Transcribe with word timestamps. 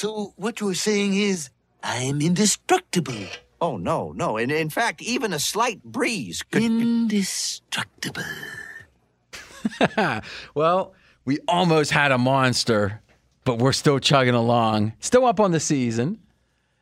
So 0.00 0.32
what 0.36 0.62
you're 0.62 0.72
saying 0.72 1.12
is 1.12 1.50
I'm 1.82 2.22
indestructible. 2.22 3.26
Oh, 3.60 3.76
no, 3.76 4.12
no. 4.12 4.38
And 4.38 4.50
in 4.50 4.70
fact, 4.70 5.02
even 5.02 5.34
a 5.34 5.38
slight 5.38 5.84
breeze 5.84 6.42
could. 6.42 6.62
Indestructible. 6.62 8.22
Well, 10.54 10.94
we 11.26 11.38
almost 11.46 11.90
had 11.90 12.12
a 12.12 12.16
monster, 12.16 13.02
but 13.44 13.58
we're 13.58 13.74
still 13.74 13.98
chugging 13.98 14.32
along. 14.34 14.94
Still 15.00 15.26
up 15.26 15.38
on 15.38 15.50
the 15.50 15.60
season. 15.60 16.18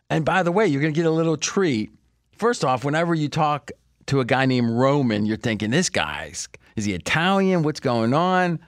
And 0.09 0.25
by 0.25 0.45
the 0.45 0.53
way, 0.53 0.69
you're 0.69 0.80
going 0.80 0.95
to 0.95 0.96
get 0.96 1.07
a 1.07 1.11
little 1.11 1.37
treat. 1.37 1.91
First 2.37 2.64
off, 2.64 2.85
whenever 2.85 3.16
you 3.16 3.29
talk 3.29 3.73
to 4.07 4.21
a 4.21 4.25
guy 4.25 4.46
named 4.46 4.71
Roman, 4.71 5.27
you're 5.27 5.37
thinking, 5.37 5.73
this 5.73 5.91
guy's, 5.91 6.48
is 6.77 6.85
he 6.85 6.95
Italian? 6.95 7.64
What's 7.64 7.80
going 7.80 8.14
on? 8.14 8.61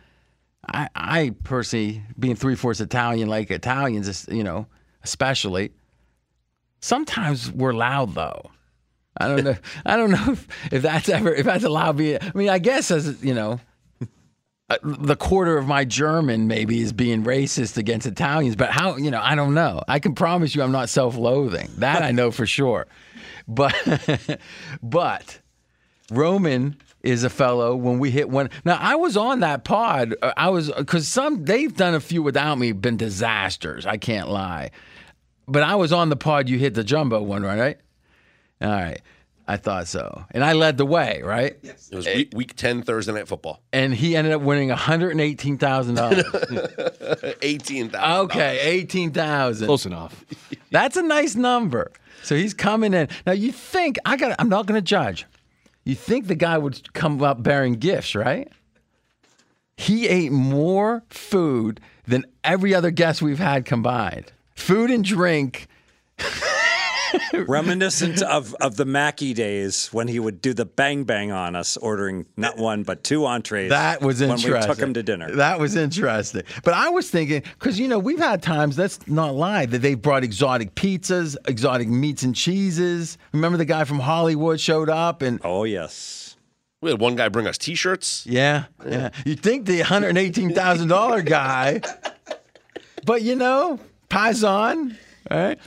I, 0.69 0.89
I 0.95 1.35
personally, 1.45 2.03
being 2.19 2.37
three 2.37 2.55
fourths 2.55 2.81
Italian, 2.81 3.29
like 3.29 3.51
Italians, 3.51 4.29
you 4.31 4.45
know, 4.45 4.67
especially, 5.03 5.73
sometimes 6.80 7.51
we're 7.51 7.73
loud 7.73 8.15
though. 8.15 8.51
I 9.17 9.29
don't 9.29 9.45
know. 9.45 9.57
I 9.87 9.97
don't 9.97 10.11
know 10.11 10.33
if, 10.33 10.48
if 10.73 10.83
that's 10.83 11.09
ever 11.09 11.34
if 11.34 11.47
that's 11.47 11.65
allowed. 11.65 11.98
Me, 11.98 12.17
I 12.17 12.33
mean, 12.34 12.48
I 12.48 12.59
guess 12.59 12.91
as 12.91 13.23
you 13.25 13.34
know, 13.34 13.61
uh, 14.70 14.79
the 14.83 15.17
quarter 15.17 15.59
of 15.59 15.67
my 15.67 15.84
German 15.84 16.47
maybe 16.47 16.81
is 16.81 16.92
being 16.92 17.25
racist 17.25 17.77
against 17.77 18.06
Italians, 18.06 18.55
but 18.55 18.70
how, 18.70 18.97
you 18.97 19.11
know, 19.11 19.20
I 19.20 19.34
don't 19.34 19.53
know. 19.53 19.83
I 19.89 19.98
can 19.98 20.15
promise 20.15 20.55
you 20.55 20.62
I'm 20.62 20.70
not 20.70 20.89
self 20.89 21.17
loathing. 21.17 21.69
That 21.79 22.03
I 22.03 22.12
know 22.12 22.31
for 22.31 22.47
sure. 22.47 22.87
But, 23.48 23.75
but 24.83 25.41
Roman 26.12 26.77
is 27.03 27.25
a 27.25 27.31
fellow 27.31 27.75
when 27.77 27.99
we 27.99 28.11
hit 28.11 28.29
one. 28.29 28.51
Now, 28.65 28.79
I 28.81 28.97
was 28.97 29.17
on 29.17 29.41
that 29.41 29.65
pod. 29.65 30.15
uh, 30.23 30.33
I 30.37 30.51
was, 30.51 30.71
because 30.71 31.09
some, 31.09 31.45
they've 31.45 31.75
done 31.75 31.95
a 31.95 32.01
few 32.01 32.23
without 32.23 32.59
me, 32.59 32.73
been 32.73 32.97
disasters. 32.97 33.87
I 33.87 33.97
can't 33.97 34.29
lie. 34.29 34.71
But 35.49 35.63
I 35.63 35.77
was 35.77 35.93
on 35.93 36.11
the 36.11 36.17
pod 36.17 36.49
you 36.49 36.59
hit 36.59 36.75
the 36.75 36.85
jumbo 36.85 37.23
one, 37.23 37.43
right? 37.43 37.79
All 38.61 38.69
right. 38.69 39.01
I 39.48 39.57
thought 39.57 39.89
so. 39.89 40.25
And 40.31 40.45
I 40.45 40.53
led 40.53 40.77
the 40.77 40.87
way, 40.87 41.23
right? 41.25 41.57
Yes. 41.62 41.89
It 41.91 41.97
was 41.97 42.07
week, 42.07 42.31
week 42.37 42.55
10 42.55 42.83
Thursday 42.83 43.12
Night 43.12 43.27
Football. 43.27 43.61
And 43.73 43.92
he 43.92 44.14
ended 44.14 44.33
up 44.33 44.42
winning 44.42 44.69
$118,000. 44.69 47.37
18,000. 47.42 48.01
Okay, 48.20 48.61
eighteen 48.61 49.11
thousand. 49.12 49.67
Close 49.67 49.87
enough. 49.87 50.25
That's 50.70 50.97
a 50.97 51.03
nice 51.03 51.35
number. 51.35 51.91
So 52.23 52.37
he's 52.37 52.55
coming 52.55 52.95
in. 52.95 53.09
Now 53.27 53.33
you 53.33 53.51
think 53.51 53.98
I 54.05 54.17
got? 54.17 54.37
I'm 54.39 54.48
not 54.48 54.67
going 54.67 54.79
to 54.79 54.83
judge. 54.85 55.27
You 55.84 55.95
think 55.95 56.27
the 56.27 56.34
guy 56.34 56.59
would 56.59 56.92
come 56.92 57.23
up 57.23 57.42
bearing 57.42 57.75
gifts, 57.75 58.14
right? 58.14 58.48
He 59.77 60.09
ate 60.09 60.31
more 60.31 61.03
food 61.09 61.81
than 62.06 62.27
every 62.45 62.75
other 62.75 62.91
guest 62.91 63.23
we've 63.23 63.39
had 63.39 63.64
combined. 63.64 64.33
Food 64.55 64.91
and 64.91 65.05
drink. 65.05 65.69
Reminiscent 67.47 68.22
of, 68.22 68.55
of 68.61 68.77
the 68.77 68.84
Mackey 68.84 69.34
days 69.34 69.89
when 69.92 70.08
he 70.08 70.19
would 70.19 70.41
do 70.41 70.55
the 70.55 70.64
bang 70.64 71.05
bang 71.05 71.33
on 71.33 71.56
us, 71.56 71.77
ordering 71.77 72.27
not 72.36 72.56
one 72.56 72.83
but 72.83 73.05
two 73.05 73.27
entrees. 73.27 73.70
That 73.70 74.00
was 74.00 74.20
interesting. 74.20 74.52
When 74.52 74.61
we 74.61 74.67
took 74.67 74.78
him 74.78 74.94
to 74.94 75.02
dinner. 75.02 75.34
That 75.34 75.58
was 75.58 75.77
interesting. 75.77 76.42
But 76.64 76.75
I 76.75 76.89
was 76.89 77.11
thinking, 77.11 77.42
because, 77.58 77.78
you 77.78 77.89
know, 77.89 77.98
we've 77.98 78.19
had 78.19 78.42
times, 78.42 78.78
let's 78.78 79.06
not 79.06 79.34
lie, 79.34 79.67
that 79.67 79.78
they've 79.78 80.00
brought 80.00 80.25
exotic 80.25 80.75
pizzas, 80.75 81.36
exotic 81.47 81.89
meats 81.89 82.22
and 82.22 82.34
cheeses. 82.34 83.19
Remember 83.33 83.58
the 83.58 83.64
guy 83.64 83.84
from 83.84 84.00
Hollywood 84.00 84.61
showed 84.61 84.89
up 84.89 85.22
and 85.22 85.41
oh, 85.45 85.64
yes. 85.64 86.36
We 86.80 86.91
had 86.91 87.00
one 87.00 87.14
guy 87.14 87.28
bring 87.28 87.47
us 87.47 87.58
t 87.58 87.74
shirts. 87.74 88.27
Yeah, 88.27 88.64
yeah. 88.86 89.11
You 89.27 89.34
think 89.34 89.67
the 89.67 89.80
hundred 89.80 90.17
eighteen 90.17 90.55
thousand 90.55 90.89
dollar 90.89 91.20
guy, 91.20 91.83
but 93.05 93.20
you 93.20 93.36
know, 93.36 93.78
Paisan, 94.08 94.97
right? 95.30 95.58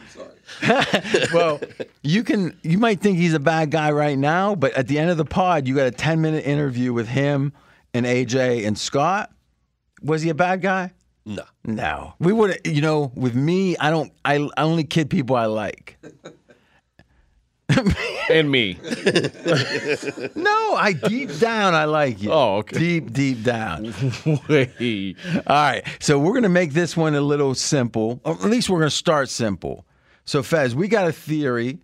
well, 1.33 1.59
you 2.01 2.23
can. 2.23 2.57
You 2.63 2.77
might 2.77 2.99
think 3.01 3.17
he's 3.17 3.33
a 3.33 3.39
bad 3.39 3.71
guy 3.71 3.91
right 3.91 4.17
now, 4.17 4.55
but 4.55 4.73
at 4.73 4.87
the 4.87 4.99
end 4.99 5.09
of 5.09 5.17
the 5.17 5.25
pod, 5.25 5.67
you 5.67 5.75
got 5.75 5.87
a 5.87 5.91
ten 5.91 6.21
minute 6.21 6.45
interview 6.45 6.93
with 6.93 7.07
him 7.07 7.53
and 7.93 8.05
AJ 8.05 8.65
and 8.65 8.77
Scott. 8.77 9.31
Was 10.01 10.21
he 10.21 10.29
a 10.29 10.35
bad 10.35 10.61
guy? 10.61 10.93
No. 11.25 11.43
No, 11.63 12.13
we 12.19 12.33
would. 12.33 12.59
You 12.65 12.81
know, 12.81 13.11
with 13.15 13.35
me, 13.35 13.77
I 13.77 13.89
don't. 13.89 14.11
I, 14.25 14.35
I 14.57 14.63
only 14.63 14.83
kid 14.83 15.09
people 15.09 15.35
I 15.35 15.45
like. 15.45 15.97
And 18.29 18.49
me. 18.49 18.79
No, 20.35 20.75
I 20.75 20.93
deep 20.93 21.37
down 21.39 21.73
I 21.73 21.85
like 21.85 22.21
you. 22.21 22.31
Oh, 22.31 22.57
okay. 22.57 22.77
Deep, 22.77 23.13
deep 23.13 23.43
down. 23.43 23.93
Wait. 24.49 25.17
All 25.35 25.41
right. 25.47 25.83
So 25.99 26.19
we're 26.19 26.31
going 26.31 26.43
to 26.43 26.49
make 26.49 26.73
this 26.73 26.97
one 26.97 27.15
a 27.15 27.21
little 27.21 27.55
simple. 27.55 28.19
Or 28.23 28.33
at 28.33 28.43
least 28.43 28.69
we're 28.69 28.79
going 28.79 28.89
to 28.89 28.95
start 28.95 29.29
simple. 29.29 29.85
So, 30.25 30.41
Fez, 30.43 30.75
we 30.75 30.87
got 30.87 31.07
a 31.07 31.11
theory 31.11 31.79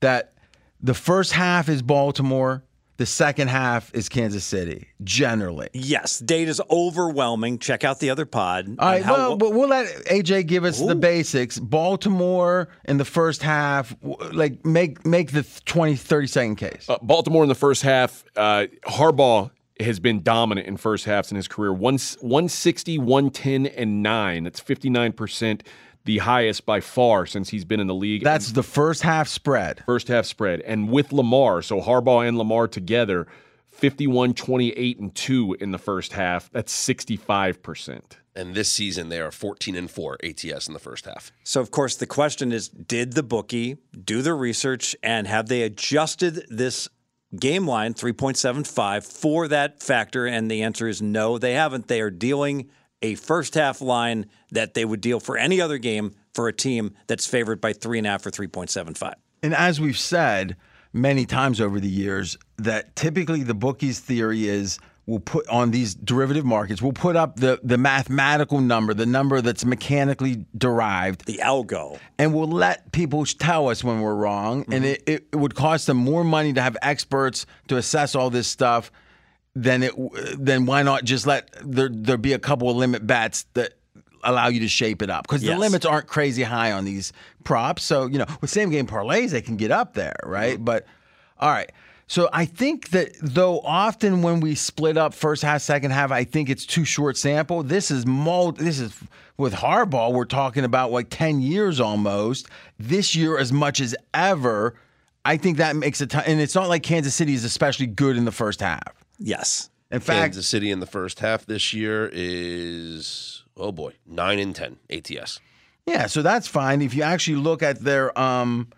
that 0.00 0.32
the 0.80 0.94
first 0.94 1.32
half 1.32 1.68
is 1.68 1.82
Baltimore, 1.82 2.64
the 2.96 3.06
second 3.06 3.48
half 3.48 3.94
is 3.94 4.08
Kansas 4.08 4.44
City, 4.44 4.88
generally. 5.04 5.68
Yes, 5.74 6.18
data's 6.18 6.60
overwhelming. 6.70 7.58
Check 7.58 7.84
out 7.84 8.00
the 8.00 8.10
other 8.10 8.24
pod. 8.26 8.68
All 8.78 8.88
right. 8.88 9.02
how- 9.02 9.12
Well, 9.14 9.36
but 9.36 9.52
we'll 9.52 9.68
let 9.68 9.86
AJ 10.10 10.44
give 10.46 10.64
us 10.64 10.80
the 10.80 10.94
basics. 10.94 11.58
Baltimore 11.58 12.68
in 12.86 12.96
the 12.96 13.04
first 13.04 13.42
half, 13.42 13.94
like 14.32 14.64
make 14.64 15.04
make 15.06 15.32
the 15.32 15.42
20, 15.66 15.94
30 15.96 16.26
second 16.26 16.56
case. 16.56 16.86
Uh, 16.88 16.96
Baltimore 17.02 17.42
in 17.42 17.48
the 17.50 17.54
first 17.54 17.82
half, 17.82 18.24
uh, 18.34 18.66
Harbaugh 18.86 19.50
has 19.78 20.00
been 20.00 20.22
dominant 20.22 20.66
in 20.66 20.78
first 20.78 21.04
halves 21.04 21.30
in 21.30 21.36
his 21.36 21.46
career. 21.48 21.70
One, 21.72 21.98
160, 22.20 22.96
110, 22.98 23.66
and 23.66 24.02
9. 24.02 24.44
That's 24.44 24.58
59%, 24.58 25.60
the 26.06 26.18
highest 26.18 26.64
by 26.64 26.80
far 26.80 27.26
since 27.26 27.50
he's 27.50 27.64
been 27.64 27.80
in 27.80 27.86
the 27.86 27.94
league. 27.94 28.24
That's 28.24 28.52
the 28.52 28.62
first 28.62 29.02
half 29.02 29.28
spread. 29.28 29.82
first 29.84 30.08
half 30.08 30.24
spread. 30.24 30.60
And 30.62 30.90
with 30.90 31.12
Lamar, 31.12 31.60
so 31.62 31.80
Harbaugh 31.80 32.26
and 32.26 32.38
Lamar 32.38 32.68
together, 32.68 33.26
51, 33.66 34.32
28, 34.34 34.98
and 34.98 35.14
2 35.14 35.56
in 35.60 35.72
the 35.72 35.78
first 35.78 36.14
half. 36.14 36.50
That's 36.50 36.72
65%. 36.74 38.00
And 38.34 38.54
this 38.54 38.70
season, 38.70 39.08
they 39.08 39.20
are 39.20 39.30
14 39.30 39.76
and 39.76 39.90
4 39.90 40.18
ATS 40.22 40.68
in 40.68 40.74
the 40.74 40.80
first 40.80 41.06
half. 41.06 41.32
So, 41.42 41.60
of 41.60 41.70
course, 41.70 41.96
the 41.96 42.06
question 42.06 42.52
is 42.52 42.68
Did 42.68 43.14
the 43.14 43.22
bookie 43.22 43.78
do 44.04 44.22
the 44.22 44.34
research 44.34 44.94
and 45.02 45.26
have 45.26 45.48
they 45.48 45.62
adjusted 45.62 46.46
this 46.48 46.88
game 47.38 47.66
line, 47.66 47.94
3.75, 47.94 49.04
for 49.04 49.48
that 49.48 49.82
factor? 49.82 50.26
And 50.26 50.50
the 50.50 50.62
answer 50.62 50.86
is 50.86 51.02
no, 51.02 51.38
they 51.38 51.54
haven't. 51.54 51.88
They 51.88 52.00
are 52.00 52.10
dealing 52.10 52.70
a 53.06 53.14
first 53.14 53.54
half 53.54 53.80
line 53.80 54.26
that 54.50 54.74
they 54.74 54.84
would 54.84 55.00
deal 55.00 55.20
for 55.20 55.36
any 55.36 55.60
other 55.60 55.78
game 55.78 56.14
for 56.34 56.48
a 56.48 56.52
team 56.52 56.94
that's 57.06 57.26
favored 57.26 57.60
by 57.60 57.72
3.5 57.72 58.26
or 58.26 58.30
3.75. 58.30 59.14
And 59.42 59.54
as 59.54 59.80
we've 59.80 59.98
said 59.98 60.56
many 60.92 61.24
times 61.24 61.60
over 61.60 61.78
the 61.78 61.88
years, 61.88 62.36
that 62.56 62.96
typically 62.96 63.42
the 63.42 63.54
bookies' 63.54 64.00
theory 64.00 64.48
is 64.48 64.78
we'll 65.06 65.20
put 65.20 65.46
on 65.48 65.70
these 65.70 65.94
derivative 65.94 66.44
markets, 66.44 66.82
we'll 66.82 66.92
put 66.92 67.14
up 67.14 67.36
the, 67.36 67.60
the 67.62 67.78
mathematical 67.78 68.60
number, 68.60 68.92
the 68.92 69.06
number 69.06 69.40
that's 69.40 69.64
mechanically 69.64 70.44
derived, 70.58 71.26
The 71.26 71.40
algo. 71.44 71.98
and 72.18 72.34
we'll 72.34 72.48
let 72.48 72.90
people 72.90 73.24
tell 73.24 73.68
us 73.68 73.84
when 73.84 74.00
we're 74.00 74.16
wrong. 74.16 74.64
And 74.72 74.84
mm-hmm. 74.84 74.84
it, 74.84 75.02
it, 75.06 75.26
it 75.32 75.36
would 75.36 75.54
cost 75.54 75.86
them 75.86 75.98
more 75.98 76.24
money 76.24 76.52
to 76.54 76.60
have 76.60 76.76
experts 76.82 77.46
to 77.68 77.76
assess 77.76 78.16
all 78.16 78.30
this 78.30 78.48
stuff 78.48 78.90
than 79.56 79.82
it 79.82 79.94
then 80.38 80.66
why 80.66 80.82
not 80.82 81.02
just 81.02 81.26
let 81.26 81.48
there 81.64 81.88
there 81.90 82.18
be 82.18 82.34
a 82.34 82.38
couple 82.38 82.68
of 82.68 82.76
limit 82.76 83.06
bets 83.06 83.46
that 83.54 83.72
allow 84.22 84.48
you 84.48 84.60
to 84.60 84.68
shape 84.68 85.00
it 85.00 85.08
up 85.08 85.26
because 85.26 85.40
the 85.40 85.56
limits 85.56 85.86
aren't 85.86 86.06
crazy 86.06 86.42
high 86.42 86.72
on 86.72 86.84
these 86.84 87.12
props. 87.42 87.82
So 87.82 88.06
you 88.06 88.18
know 88.18 88.26
with 88.40 88.50
same 88.50 88.70
game 88.70 88.86
parlays 88.86 89.30
they 89.30 89.40
can 89.40 89.56
get 89.56 89.70
up 89.70 89.94
there, 89.94 90.16
right? 90.24 90.62
But 90.62 90.86
all 91.40 91.50
right. 91.50 91.72
So 92.06 92.28
I 92.32 92.44
think 92.44 92.90
that 92.90 93.12
though 93.20 93.60
often 93.60 94.22
when 94.22 94.40
we 94.40 94.54
split 94.54 94.96
up 94.96 95.14
first 95.14 95.42
half, 95.42 95.62
second 95.62 95.90
half, 95.90 96.12
I 96.12 96.22
think 96.24 96.50
it's 96.50 96.66
too 96.66 96.84
short 96.84 97.16
sample. 97.16 97.62
This 97.62 97.90
is 97.90 98.06
mold. 98.06 98.58
This 98.58 98.78
is 98.78 98.94
with 99.38 99.54
Harbaugh. 99.54 100.12
We're 100.12 100.26
talking 100.26 100.64
about 100.64 100.92
like 100.92 101.06
ten 101.08 101.40
years 101.40 101.80
almost. 101.80 102.48
This 102.78 103.16
year 103.16 103.38
as 103.38 103.52
much 103.52 103.80
as 103.80 103.96
ever. 104.12 104.74
I 105.24 105.38
think 105.38 105.56
that 105.56 105.74
makes 105.74 106.00
a 106.00 106.06
ton. 106.06 106.22
And 106.26 106.40
it's 106.40 106.54
not 106.54 106.68
like 106.68 106.84
Kansas 106.84 107.14
City 107.14 107.34
is 107.34 107.42
especially 107.42 107.86
good 107.86 108.16
in 108.16 108.26
the 108.26 108.32
first 108.32 108.60
half. 108.60 109.05
Yes. 109.18 109.70
In 109.90 110.00
fact, 110.00 110.18
Kansas 110.34 110.46
City 110.46 110.70
in 110.70 110.80
the 110.80 110.86
first 110.86 111.20
half 111.20 111.46
this 111.46 111.72
year 111.72 112.10
is, 112.12 113.44
oh 113.56 113.72
boy, 113.72 113.94
9 114.06 114.38
and 114.38 114.54
10 114.54 114.78
ATS. 114.90 115.40
Yeah, 115.86 116.06
so 116.06 116.22
that's 116.22 116.48
fine. 116.48 116.82
If 116.82 116.94
you 116.94 117.02
actually 117.02 117.36
look 117.36 117.62
at 117.62 117.78
their 117.80 118.16
um, 118.18 118.68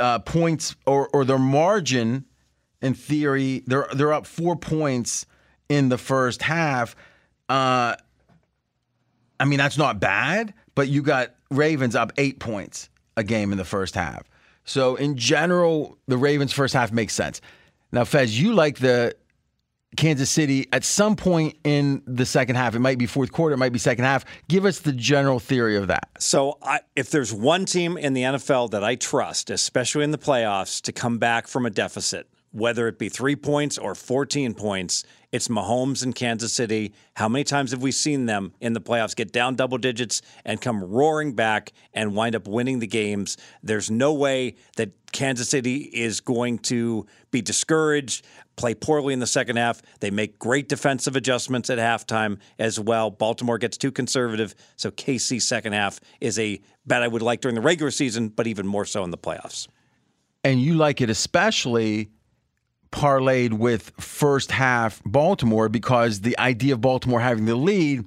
uh, 0.00 0.18
points 0.18 0.74
or, 0.86 1.08
or 1.12 1.24
their 1.24 1.38
margin, 1.38 2.24
in 2.82 2.94
theory, 2.94 3.62
they're 3.66 3.86
they're 3.94 4.12
up 4.12 4.26
four 4.26 4.56
points 4.56 5.26
in 5.68 5.88
the 5.88 5.98
first 5.98 6.42
half. 6.42 6.96
Uh, 7.48 7.94
I 9.38 9.44
mean, 9.44 9.58
that's 9.58 9.78
not 9.78 10.00
bad, 10.00 10.54
but 10.74 10.88
you 10.88 11.02
got 11.02 11.34
Ravens 11.50 11.94
up 11.94 12.12
eight 12.16 12.38
points 12.40 12.88
a 13.16 13.24
game 13.24 13.52
in 13.52 13.58
the 13.58 13.64
first 13.64 13.94
half. 13.94 14.28
So 14.64 14.96
in 14.96 15.16
general, 15.16 15.98
the 16.06 16.16
Ravens 16.16 16.52
first 16.52 16.74
half 16.74 16.92
makes 16.92 17.14
sense. 17.14 17.40
Now, 17.92 18.04
Fez, 18.04 18.40
you 18.40 18.54
like 18.54 18.78
the 18.78 19.14
Kansas 19.96 20.30
City 20.30 20.68
at 20.72 20.84
some 20.84 21.16
point 21.16 21.56
in 21.64 22.02
the 22.06 22.24
second 22.24 22.56
half. 22.56 22.74
It 22.74 22.78
might 22.78 22.98
be 22.98 23.06
fourth 23.06 23.32
quarter, 23.32 23.54
it 23.54 23.58
might 23.58 23.72
be 23.72 23.78
second 23.78 24.04
half. 24.04 24.24
Give 24.48 24.64
us 24.64 24.78
the 24.80 24.92
general 24.92 25.40
theory 25.40 25.76
of 25.76 25.88
that. 25.88 26.08
So, 26.18 26.58
I, 26.62 26.80
if 26.94 27.10
there's 27.10 27.32
one 27.32 27.64
team 27.64 27.96
in 27.96 28.14
the 28.14 28.22
NFL 28.22 28.70
that 28.70 28.84
I 28.84 28.94
trust, 28.94 29.50
especially 29.50 30.04
in 30.04 30.10
the 30.10 30.18
playoffs, 30.18 30.80
to 30.82 30.92
come 30.92 31.18
back 31.18 31.48
from 31.48 31.66
a 31.66 31.70
deficit, 31.70 32.28
whether 32.52 32.88
it 32.88 32.98
be 32.98 33.08
three 33.08 33.36
points 33.36 33.78
or 33.78 33.94
14 33.94 34.54
points, 34.54 35.04
it's 35.32 35.46
Mahomes 35.46 36.02
in 36.02 36.12
Kansas 36.12 36.52
City. 36.52 36.92
How 37.14 37.28
many 37.28 37.44
times 37.44 37.70
have 37.70 37.82
we 37.82 37.92
seen 37.92 38.26
them 38.26 38.52
in 38.60 38.72
the 38.72 38.80
playoffs 38.80 39.14
get 39.14 39.30
down 39.30 39.54
double 39.54 39.78
digits 39.78 40.22
and 40.44 40.60
come 40.60 40.82
roaring 40.82 41.34
back 41.34 41.72
and 41.94 42.16
wind 42.16 42.34
up 42.34 42.48
winning 42.48 42.80
the 42.80 42.88
games? 42.88 43.36
There's 43.62 43.90
no 43.90 44.12
way 44.12 44.56
that 44.76 44.90
Kansas 45.12 45.48
City 45.48 45.76
is 45.76 46.20
going 46.20 46.58
to 46.58 47.06
be 47.30 47.42
discouraged, 47.42 48.26
play 48.60 48.74
poorly 48.74 49.14
in 49.14 49.20
the 49.20 49.26
second 49.26 49.56
half. 49.56 49.80
They 50.00 50.10
make 50.10 50.38
great 50.38 50.68
defensive 50.68 51.16
adjustments 51.16 51.70
at 51.70 51.78
halftime 51.78 52.38
as 52.58 52.78
well. 52.78 53.10
Baltimore 53.10 53.56
gets 53.56 53.78
too 53.78 53.90
conservative, 53.90 54.54
so 54.76 54.90
KC 54.90 55.40
second 55.40 55.72
half 55.72 55.98
is 56.20 56.38
a 56.38 56.60
bet 56.84 57.02
I 57.02 57.08
would 57.08 57.22
like 57.22 57.40
during 57.40 57.54
the 57.54 57.62
regular 57.62 57.90
season, 57.90 58.28
but 58.28 58.46
even 58.46 58.66
more 58.66 58.84
so 58.84 59.02
in 59.02 59.10
the 59.10 59.18
playoffs. 59.18 59.66
And 60.44 60.60
you 60.60 60.74
like 60.74 61.00
it 61.00 61.08
especially 61.08 62.10
parlayed 62.92 63.54
with 63.54 63.92
first 63.98 64.50
half 64.50 65.00
Baltimore 65.06 65.70
because 65.70 66.20
the 66.20 66.38
idea 66.38 66.74
of 66.74 66.82
Baltimore 66.82 67.20
having 67.20 67.46
the 67.46 67.54
lead 67.54 68.04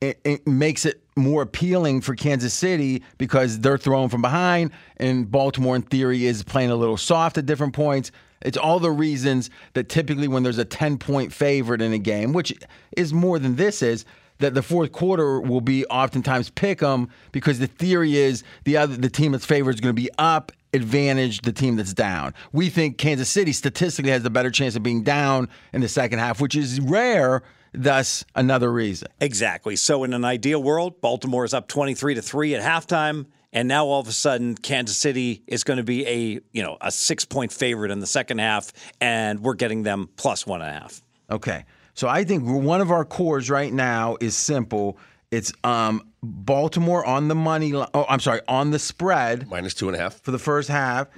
it, 0.00 0.20
it 0.24 0.46
makes 0.46 0.86
it 0.86 1.02
more 1.16 1.42
appealing 1.42 2.02
for 2.02 2.14
Kansas 2.14 2.54
City 2.54 3.02
because 3.16 3.58
they're 3.58 3.78
thrown 3.78 4.08
from 4.08 4.22
behind, 4.22 4.70
and 4.98 5.28
Baltimore, 5.28 5.74
in 5.74 5.82
theory, 5.82 6.26
is 6.26 6.44
playing 6.44 6.70
a 6.70 6.76
little 6.76 6.96
soft 6.96 7.36
at 7.38 7.46
different 7.46 7.74
points. 7.74 8.12
It's 8.42 8.56
all 8.56 8.80
the 8.80 8.90
reasons 8.90 9.50
that 9.74 9.88
typically 9.88 10.28
when 10.28 10.42
there's 10.42 10.58
a 10.58 10.64
10 10.64 10.98
point 10.98 11.32
favorite 11.32 11.82
in 11.82 11.92
a 11.92 11.98
game, 11.98 12.32
which 12.32 12.52
is 12.96 13.12
more 13.12 13.38
than 13.38 13.56
this 13.56 13.82
is, 13.82 14.04
that 14.38 14.54
the 14.54 14.62
fourth 14.62 14.92
quarter 14.92 15.40
will 15.40 15.60
be 15.60 15.84
oftentimes 15.86 16.50
pick 16.50 16.82
'em 16.82 17.08
because 17.32 17.58
the 17.58 17.66
theory 17.66 18.16
is 18.16 18.44
the 18.64 18.76
other 18.76 18.96
the 18.96 19.10
team 19.10 19.32
that's 19.32 19.44
favored 19.44 19.74
is 19.74 19.80
going 19.80 19.94
to 19.94 20.00
be 20.00 20.10
up 20.18 20.52
advantage 20.74 21.40
the 21.40 21.52
team 21.52 21.76
that's 21.76 21.94
down. 21.94 22.34
We 22.52 22.68
think 22.70 22.98
Kansas 22.98 23.28
City 23.28 23.52
statistically 23.52 24.12
has 24.12 24.22
the 24.22 24.30
better 24.30 24.50
chance 24.50 24.76
of 24.76 24.82
being 24.82 25.02
down 25.02 25.48
in 25.72 25.80
the 25.80 25.88
second 25.88 26.18
half, 26.18 26.40
which 26.40 26.54
is 26.54 26.80
rare. 26.80 27.42
Thus, 27.72 28.24
another 28.34 28.72
reason. 28.72 29.08
Exactly. 29.20 29.76
So, 29.76 30.04
in 30.04 30.12
an 30.14 30.24
ideal 30.24 30.62
world, 30.62 31.00
Baltimore 31.00 31.44
is 31.44 31.52
up 31.52 31.68
twenty-three 31.68 32.14
to 32.14 32.22
three 32.22 32.54
at 32.54 32.62
halftime, 32.62 33.26
and 33.52 33.66
now 33.68 33.86
all 33.86 34.00
of 34.00 34.08
a 34.08 34.12
sudden, 34.12 34.54
Kansas 34.54 34.96
City 34.96 35.42
is 35.46 35.64
going 35.64 35.78
to 35.78 35.82
be 35.82 36.06
a 36.06 36.40
you 36.52 36.62
know 36.62 36.76
a 36.80 36.90
six-point 36.90 37.52
favorite 37.52 37.90
in 37.90 38.00
the 38.00 38.06
second 38.06 38.38
half, 38.38 38.72
and 39.00 39.40
we're 39.40 39.54
getting 39.54 39.82
them 39.82 40.08
plus 40.16 40.46
one 40.46 40.60
and 40.62 40.70
a 40.70 40.80
half. 40.80 41.02
Okay. 41.30 41.64
So 41.94 42.06
I 42.08 42.22
think 42.24 42.44
one 42.44 42.80
of 42.80 42.90
our 42.92 43.04
cores 43.04 43.50
right 43.50 43.72
now 43.72 44.16
is 44.20 44.36
simple. 44.36 44.98
It's 45.30 45.52
um, 45.64 46.02
Baltimore 46.22 47.04
on 47.04 47.28
the 47.28 47.34
money. 47.34 47.72
Li- 47.72 47.86
oh, 47.92 48.06
I'm 48.08 48.20
sorry, 48.20 48.40
on 48.46 48.70
the 48.70 48.78
spread 48.78 49.48
Minus 49.48 49.74
two 49.74 49.88
and 49.88 49.96
a 49.96 49.98
half. 50.00 50.20
for 50.22 50.30
the 50.30 50.38
first 50.38 50.68
half, 50.68 51.08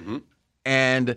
and 0.65 1.17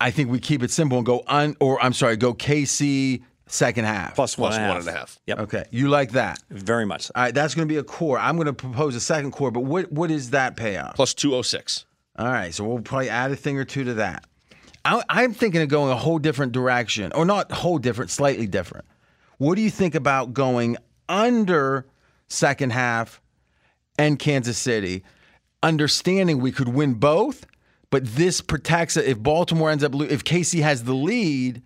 I 0.00 0.10
think 0.10 0.30
we 0.30 0.38
keep 0.38 0.62
it 0.62 0.70
simple 0.70 0.98
and 0.98 1.06
go 1.06 1.22
un. 1.26 1.56
Or 1.60 1.82
I'm 1.82 1.92
sorry, 1.92 2.16
go 2.16 2.34
KC 2.34 3.22
second 3.46 3.84
half. 3.84 4.14
Plus 4.14 4.36
one 4.36 4.50
Plus 4.50 4.58
and 4.58 4.68
one 4.68 4.76
and 4.78 4.88
a 4.88 4.92
half. 4.92 5.18
Yep. 5.26 5.38
Okay, 5.40 5.64
you 5.70 5.88
like 5.88 6.12
that? 6.12 6.42
Very 6.50 6.86
much. 6.86 7.02
So. 7.02 7.12
All 7.14 7.22
right, 7.22 7.34
that's 7.34 7.54
going 7.54 7.66
to 7.66 7.72
be 7.72 7.78
a 7.78 7.84
core. 7.84 8.18
I'm 8.18 8.36
going 8.36 8.46
to 8.46 8.52
propose 8.52 8.94
a 8.94 9.00
second 9.00 9.32
core, 9.32 9.50
but 9.50 9.60
what 9.60 9.90
what 9.92 10.10
is 10.10 10.30
that 10.30 10.56
payoff? 10.56 10.94
Plus 10.94 11.14
206. 11.14 11.84
All 12.18 12.26
right, 12.26 12.52
so 12.54 12.64
we'll 12.64 12.80
probably 12.80 13.10
add 13.10 13.30
a 13.30 13.36
thing 13.36 13.58
or 13.58 13.64
two 13.64 13.84
to 13.84 13.94
that. 13.94 14.24
I, 14.84 15.02
I'm 15.08 15.34
thinking 15.34 15.62
of 15.62 15.68
going 15.68 15.90
a 15.90 15.96
whole 15.96 16.18
different 16.18 16.52
direction, 16.52 17.12
or 17.12 17.24
not 17.24 17.50
whole 17.52 17.78
different, 17.78 18.10
slightly 18.10 18.46
different. 18.46 18.86
What 19.38 19.56
do 19.56 19.62
you 19.62 19.70
think 19.70 19.94
about 19.94 20.32
going 20.32 20.76
under 21.08 21.86
second 22.28 22.70
half 22.70 23.20
and 23.98 24.18
Kansas 24.18 24.58
City, 24.58 25.04
understanding 25.62 26.40
we 26.40 26.52
could 26.52 26.68
win 26.68 26.94
both, 26.94 27.46
but 27.90 28.04
this 28.04 28.40
protects 28.40 28.96
it 28.96 29.06
if 29.06 29.18
Baltimore 29.18 29.70
ends 29.70 29.84
up 29.84 29.94
lo- 29.94 30.06
if 30.08 30.24
KC 30.24 30.62
has 30.62 30.84
the 30.84 30.94
lead. 30.94 31.62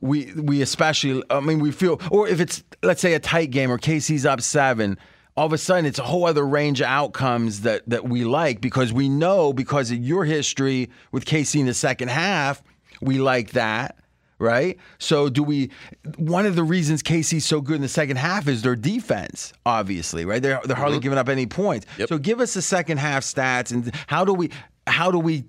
We 0.00 0.32
we 0.34 0.62
especially 0.62 1.22
I 1.30 1.40
mean 1.40 1.58
we 1.58 1.72
feel 1.72 2.00
or 2.10 2.28
if 2.28 2.40
it's 2.40 2.62
let's 2.82 3.00
say 3.00 3.14
a 3.14 3.18
tight 3.18 3.50
game 3.50 3.70
or 3.70 3.78
KC's 3.78 4.24
up 4.24 4.40
seven, 4.40 4.96
all 5.36 5.46
of 5.46 5.52
a 5.52 5.58
sudden 5.58 5.86
it's 5.86 5.98
a 5.98 6.04
whole 6.04 6.26
other 6.26 6.46
range 6.46 6.80
of 6.80 6.86
outcomes 6.86 7.62
that 7.62 7.82
that 7.88 8.08
we 8.08 8.24
like 8.24 8.60
because 8.60 8.92
we 8.92 9.08
know 9.08 9.52
because 9.52 9.90
of 9.90 9.98
your 9.98 10.24
history 10.24 10.90
with 11.12 11.24
KC 11.24 11.60
in 11.60 11.66
the 11.66 11.74
second 11.74 12.08
half, 12.08 12.62
we 13.00 13.18
like 13.18 13.52
that. 13.52 13.96
Right? 14.40 14.78
So 14.98 15.28
do 15.28 15.42
we 15.42 15.70
one 16.16 16.46
of 16.46 16.54
the 16.54 16.62
reasons 16.62 17.02
KC's 17.02 17.44
so 17.44 17.60
good 17.60 17.74
in 17.76 17.82
the 17.82 17.88
second 17.88 18.18
half 18.18 18.46
is 18.46 18.62
their 18.62 18.76
defense, 18.76 19.52
obviously, 19.66 20.24
right? 20.24 20.40
They're 20.40 20.60
they're 20.64 20.76
hardly 20.76 20.98
mm-hmm. 20.98 21.02
giving 21.02 21.18
up 21.18 21.28
any 21.28 21.46
points. 21.46 21.86
So 22.06 22.18
give 22.18 22.40
us 22.40 22.54
the 22.54 22.62
second 22.62 22.98
half 22.98 23.24
stats 23.24 23.72
and 23.72 23.92
how 24.06 24.24
do 24.24 24.32
we 24.32 24.50
how 24.86 25.10
do 25.10 25.18
we 25.18 25.44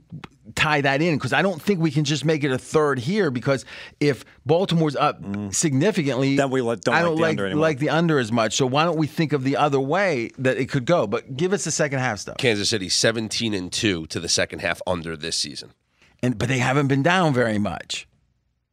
tie 0.56 0.82
that 0.82 1.02
in 1.02 1.16
because 1.16 1.34
I 1.34 1.42
don't 1.42 1.62
think 1.62 1.80
we 1.80 1.92
can 1.92 2.04
just 2.04 2.26
make 2.26 2.44
it 2.44 2.52
a 2.52 2.58
third 2.58 3.00
here 3.00 3.32
because 3.32 3.66
if 4.00 4.26
Baltimore's 4.46 4.96
up 4.96 5.22
mm. 5.22 5.54
significantly, 5.54 6.36
Then 6.36 6.50
we 6.50 6.62
don't 6.62 6.88
I 6.90 7.02
like 7.02 7.04
don't 7.04 7.16
the 7.16 7.22
like 7.22 7.30
under 7.32 7.56
like 7.56 7.80
the 7.80 7.90
under 7.90 8.20
as 8.20 8.32
much. 8.32 8.56
So 8.56 8.66
why 8.66 8.84
don't 8.84 8.98
we 8.98 9.08
think 9.08 9.34
of 9.34 9.44
the 9.44 9.58
other 9.58 9.80
way 9.80 10.32
that 10.38 10.58
it 10.58 10.70
could 10.70 10.86
go? 10.86 11.08
But 11.08 11.36
give 11.36 11.54
us 11.54 11.64
the 11.64 11.72
second 11.72 12.00
half 12.00 12.20
stuff. 12.20 12.38
Kansas 12.38 12.70
City 12.70 12.90
17 12.90 13.54
and 13.54 13.72
2 13.72 14.08
to 14.08 14.20
the 14.20 14.30
second 14.30 14.60
half 14.60 14.82
under 14.86 15.16
this 15.16 15.36
season. 15.36 15.74
And 16.22 16.38
but 16.38 16.48
they 16.48 16.60
haven't 16.60 16.88
been 16.88 17.04
down 17.04 17.34
very 17.34 17.60
much. 17.60 18.08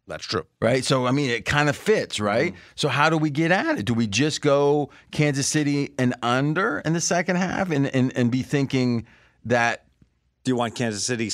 That's 0.08 0.25
true. 0.25 0.46
Right. 0.61 0.84
So, 0.84 1.06
I 1.06 1.11
mean, 1.11 1.31
it 1.31 1.44
kind 1.44 1.69
of 1.69 1.76
fits, 1.76 2.20
right? 2.20 2.52
Mm. 2.52 2.56
So, 2.76 2.88
how 2.88 3.11
do 3.11 3.19
we 3.19 3.31
get 3.31 3.50
at 3.50 3.78
it? 3.78 3.87
Do 3.87 3.94
we 3.94 4.06
just 4.06 4.40
go 4.40 4.90
Kansas 5.11 5.49
City 5.49 5.94
and 5.99 6.14
under 6.23 6.78
in 6.81 6.93
the 6.93 7.00
second 7.00 7.37
half 7.37 7.70
and, 7.70 7.88
and, 7.88 8.17
and 8.17 8.31
be 8.31 8.43
thinking 8.43 9.06
that 9.44 9.87
Do 10.44 10.52
you 10.52 10.56
want 10.56 10.76
Kansas 10.76 11.05
City? 11.05 11.31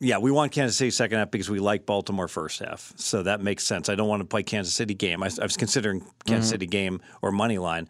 Yeah, 0.00 0.18
we 0.18 0.30
want 0.30 0.52
Kansas 0.52 0.76
City 0.76 0.90
second 0.90 1.18
half 1.18 1.30
because 1.30 1.50
we 1.50 1.58
like 1.58 1.84
Baltimore 1.84 2.28
first 2.28 2.60
half. 2.60 2.92
So 2.96 3.24
that 3.24 3.40
makes 3.40 3.64
sense. 3.64 3.88
I 3.88 3.96
don't 3.96 4.08
want 4.08 4.20
to 4.20 4.26
play 4.26 4.44
Kansas 4.44 4.74
City 4.74 4.94
game. 4.94 5.22
I, 5.22 5.30
I 5.40 5.42
was 5.42 5.56
considering 5.56 6.00
Kansas 6.24 6.46
mm-hmm. 6.46 6.54
City 6.54 6.66
game 6.66 7.00
or 7.20 7.32
money 7.32 7.58
line, 7.58 7.88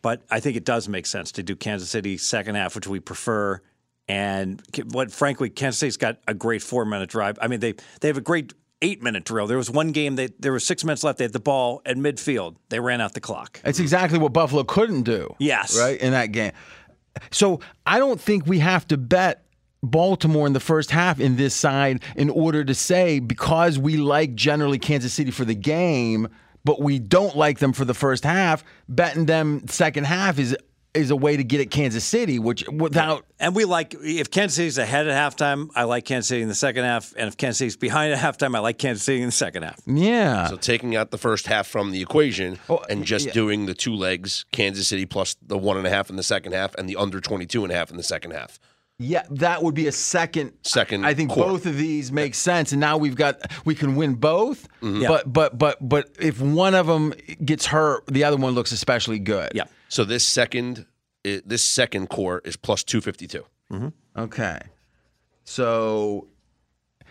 but 0.00 0.22
I 0.30 0.40
think 0.40 0.56
it 0.56 0.64
does 0.64 0.88
make 0.88 1.06
sense 1.06 1.32
to 1.32 1.42
do 1.42 1.54
Kansas 1.54 1.90
City 1.90 2.16
second 2.16 2.54
half, 2.54 2.74
which 2.74 2.86
we 2.86 2.98
prefer. 2.98 3.60
And 4.08 4.62
what, 4.90 5.12
frankly, 5.12 5.50
Kansas 5.50 5.78
City's 5.78 5.96
got 5.96 6.18
a 6.26 6.34
great 6.34 6.62
four 6.62 6.84
minute 6.84 7.10
drive. 7.10 7.38
I 7.42 7.48
mean, 7.48 7.60
they 7.60 7.74
they 8.00 8.08
have 8.08 8.18
a 8.18 8.22
great 8.22 8.54
eight 8.80 9.02
minute 9.02 9.24
drill. 9.24 9.46
There 9.46 9.56
was 9.56 9.70
one 9.70 9.92
game 9.92 10.16
that 10.16 10.40
there 10.40 10.52
was 10.52 10.64
six 10.64 10.84
minutes 10.84 11.04
left. 11.04 11.18
They 11.18 11.24
had 11.24 11.32
the 11.32 11.40
ball 11.40 11.82
at 11.84 11.96
midfield. 11.96 12.56
They 12.68 12.80
ran 12.80 13.00
out 13.00 13.14
the 13.14 13.20
clock. 13.20 13.60
It's 13.64 13.80
exactly 13.80 14.18
what 14.18 14.32
Buffalo 14.32 14.64
couldn't 14.64 15.02
do. 15.02 15.34
Yes. 15.38 15.78
Right? 15.78 16.00
In 16.00 16.12
that 16.12 16.32
game. 16.32 16.52
So 17.30 17.60
I 17.86 17.98
don't 17.98 18.20
think 18.20 18.46
we 18.46 18.58
have 18.58 18.86
to 18.88 18.96
bet 18.96 19.44
Baltimore 19.90 20.46
in 20.46 20.52
the 20.52 20.60
first 20.60 20.90
half 20.90 21.20
in 21.20 21.36
this 21.36 21.54
side 21.54 22.02
in 22.16 22.30
order 22.30 22.64
to 22.64 22.74
say 22.74 23.18
because 23.20 23.78
we 23.78 23.96
like 23.96 24.34
generally 24.34 24.78
Kansas 24.78 25.12
City 25.12 25.30
for 25.30 25.44
the 25.44 25.54
game, 25.54 26.28
but 26.64 26.80
we 26.80 26.98
don't 26.98 27.36
like 27.36 27.58
them 27.58 27.72
for 27.72 27.84
the 27.84 27.94
first 27.94 28.24
half, 28.24 28.64
betting 28.88 29.26
them 29.26 29.66
second 29.68 30.04
half 30.04 30.38
is 30.38 30.56
is 30.94 31.10
a 31.10 31.16
way 31.16 31.36
to 31.36 31.42
get 31.42 31.60
at 31.60 31.72
Kansas 31.72 32.04
City, 32.04 32.38
which 32.38 32.64
without 32.68 33.24
And 33.40 33.56
we 33.56 33.64
like 33.64 33.96
if 34.00 34.30
Kansas 34.30 34.54
City's 34.54 34.78
ahead 34.78 35.08
at 35.08 35.32
halftime, 35.36 35.68
I 35.74 35.82
like 35.82 36.04
Kansas 36.04 36.28
City 36.28 36.40
in 36.42 36.46
the 36.48 36.54
second 36.54 36.84
half. 36.84 37.12
And 37.16 37.26
if 37.26 37.36
Kansas 37.36 37.58
City's 37.58 37.76
behind 37.76 38.12
at 38.12 38.20
halftime, 38.20 38.54
I 38.54 38.60
like 38.60 38.78
Kansas 38.78 39.02
City 39.02 39.18
in 39.20 39.26
the 39.26 39.32
second 39.32 39.64
half. 39.64 39.80
yeah. 39.86 40.46
So 40.46 40.56
taking 40.56 40.94
out 40.94 41.10
the 41.10 41.18
first 41.18 41.48
half 41.48 41.66
from 41.66 41.90
the 41.90 42.00
equation 42.00 42.60
Oh, 42.68 42.78
and 42.88 43.04
just 43.04 43.26
yeah. 43.26 43.32
doing 43.32 43.66
the 43.66 43.74
two 43.74 43.92
legs, 43.92 44.44
Kansas 44.52 44.86
City 44.86 45.04
plus 45.04 45.34
the 45.42 45.58
one 45.58 45.76
and 45.78 45.86
a 45.86 45.90
half 45.90 46.10
in 46.10 46.16
the 46.16 46.22
second 46.22 46.52
half 46.52 46.76
and 46.76 46.88
the 46.88 46.94
under 46.94 47.20
22 47.20 47.64
and 47.64 47.72
a 47.72 47.74
half 47.74 47.90
in 47.90 47.96
the 47.96 48.02
second 48.04 48.30
half. 48.30 48.60
Yeah, 48.98 49.24
that 49.30 49.62
would 49.62 49.74
be 49.74 49.88
a 49.88 49.92
second. 49.92 50.52
Second 50.62 51.04
I 51.04 51.14
think 51.14 51.30
core. 51.30 51.44
both 51.44 51.66
of 51.66 51.76
these 51.76 52.12
make 52.12 52.34
sense, 52.34 52.70
and 52.70 52.80
now 52.80 52.96
we've 52.96 53.16
got 53.16 53.40
we 53.64 53.74
can 53.74 53.96
win 53.96 54.14
both. 54.14 54.68
Mm-hmm. 54.80 55.02
Yeah. 55.02 55.08
But 55.08 55.32
but 55.32 55.58
but 55.58 55.88
but 55.88 56.10
if 56.20 56.40
one 56.40 56.74
of 56.74 56.86
them 56.86 57.12
gets 57.44 57.66
hurt, 57.66 58.06
the 58.06 58.22
other 58.22 58.36
one 58.36 58.54
looks 58.54 58.70
especially 58.70 59.18
good. 59.18 59.50
Yeah. 59.54 59.64
So 59.88 60.04
this 60.04 60.24
second 60.24 60.86
this 61.24 61.64
second 61.64 62.08
core 62.08 62.40
is 62.44 62.56
plus 62.56 62.84
252. 62.84 63.44
Mm-hmm. 63.72 63.88
Okay. 64.20 64.60
So 65.44 66.28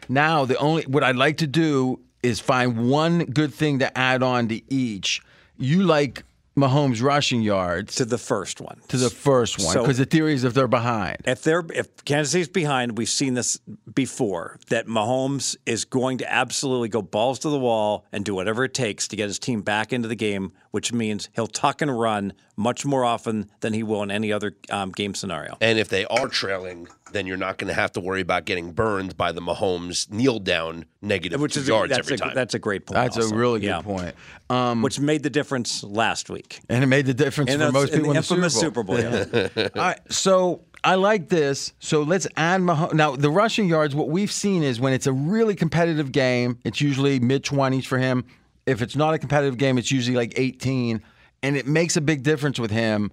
now 0.07 0.45
the 0.45 0.57
only 0.57 0.83
what 0.83 1.03
I'd 1.03 1.17
like 1.17 1.37
to 1.37 1.47
do 1.47 1.99
is 2.21 2.39
find 2.39 2.89
one 2.89 3.25
good 3.25 3.53
thing 3.53 3.79
to 3.79 3.97
add 3.97 4.23
on 4.23 4.47
to 4.47 4.61
each. 4.73 5.21
You 5.57 5.83
like 5.83 6.23
Mahomes 6.55 7.01
rushing 7.01 7.41
yards 7.41 7.95
to 7.95 8.05
the 8.05 8.17
first 8.19 8.61
one. 8.61 8.79
to 8.89 8.97
the 8.97 9.09
first 9.09 9.57
one 9.57 9.73
So- 9.73 9.81
because 9.81 9.97
the 9.97 10.05
theory 10.05 10.33
is 10.35 10.43
if 10.43 10.53
they're 10.53 10.67
behind. 10.67 11.17
If 11.25 11.41
they're 11.41 11.63
if 11.73 12.05
Kansas 12.05 12.31
City's 12.31 12.47
behind, 12.47 12.97
we've 12.97 13.09
seen 13.09 13.33
this 13.33 13.59
before 13.93 14.59
that 14.69 14.85
Mahomes 14.87 15.55
is 15.65 15.83
going 15.85 16.19
to 16.19 16.31
absolutely 16.31 16.89
go 16.89 17.01
balls 17.01 17.39
to 17.39 17.49
the 17.49 17.57
wall 17.57 18.05
and 18.11 18.23
do 18.23 18.35
whatever 18.35 18.63
it 18.63 18.73
takes 18.75 19.07
to 19.07 19.15
get 19.15 19.27
his 19.27 19.39
team 19.39 19.61
back 19.61 19.91
into 19.91 20.07
the 20.07 20.15
game, 20.15 20.51
which 20.71 20.93
means 20.93 21.29
he'll 21.33 21.47
tuck 21.47 21.81
and 21.81 21.97
run 21.99 22.33
much 22.55 22.85
more 22.85 23.03
often 23.03 23.49
than 23.61 23.73
he 23.73 23.81
will 23.83 24.03
in 24.03 24.11
any 24.11 24.31
other 24.31 24.55
um, 24.69 24.91
game 24.91 25.15
scenario. 25.15 25.57
And 25.59 25.79
if 25.79 25.89
they 25.89 26.05
are 26.05 26.27
trailing, 26.27 26.87
then 27.11 27.25
you're 27.25 27.37
not 27.37 27.57
going 27.57 27.67
to 27.69 27.73
have 27.73 27.91
to 27.93 27.99
worry 27.99 28.21
about 28.21 28.45
getting 28.45 28.71
burned 28.73 29.17
by 29.17 29.31
the 29.31 29.41
Mahomes 29.41 30.09
kneel 30.11 30.39
down 30.39 30.85
negative 31.01 31.41
Which 31.41 31.57
is 31.57 31.67
yards 31.67 31.89
that's 31.89 31.99
every 32.07 32.15
a, 32.15 32.17
time. 32.19 32.35
that's 32.35 32.53
a 32.53 32.59
great 32.59 32.85
point. 32.85 32.95
That's 32.95 33.17
also. 33.17 33.33
a 33.33 33.37
really 33.37 33.59
good 33.59 33.67
Yeah. 33.67 33.81
point. 33.81 34.15
Um, 34.49 34.81
Which 34.81 34.99
made 34.99 35.23
the 35.23 35.29
difference 35.31 35.83
last 35.83 36.29
week. 36.29 36.59
and 36.69 36.83
it 36.83 36.87
made 36.87 37.05
the 37.07 37.13
difference 37.13 37.49
And 37.51 37.59
for 37.61 37.71
that's- 37.71 37.73
most 37.73 37.93
in 37.93 37.99
people 38.01 38.13
the 38.13 38.19
in 38.19 38.23
the 38.23 38.33
infamous 38.35 38.59
Super 38.59 38.83
Bowl. 38.83 38.97
Super 38.97 39.27
Bowl. 39.27 39.51
yeah. 39.55 39.69
All 39.75 39.81
right, 39.81 39.99
so 40.11 40.61
I 40.83 40.95
like 40.95 41.29
this. 41.29 41.73
So 41.79 42.03
let's 42.03 42.27
add 42.37 42.61
Mahomes. 42.61 42.93
Now, 42.93 43.15
the 43.15 43.31
rushing 43.31 43.67
yards, 43.67 43.95
what 43.95 44.09
we've 44.09 44.31
seen 44.31 44.61
is 44.63 44.79
when 44.79 44.93
it's 44.93 45.07
a 45.07 45.13
really 45.13 45.55
competitive 45.55 46.11
game, 46.11 46.59
it's 46.65 46.81
usually 46.81 47.19
mid 47.19 47.43
20s 47.43 47.85
for 47.85 47.97
him. 47.97 48.25
If 48.65 48.81
it's 48.81 48.95
not 48.95 49.13
a 49.13 49.17
competitive 49.17 49.57
game, 49.57 49.77
it's 49.77 49.91
usually 49.91 50.15
like 50.15 50.33
18. 50.37 51.01
And 51.43 51.55
it 51.57 51.67
makes 51.67 51.95
a 51.97 52.01
big 52.01 52.23
difference 52.23 52.57
with 52.59 52.71
him. 52.71 53.11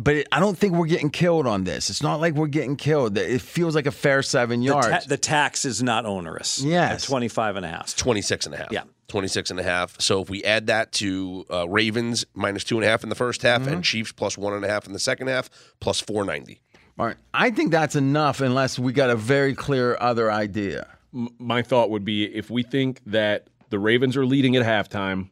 But 0.00 0.14
it, 0.14 0.28
I 0.30 0.38
don't 0.38 0.56
think 0.56 0.74
we're 0.74 0.86
getting 0.86 1.10
killed 1.10 1.46
on 1.48 1.64
this. 1.64 1.90
It's 1.90 2.02
not 2.04 2.20
like 2.20 2.34
we're 2.34 2.46
getting 2.46 2.76
killed. 2.76 3.18
It 3.18 3.40
feels 3.42 3.74
like 3.74 3.86
a 3.86 3.90
fair 3.90 4.22
seven 4.22 4.60
The, 4.60 4.66
yards. 4.66 4.86
ta- 4.88 5.00
the 5.08 5.16
tax 5.16 5.64
is 5.64 5.82
not 5.82 6.06
onerous. 6.06 6.60
Yes. 6.62 7.02
At 7.02 7.08
25 7.08 7.56
and 7.56 7.66
a 7.66 7.68
half. 7.68 7.96
26 7.96 8.46
and 8.46 8.54
a 8.54 8.58
half. 8.58 8.68
Yeah. 8.70 8.84
26 9.08 9.50
and 9.50 9.58
a 9.58 9.62
half. 9.64 10.00
So 10.00 10.22
if 10.22 10.30
we 10.30 10.44
add 10.44 10.68
that 10.68 10.92
to 10.92 11.44
uh, 11.50 11.68
Ravens 11.68 12.24
minus 12.34 12.62
two 12.62 12.76
and 12.76 12.84
a 12.84 12.88
half 12.88 13.02
in 13.02 13.08
the 13.08 13.16
first 13.16 13.42
half 13.42 13.62
Mm-hmm. 13.62 13.72
and 13.72 13.84
Chiefs 13.84 14.12
plus 14.12 14.38
one 14.38 14.52
and 14.52 14.64
a 14.64 14.68
half 14.68 14.86
in 14.86 14.92
the 14.92 14.98
second 15.00 15.26
half, 15.26 15.50
plus 15.80 15.98
490. 16.00 16.60
All 16.96 17.06
right. 17.06 17.16
I 17.34 17.50
think 17.50 17.72
that's 17.72 17.96
enough 17.96 18.40
unless 18.40 18.78
we 18.78 18.92
got 18.92 19.10
a 19.10 19.16
very 19.16 19.54
clear 19.54 19.96
other 20.00 20.30
idea. 20.30 20.86
M- 21.12 21.28
my 21.38 21.62
thought 21.62 21.90
would 21.90 22.04
be 22.04 22.24
if 22.24 22.50
we 22.50 22.62
think 22.62 23.00
that 23.06 23.48
the 23.70 23.78
Ravens 23.80 24.16
are 24.16 24.26
leading 24.26 24.54
at 24.56 24.64
halftime 24.64 25.30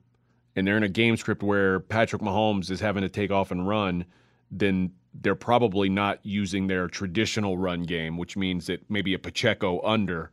and 0.56 0.66
they're 0.66 0.76
in 0.76 0.82
a 0.82 0.88
game 0.88 1.16
script 1.16 1.42
where 1.42 1.78
Patrick 1.80 2.22
Mahomes 2.22 2.70
is 2.70 2.80
having 2.80 3.02
to 3.02 3.08
take 3.08 3.30
off 3.30 3.50
and 3.50 3.68
run, 3.68 4.04
then 4.50 4.90
they're 5.20 5.34
probably 5.34 5.88
not 5.88 6.18
using 6.24 6.66
their 6.66 6.88
traditional 6.88 7.56
run 7.58 7.82
game, 7.82 8.16
which 8.18 8.36
means 8.36 8.66
that 8.66 8.88
maybe 8.90 9.14
a 9.14 9.18
Pacheco 9.18 9.80
under 9.84 10.30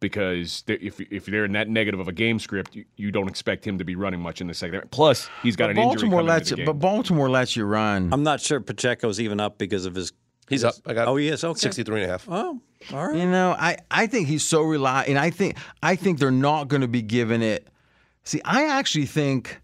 because 0.00 0.62
they- 0.66 0.74
if 0.74 1.00
if 1.12 1.26
they're 1.26 1.44
in 1.44 1.52
that 1.52 1.68
negative 1.68 2.00
of 2.00 2.08
a 2.08 2.12
game 2.12 2.38
script, 2.38 2.74
you, 2.74 2.84
you 2.96 3.10
don't 3.12 3.28
expect 3.28 3.64
him 3.64 3.78
to 3.78 3.84
be 3.84 3.94
running 3.94 4.20
much 4.20 4.40
in 4.40 4.48
the 4.48 4.54
second. 4.54 4.90
Plus, 4.90 5.28
he's 5.42 5.54
got 5.54 5.66
But 5.66 5.70
an 5.70 5.76
injury 5.78 6.08
Baltimore 6.08 6.18
coming 6.20 6.26
lets 6.28 6.50
into 6.50 6.56
the 6.56 6.62
you, 6.62 6.66
game. 6.66 6.74
but 6.78 6.78
Baltimore 6.80 7.30
lets 7.30 7.54
you 7.56 7.64
run. 7.64 8.12
I'm 8.12 8.22
not 8.24 8.40
sure 8.40 8.60
Pacheco's 8.60 9.20
even 9.20 9.38
up 9.40 9.58
because 9.58 9.86
of 9.86 9.94
his. 9.94 10.12
He's 10.48 10.64
up. 10.64 10.74
I 10.86 10.92
got 10.92 11.06
Oh, 11.08 11.16
he 11.16 11.28
is? 11.28 11.44
Okay. 11.44 11.58
63 11.58 12.02
and 12.02 12.08
a 12.08 12.12
half. 12.12 12.26
Oh, 12.28 12.60
all 12.92 13.06
right. 13.08 13.16
You 13.16 13.26
know, 13.30 13.52
I, 13.58 13.78
I 13.90 14.06
think 14.08 14.26
he's 14.26 14.42
so 14.44 14.62
reliant, 14.62 15.08
and 15.08 15.18
I 15.18 15.30
think 15.30 15.56
I 15.82 15.94
think 15.94 16.18
they're 16.18 16.30
not 16.32 16.66
going 16.68 16.82
to 16.82 16.88
be 16.88 17.00
giving 17.02 17.40
it. 17.42 17.68
See, 18.24 18.40
I 18.44 18.66
actually 18.66 19.06
think 19.06 19.60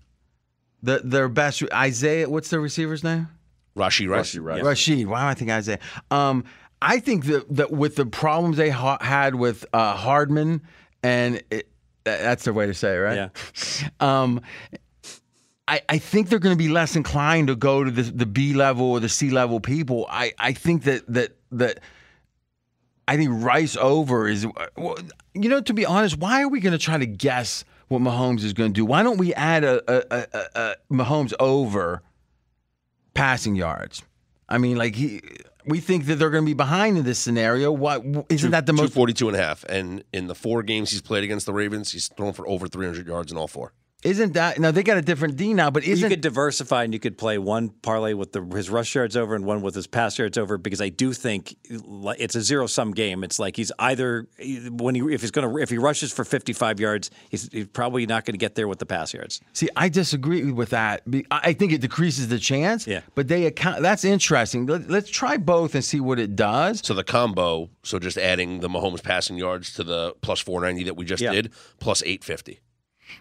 that 0.83 1.09
their 1.09 1.29
best 1.29 1.63
Isaiah. 1.73 2.29
What's 2.29 2.51
the 2.51 2.61
receiver's 2.61 3.05
name? 3.05 3.29
Rashee 3.77 4.09
Rice. 4.09 4.37
Right. 4.37 4.63
Rashid. 4.63 5.07
Why 5.07 5.23
do 5.23 5.27
I 5.29 5.35
think 5.35 5.51
Isaiah? 5.51 5.79
Um, 6.11 6.45
I 6.83 7.01
think 7.01 7.27
that 7.27 7.57
that 7.57 7.71
with 7.73 7.97
the 7.97 8.07
problems 8.07 8.57
they 8.57 8.71
ha- 8.71 8.99
had 9.01 9.35
with 9.35 9.65
uh, 9.73 9.95
Hardman, 9.95 10.63
and 11.03 11.43
it, 11.51 11.69
that's 12.05 12.45
the 12.45 12.53
way 12.53 12.67
to 12.67 12.75
say 12.75 12.95
it, 12.95 12.99
right? 12.99 13.17
Yeah. 13.17 13.29
Um, 14.01 14.41
I, 15.67 15.83
I 15.89 15.99
think 15.99 16.31
they're 16.31 16.39
going 16.39 16.57
to 16.57 16.59
be 16.59 16.71
less 16.71 16.97
inclined 16.97 17.49
to 17.49 17.57
go 17.57 17.85
to 17.85 17.91
the, 17.91 18.03
the 18.03 18.25
B 18.25 18.55
level 18.55 18.87
or 18.93 19.01
the 19.01 19.09
C 19.09 19.29
level 19.29 19.61
people. 19.61 20.07
I, 20.09 20.33
I 20.39 20.53
think 20.53 20.85
that 20.85 21.07
that 21.13 21.37
that 21.53 21.81
I 23.07 23.17
think 23.17 23.31
Rice 23.33 23.77
over 23.77 24.27
is, 24.27 24.47
well, 24.77 24.97
you 25.35 25.51
know, 25.51 25.61
to 25.61 25.75
be 25.75 25.85
honest, 25.85 26.17
why 26.17 26.43
are 26.43 26.49
we 26.49 26.61
going 26.61 26.73
to 26.73 26.79
try 26.79 26.97
to 26.97 27.07
guess 27.07 27.65
what 27.89 28.01
Mahomes 28.01 28.45
is 28.45 28.53
going 28.53 28.71
to 28.71 28.75
do? 28.75 28.85
Why 28.85 29.03
don't 29.03 29.19
we 29.19 29.35
add 29.35 29.65
a, 29.65 29.83
a, 29.91 30.27
a, 30.33 30.47
a, 30.55 30.77
Mahomes 30.93 31.33
over 31.41 32.03
passing 33.15 33.55
yards? 33.55 34.03
I 34.49 34.59
mean, 34.59 34.77
like 34.77 34.95
he, 34.95 35.23
we 35.67 35.81
think 35.81 36.07
that 36.07 36.17
they're 36.17 36.31
going 36.31 36.45
to 36.45 36.49
be 36.49 36.55
behind 36.55 36.97
in 36.97 37.05
this 37.05 37.19
scenario. 37.19 37.71
Why 37.73 37.97
isn't 38.29 38.51
that 38.51 38.67
the 38.67 38.73
most? 38.73 38.95
242 38.95 39.29
and 39.29 39.37
a 39.37 39.41
half. 39.41 39.65
And 39.65 40.05
in 40.13 40.27
the 40.27 40.35
four 40.35 40.63
games 40.63 40.91
he's 40.91 41.03
played 41.03 41.25
against 41.25 41.47
the 41.47 41.53
Ravens, 41.53 41.93
he's 41.93 42.09
thrown 42.09 42.33
for 42.33 42.49
over 42.49 42.69
300 42.69 43.07
yards 43.07 43.33
in 43.33 43.39
all 43.39 43.49
four. 43.49 43.73
Isn't 44.05 44.35
that 44.35 44.61
now 44.61 44.71
they 44.71 44.85
got 44.85 44.97
a 44.97 45.03
different 45.03 45.35
D 45.37 45.53
now? 45.55 45.71
But 45.71 45.85
You 45.85 45.95
isn't 45.95 46.09
could 46.09 46.21
diversify 46.21 46.85
and 46.85 46.95
you 46.95 47.01
could 47.01 47.19
play 47.19 47.37
one 47.37 47.71
parlay 47.71 48.13
with 48.13 48.31
the, 48.33 48.43
his 48.45 48.71
rush 48.71 48.95
yards 48.95 49.17
over 49.17 49.35
and 49.35 49.45
one 49.45 49.61
with 49.61 49.75
his 49.75 49.89
pass 49.89 50.17
yards 50.19 50.39
over 50.39 50.57
because 50.57 50.81
I 50.81 50.89
do 50.89 51.13
think 51.13 51.57
it's 51.65 52.37
a 52.37 52.41
zero 52.43 52.69
sum 52.69 52.93
game. 52.93 53.25
It's 53.25 53.41
like 53.41 53.57
he's 53.57 53.73
either 53.81 54.29
when 54.71 54.95
he 54.95 55.01
if 55.13 55.21
he's 55.23 55.33
going 55.33 55.51
to 55.51 55.59
if 55.61 55.69
he 55.69 55.79
rushes 55.79 56.13
for 56.13 56.25
55 56.25 56.79
yards, 56.79 57.11
he's, 57.29 57.51
he's 57.51 57.67
probably 57.67 58.07
not 58.07 58.25
going 58.25 58.35
to 58.35 58.39
get 58.39 58.55
there 58.55 58.69
with 58.69 58.79
the 58.79 58.87
pass 58.87 59.13
yards. 59.13 59.41
See, 59.53 59.69
I 59.75 59.89
disagree 59.89 60.53
with 60.53 60.71
that. 60.71 61.03
I 61.33 61.49
I 61.49 61.53
think 61.55 61.73
it 61.73 61.81
decreases 61.81 62.29
the 62.29 62.39
chance. 62.39 62.87
Yeah. 62.87 63.01
But 63.17 63.27
they 63.27 63.47
account. 63.47 63.83
That's 63.83 64.05
interesting. 64.05 64.67
Let, 64.67 64.89
let's 64.89 65.11
try 65.11 65.39
both 65.39 65.75
and 65.75 65.85
see 65.85 65.99
what 65.99 66.21
it 66.21 66.37
does. 66.37 66.83
So 66.87 66.95
the 66.95 67.03
combo, 67.03 67.69
so 67.83 67.99
just 67.99 68.17
adding 68.17 68.61
the 68.61 68.69
Mahomes 68.69 69.03
passing 69.03 69.37
yards 69.39 69.73
to 69.75 69.83
the 69.83 70.15
plus 70.21 70.39
490 70.39 70.85
that 70.85 70.95
we 70.95 71.05
just 71.05 71.21
Yeah. 71.23 71.33
did, 71.33 71.53
plus 71.81 72.03
850. 72.03 72.61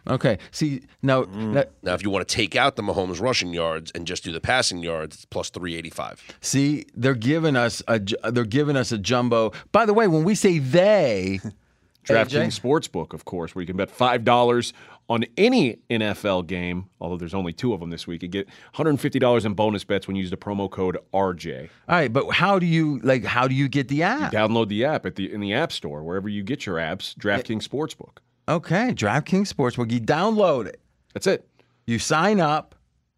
Okay. 0.07 0.37
See, 0.51 0.81
now 1.01 1.23
mm. 1.23 1.53
that- 1.53 1.71
Now, 1.83 1.93
if 1.93 2.03
you 2.03 2.09
want 2.09 2.27
to 2.27 2.35
take 2.35 2.55
out 2.55 2.75
the 2.75 2.83
Mahomes 2.83 3.21
rushing 3.21 3.53
yards 3.53 3.91
and 3.91 4.05
just 4.07 4.23
do 4.23 4.31
the 4.31 4.41
passing 4.41 4.79
yards, 4.79 5.15
it's 5.15 5.25
plus 5.25 5.49
385. 5.49 6.23
see, 6.41 6.85
they're 6.95 7.13
giving 7.15 7.55
us 7.55 7.81
a. 7.87 7.99
They're 8.31 8.45
giving 8.45 8.75
us 8.75 8.91
a 8.91 8.97
jumbo. 8.97 9.51
By 9.71 9.85
the 9.85 9.93
way, 9.93 10.07
when 10.07 10.23
we 10.23 10.35
say 10.35 10.59
they, 10.59 11.39
DraftKings 12.05 12.59
AJ? 12.59 12.61
Sportsbook, 12.61 13.13
of 13.13 13.25
course, 13.25 13.53
where 13.55 13.61
you 13.61 13.67
can 13.67 13.77
bet 13.77 13.89
five 13.91 14.23
dollars 14.23 14.73
on 15.09 15.23
any 15.37 15.77
NFL 15.89 16.47
game. 16.47 16.89
Although 16.99 17.17
there's 17.17 17.33
only 17.33 17.53
two 17.53 17.73
of 17.73 17.79
them 17.79 17.89
this 17.89 18.07
week, 18.07 18.21
you 18.21 18.27
get 18.27 18.47
150 18.47 19.19
dollars 19.19 19.45
in 19.45 19.53
bonus 19.53 19.83
bets 19.83 20.07
when 20.07 20.15
you 20.15 20.21
use 20.21 20.31
the 20.31 20.37
promo 20.37 20.69
code 20.69 20.97
RJ. 21.13 21.69
all 21.87 21.95
right. 21.95 22.11
But 22.11 22.29
how 22.31 22.59
do 22.59 22.65
you 22.65 22.99
like? 23.03 23.23
How 23.23 23.47
do 23.47 23.55
you 23.55 23.67
get 23.67 23.87
the 23.87 24.03
app? 24.03 24.31
Download 24.31 24.67
the 24.67 24.85
app 24.85 25.05
at 25.05 25.15
the 25.15 25.31
in 25.31 25.41
the 25.41 25.53
App 25.53 25.71
Store 25.71 26.03
wherever 26.03 26.29
you 26.29 26.43
get 26.43 26.65
your 26.65 26.77
apps. 26.77 27.15
DraftKings 27.15 27.67
Sportsbook. 27.67 28.17
Okay, 28.47 28.93
DraftKings 28.93 29.51
Sportsbook. 29.53 29.91
You 29.91 29.99
download 29.99 30.67
it. 30.67 30.79
That's 31.13 31.27
it. 31.27 31.47
You 31.85 31.99
sign 31.99 32.39
up. 32.39 32.75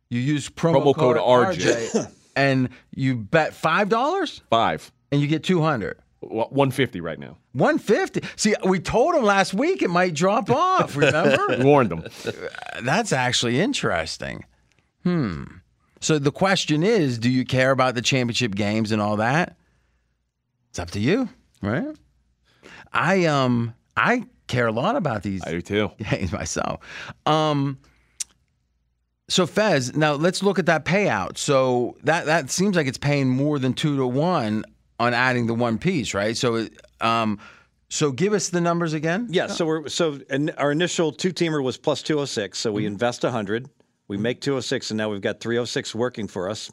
You 0.09 0.19
use 0.19 0.49
promo, 0.49 0.83
Promo 0.83 0.95
code 0.95 1.17
RJ, 1.17 2.11
and 2.35 2.69
you 2.95 3.15
bet 3.15 3.53
five 3.53 3.89
dollars, 3.89 4.41
Five. 4.49 4.91
and 5.11 5.21
you 5.21 5.27
get 5.27 5.43
two 5.43 5.61
hundred. 5.61 5.99
Well, 6.21 6.47
150 6.49 6.99
right 6.99 7.17
now. 7.17 7.37
150. 7.53 8.27
See, 8.35 8.53
we 8.65 8.79
told 8.81 9.15
them 9.15 9.23
last 9.23 9.53
week 9.53 9.81
it 9.81 9.89
might 9.89 10.13
drop 10.13 10.49
off, 10.49 10.97
remember? 10.97 11.57
We 11.57 11.63
warned 11.63 11.91
them. 11.91 12.03
That's 12.83 13.13
actually 13.13 13.61
interesting. 13.61 14.43
Hmm. 15.03 15.43
So 16.01 16.19
the 16.19 16.31
question 16.31 16.83
is, 16.83 17.17
do 17.19 17.29
you 17.29 17.45
care 17.45 17.71
about 17.71 17.95
the 17.95 18.01
championship 18.01 18.53
games 18.53 18.91
and 18.91 19.01
all 19.01 19.15
that? 19.17 19.55
It's 20.71 20.79
up 20.79 20.91
to 20.91 20.99
you, 20.99 21.29
right? 21.61 21.95
I 22.91 23.25
um 23.25 23.73
I 23.95 24.25
care 24.49 24.67
a 24.67 24.71
lot 24.71 24.97
about 24.97 25.23
these 25.23 25.41
I 25.45 25.51
do 25.51 25.61
too. 25.61 25.91
games 26.09 26.33
myself. 26.33 26.81
Um 27.25 27.79
so 29.29 29.45
Fez, 29.45 29.95
now 29.95 30.13
let's 30.13 30.41
look 30.41 30.57
at 30.59 30.65
that 30.65 30.83
payout. 30.85 31.37
So 31.37 31.95
that 32.03 32.25
that 32.25 32.49
seems 32.49 32.75
like 32.75 32.87
it's 32.87 32.97
paying 32.97 33.29
more 33.29 33.59
than 33.59 33.73
2 33.73 33.95
to 33.97 34.07
1 34.07 34.65
on 34.99 35.13
adding 35.13 35.47
the 35.47 35.53
one 35.53 35.77
piece, 35.77 36.13
right? 36.13 36.35
So 36.35 36.67
um 36.99 37.39
so 37.91 38.11
give 38.11 38.33
us 38.33 38.49
the 38.49 38.61
numbers 38.61 38.93
again. 38.93 39.27
Yeah, 39.31 39.47
so 39.47 39.65
we're 39.65 39.87
so 39.87 40.19
and 40.29 40.53
our 40.57 40.71
initial 40.71 41.11
two 41.11 41.31
teamer 41.31 41.63
was 41.63 41.77
plus 41.77 42.03
206, 42.03 42.57
so 42.57 42.71
we 42.71 42.85
invest 42.85 43.23
100, 43.23 43.69
we 44.07 44.17
make 44.17 44.41
206 44.41 44.91
and 44.91 44.97
now 44.97 45.09
we've 45.09 45.21
got 45.21 45.39
306 45.39 45.95
working 45.95 46.27
for 46.27 46.49
us. 46.49 46.71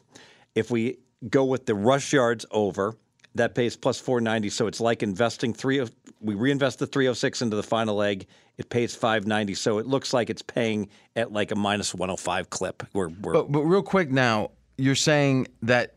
If 0.53 0.69
we 0.69 0.97
go 1.29 1.45
with 1.45 1.65
the 1.65 1.73
rush 1.75 2.13
yards 2.13 2.45
over, 2.51 2.95
that 3.37 3.55
pays 3.55 3.75
plus 3.75 3.99
490, 3.99 4.49
so 4.49 4.67
it's 4.67 4.79
like 4.79 5.03
investing 5.03 5.53
3 5.53 5.79
of 5.79 5.91
we 6.19 6.35
reinvest 6.35 6.79
the 6.79 6.87
306 6.87 7.41
into 7.41 7.55
the 7.55 7.63
final 7.63 7.95
leg, 7.95 8.25
it 8.57 8.69
pays 8.69 8.95
590, 8.95 9.53
so 9.53 9.77
it 9.77 9.85
looks 9.85 10.13
like 10.13 10.29
it's 10.29 10.41
paying 10.41 10.89
at 11.15 11.31
like 11.31 11.51
a 11.51 11.55
minus 11.55 11.93
105 11.93 12.49
clip. 12.49 12.83
We're, 12.93 13.09
we're 13.09 13.33
But 13.33 13.51
but 13.51 13.61
real 13.61 13.83
quick 13.83 14.09
now, 14.09 14.51
you're 14.77 14.95
saying 14.95 15.47
that 15.61 15.95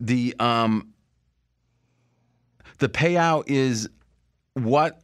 the 0.00 0.34
um 0.40 0.92
the 2.78 2.88
payout 2.88 3.44
is 3.46 3.88
what 4.54 5.01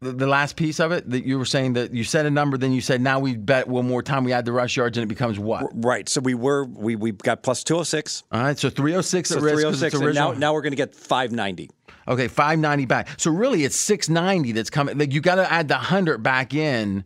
the, 0.00 0.12
the 0.12 0.26
last 0.26 0.56
piece 0.56 0.78
of 0.78 0.92
it 0.92 1.08
that 1.10 1.24
you 1.26 1.38
were 1.38 1.44
saying 1.44 1.72
that 1.72 1.92
you 1.92 2.04
said 2.04 2.24
a 2.26 2.30
number, 2.30 2.56
then 2.56 2.72
you 2.72 2.80
said 2.80 3.00
now 3.00 3.18
we 3.18 3.36
bet 3.36 3.66
one 3.66 3.86
more 3.86 4.02
time 4.02 4.22
we 4.24 4.32
add 4.32 4.44
the 4.44 4.52
rush 4.52 4.76
yards 4.76 4.96
and 4.96 5.02
it 5.02 5.08
becomes 5.08 5.38
what? 5.38 5.66
right. 5.74 6.08
So 6.08 6.20
we 6.20 6.34
were 6.34 6.64
we 6.64 6.94
we 6.96 7.12
got 7.12 7.42
plus 7.42 7.64
206. 7.64 8.22
All 8.30 8.40
right, 8.42 8.58
so 8.58 8.70
306 8.70 9.28
So 9.28 9.36
at 9.36 9.42
risk 9.42 9.54
'cause 9.54 9.60
306 9.80 9.94
it's 9.94 10.02
oh 10.02 10.06
and 10.06 10.14
now 10.14 10.32
now 10.32 10.54
we're 10.54 10.62
going 10.62 10.72
to 10.72 10.76
get 10.76 10.94
590. 10.94 11.70
okay, 12.06 12.28
590 12.28 12.86
back. 12.86 13.08
So 13.18 13.30
really 13.30 13.64
it's 13.64 13.76
690 13.76 14.52
that's 14.52 14.70
coming. 14.70 14.98
Like 14.98 15.12
you 15.12 15.20
got 15.20 15.36
to 15.36 15.50
add 15.52 15.68
the 15.68 15.74
100 15.74 16.22
back 16.22 16.54
in 16.54 17.04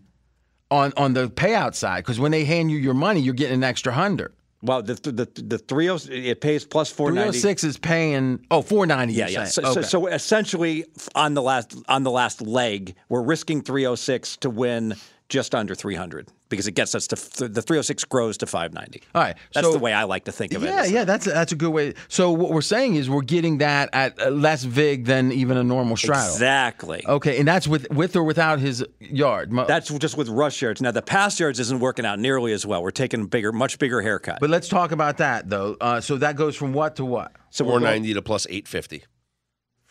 on 0.70 0.92
on 0.98 1.14
the 1.14 1.28
payout 1.28 1.74
side 1.74 1.98
because 2.04 2.20
when 2.20 2.30
they 2.30 2.44
hand 2.44 2.70
you 2.70 2.76
your 2.76 2.94
money, 2.94 3.20
you're 3.20 3.34
getting 3.34 3.54
an 3.56 3.64
extra 3.64 3.92
hundred. 3.92 4.34
Well, 4.62 4.80
the 4.82 4.94
the 4.94 5.42
the 5.42 5.58
three 5.58 5.90
oh 5.90 5.98
it 6.08 6.40
pays 6.40 6.64
plus 6.64 6.88
four 6.90 7.08
Three 7.08 7.16
ninety. 7.16 7.26
hundred 7.38 7.40
six 7.40 7.64
is 7.64 7.78
paying 7.78 8.44
oh 8.50 8.62
four 8.62 8.86
ninety. 8.86 9.14
Yeah, 9.14 9.28
yeah. 9.28 9.44
So, 9.44 9.74
so, 9.74 9.82
so 9.82 10.06
essentially, 10.06 10.84
on 11.16 11.34
the 11.34 11.42
last 11.42 11.76
on 11.88 12.04
the 12.04 12.12
last 12.12 12.40
leg, 12.40 12.94
we're 13.08 13.22
risking 13.22 13.60
306 13.62 14.36
to 14.38 14.50
win 14.50 14.94
just 15.32 15.54
under 15.54 15.74
300 15.74 16.28
because 16.50 16.66
it 16.68 16.72
gets 16.72 16.94
us 16.94 17.06
to 17.06 17.16
f- 17.16 17.50
the 17.50 17.62
306 17.62 18.04
grows 18.04 18.36
to 18.36 18.46
590. 18.46 19.02
All 19.14 19.22
right, 19.22 19.34
that's 19.54 19.66
so- 19.66 19.72
the 19.72 19.78
way 19.78 19.94
I 19.94 20.04
like 20.04 20.24
to 20.26 20.32
think 20.32 20.52
of 20.52 20.62
it. 20.62 20.66
Yeah, 20.66 20.84
yeah, 20.84 21.04
that's 21.04 21.26
a, 21.26 21.30
that's 21.30 21.52
a 21.52 21.56
good 21.56 21.70
way. 21.70 21.94
So 22.08 22.30
what 22.32 22.50
we're 22.50 22.60
saying 22.60 22.96
is 22.96 23.08
we're 23.08 23.22
getting 23.22 23.58
that 23.58 23.88
at 23.94 24.20
uh, 24.20 24.28
less 24.28 24.62
vig 24.64 25.06
than 25.06 25.32
even 25.32 25.56
a 25.56 25.64
normal 25.64 25.96
straddle. 25.96 26.34
exactly. 26.34 27.02
Okay, 27.06 27.38
and 27.38 27.48
that's 27.48 27.66
with 27.66 27.90
with 27.90 28.14
or 28.14 28.24
without 28.24 28.58
his 28.60 28.84
yard. 29.00 29.50
That's 29.66 29.88
just 29.88 30.18
with 30.18 30.28
rush 30.28 30.60
yards. 30.60 30.82
Now 30.82 30.90
the 30.90 31.00
pass 31.02 31.40
yards 31.40 31.58
isn't 31.58 31.80
working 31.80 32.04
out 32.04 32.18
nearly 32.18 32.52
as 32.52 32.66
well. 32.66 32.82
We're 32.82 32.90
taking 32.90 33.22
a 33.22 33.26
bigger, 33.26 33.52
much 33.52 33.78
bigger 33.78 34.02
haircut. 34.02 34.38
but 34.38 34.50
let's 34.50 34.68
talk 34.68 34.92
about 34.92 35.16
that 35.16 35.48
though. 35.48 35.76
Uh, 35.80 36.00
so 36.02 36.18
that 36.18 36.36
goes 36.36 36.54
from 36.56 36.74
what 36.74 36.96
to 36.96 37.04
what? 37.06 37.32
so 37.50 37.64
we're 37.64 37.72
going- 37.72 37.82
490 37.82 38.14
to 38.14 38.22
plus 38.22 38.46
850. 38.50 39.04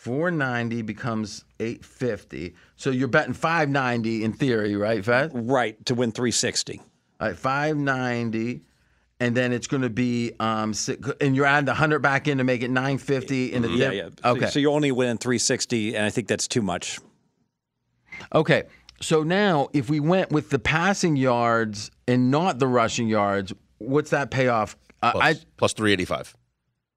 490 0.05 0.81
becomes 0.81 1.45
850. 1.59 2.55
So 2.75 2.89
you're 2.89 3.07
betting 3.07 3.33
590 3.33 4.23
in 4.23 4.33
theory, 4.33 4.75
right, 4.75 5.05
Fez? 5.05 5.29
right 5.31 5.83
to 5.85 5.93
win 5.93 6.11
360. 6.11 6.81
All 7.19 7.27
right, 7.27 7.37
590. 7.37 8.61
And 9.19 9.37
then 9.37 9.53
it's 9.53 9.67
going 9.67 9.83
to 9.83 9.91
be, 9.91 10.31
um, 10.39 10.73
si- 10.73 10.97
and 11.21 11.35
you're 11.35 11.45
adding 11.45 11.65
the 11.65 11.73
100 11.73 11.99
back 11.99 12.27
in 12.27 12.39
to 12.39 12.43
make 12.43 12.63
it 12.63 12.71
950 12.71 13.53
in 13.53 13.61
the 13.61 13.69
Yeah, 13.69 13.91
dip? 13.91 13.93
yeah. 13.93 14.09
So, 14.23 14.29
Okay. 14.37 14.47
so 14.47 14.57
you're 14.57 14.71
only 14.73 14.91
winning 14.91 15.19
360, 15.19 15.95
and 15.95 16.03
I 16.03 16.09
think 16.09 16.27
that's 16.27 16.47
too 16.47 16.63
much. 16.63 16.97
Okay. 18.33 18.63
So 19.01 19.21
now, 19.21 19.69
if 19.71 19.87
we 19.87 19.99
went 19.99 20.31
with 20.31 20.49
the 20.49 20.57
passing 20.57 21.15
yards 21.15 21.91
and 22.07 22.31
not 22.31 22.57
the 22.57 22.65
rushing 22.65 23.07
yards, 23.07 23.53
what's 23.77 24.09
that 24.09 24.31
payoff? 24.31 24.75
Uh, 25.03 25.11
I 25.15 25.35
plus 25.57 25.73
385 25.73 26.35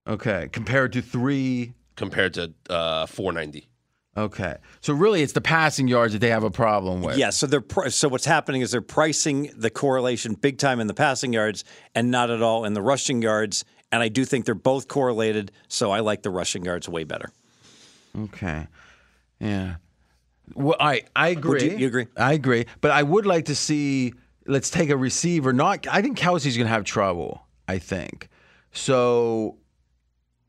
okay 0.07 0.49
compared 0.53 0.95
to 0.95 1.03
three. 1.03 1.75
Compared 1.97 2.35
to 2.35 2.53
uh, 2.69 3.07
490. 3.07 3.69
Okay, 4.17 4.57
so 4.81 4.93
really, 4.95 5.23
it's 5.23 5.33
the 5.33 5.41
passing 5.41 5.89
yards 5.89 6.13
that 6.13 6.21
they 6.21 6.31
have 6.31 6.45
a 6.45 6.51
problem 6.51 7.03
with. 7.03 7.17
Yeah. 7.17 7.31
So 7.31 7.47
they're 7.49 7.61
pri- 7.61 7.89
so 7.89 8.09
what's 8.09 8.25
happening 8.25 8.61
is 8.61 8.71
they're 8.71 8.81
pricing 8.81 9.51
the 9.57 9.71
correlation 9.71 10.35
big 10.35 10.59
time 10.59 10.79
in 10.79 10.87
the 10.87 10.95
passing 10.95 11.33
yards 11.33 11.65
and 11.97 12.13
not 12.13 12.31
at 12.31 12.41
all 12.41 12.65
in 12.65 12.75
the 12.75 12.83
rushing 12.83 13.23
yards. 13.23 13.65
And 13.91 14.03
I 14.05 14.09
do 14.09 14.25
think 14.25 14.45
they're 14.45 14.55
both 14.55 14.87
correlated. 14.87 15.51
So 15.67 15.91
I 15.91 15.99
like 16.01 16.23
the 16.23 16.31
rushing 16.31 16.65
yards 16.65 16.89
way 16.89 17.03
better. 17.03 17.31
Okay. 18.17 18.69
Yeah. 19.41 19.77
Well, 20.55 20.77
I 20.79 21.03
I 21.17 21.29
agree. 21.29 21.71
you- 21.73 21.77
you 21.79 21.87
agree? 21.89 22.07
I 22.17 22.35
agree, 22.35 22.67
but 22.81 22.91
I 22.93 23.03
would 23.03 23.27
like 23.27 23.47
to 23.47 23.55
see. 23.57 24.15
Let's 24.47 24.69
take 24.71 24.91
a 24.91 24.97
receiver. 24.97 25.53
Not. 25.53 25.87
I 25.89 26.03
think 26.03 26.19
Kelce's 26.19 26.57
going 26.57 26.67
to 26.67 26.73
have 26.73 26.85
trouble. 26.85 27.47
I 27.67 27.79
think. 27.79 28.29
So, 28.73 29.57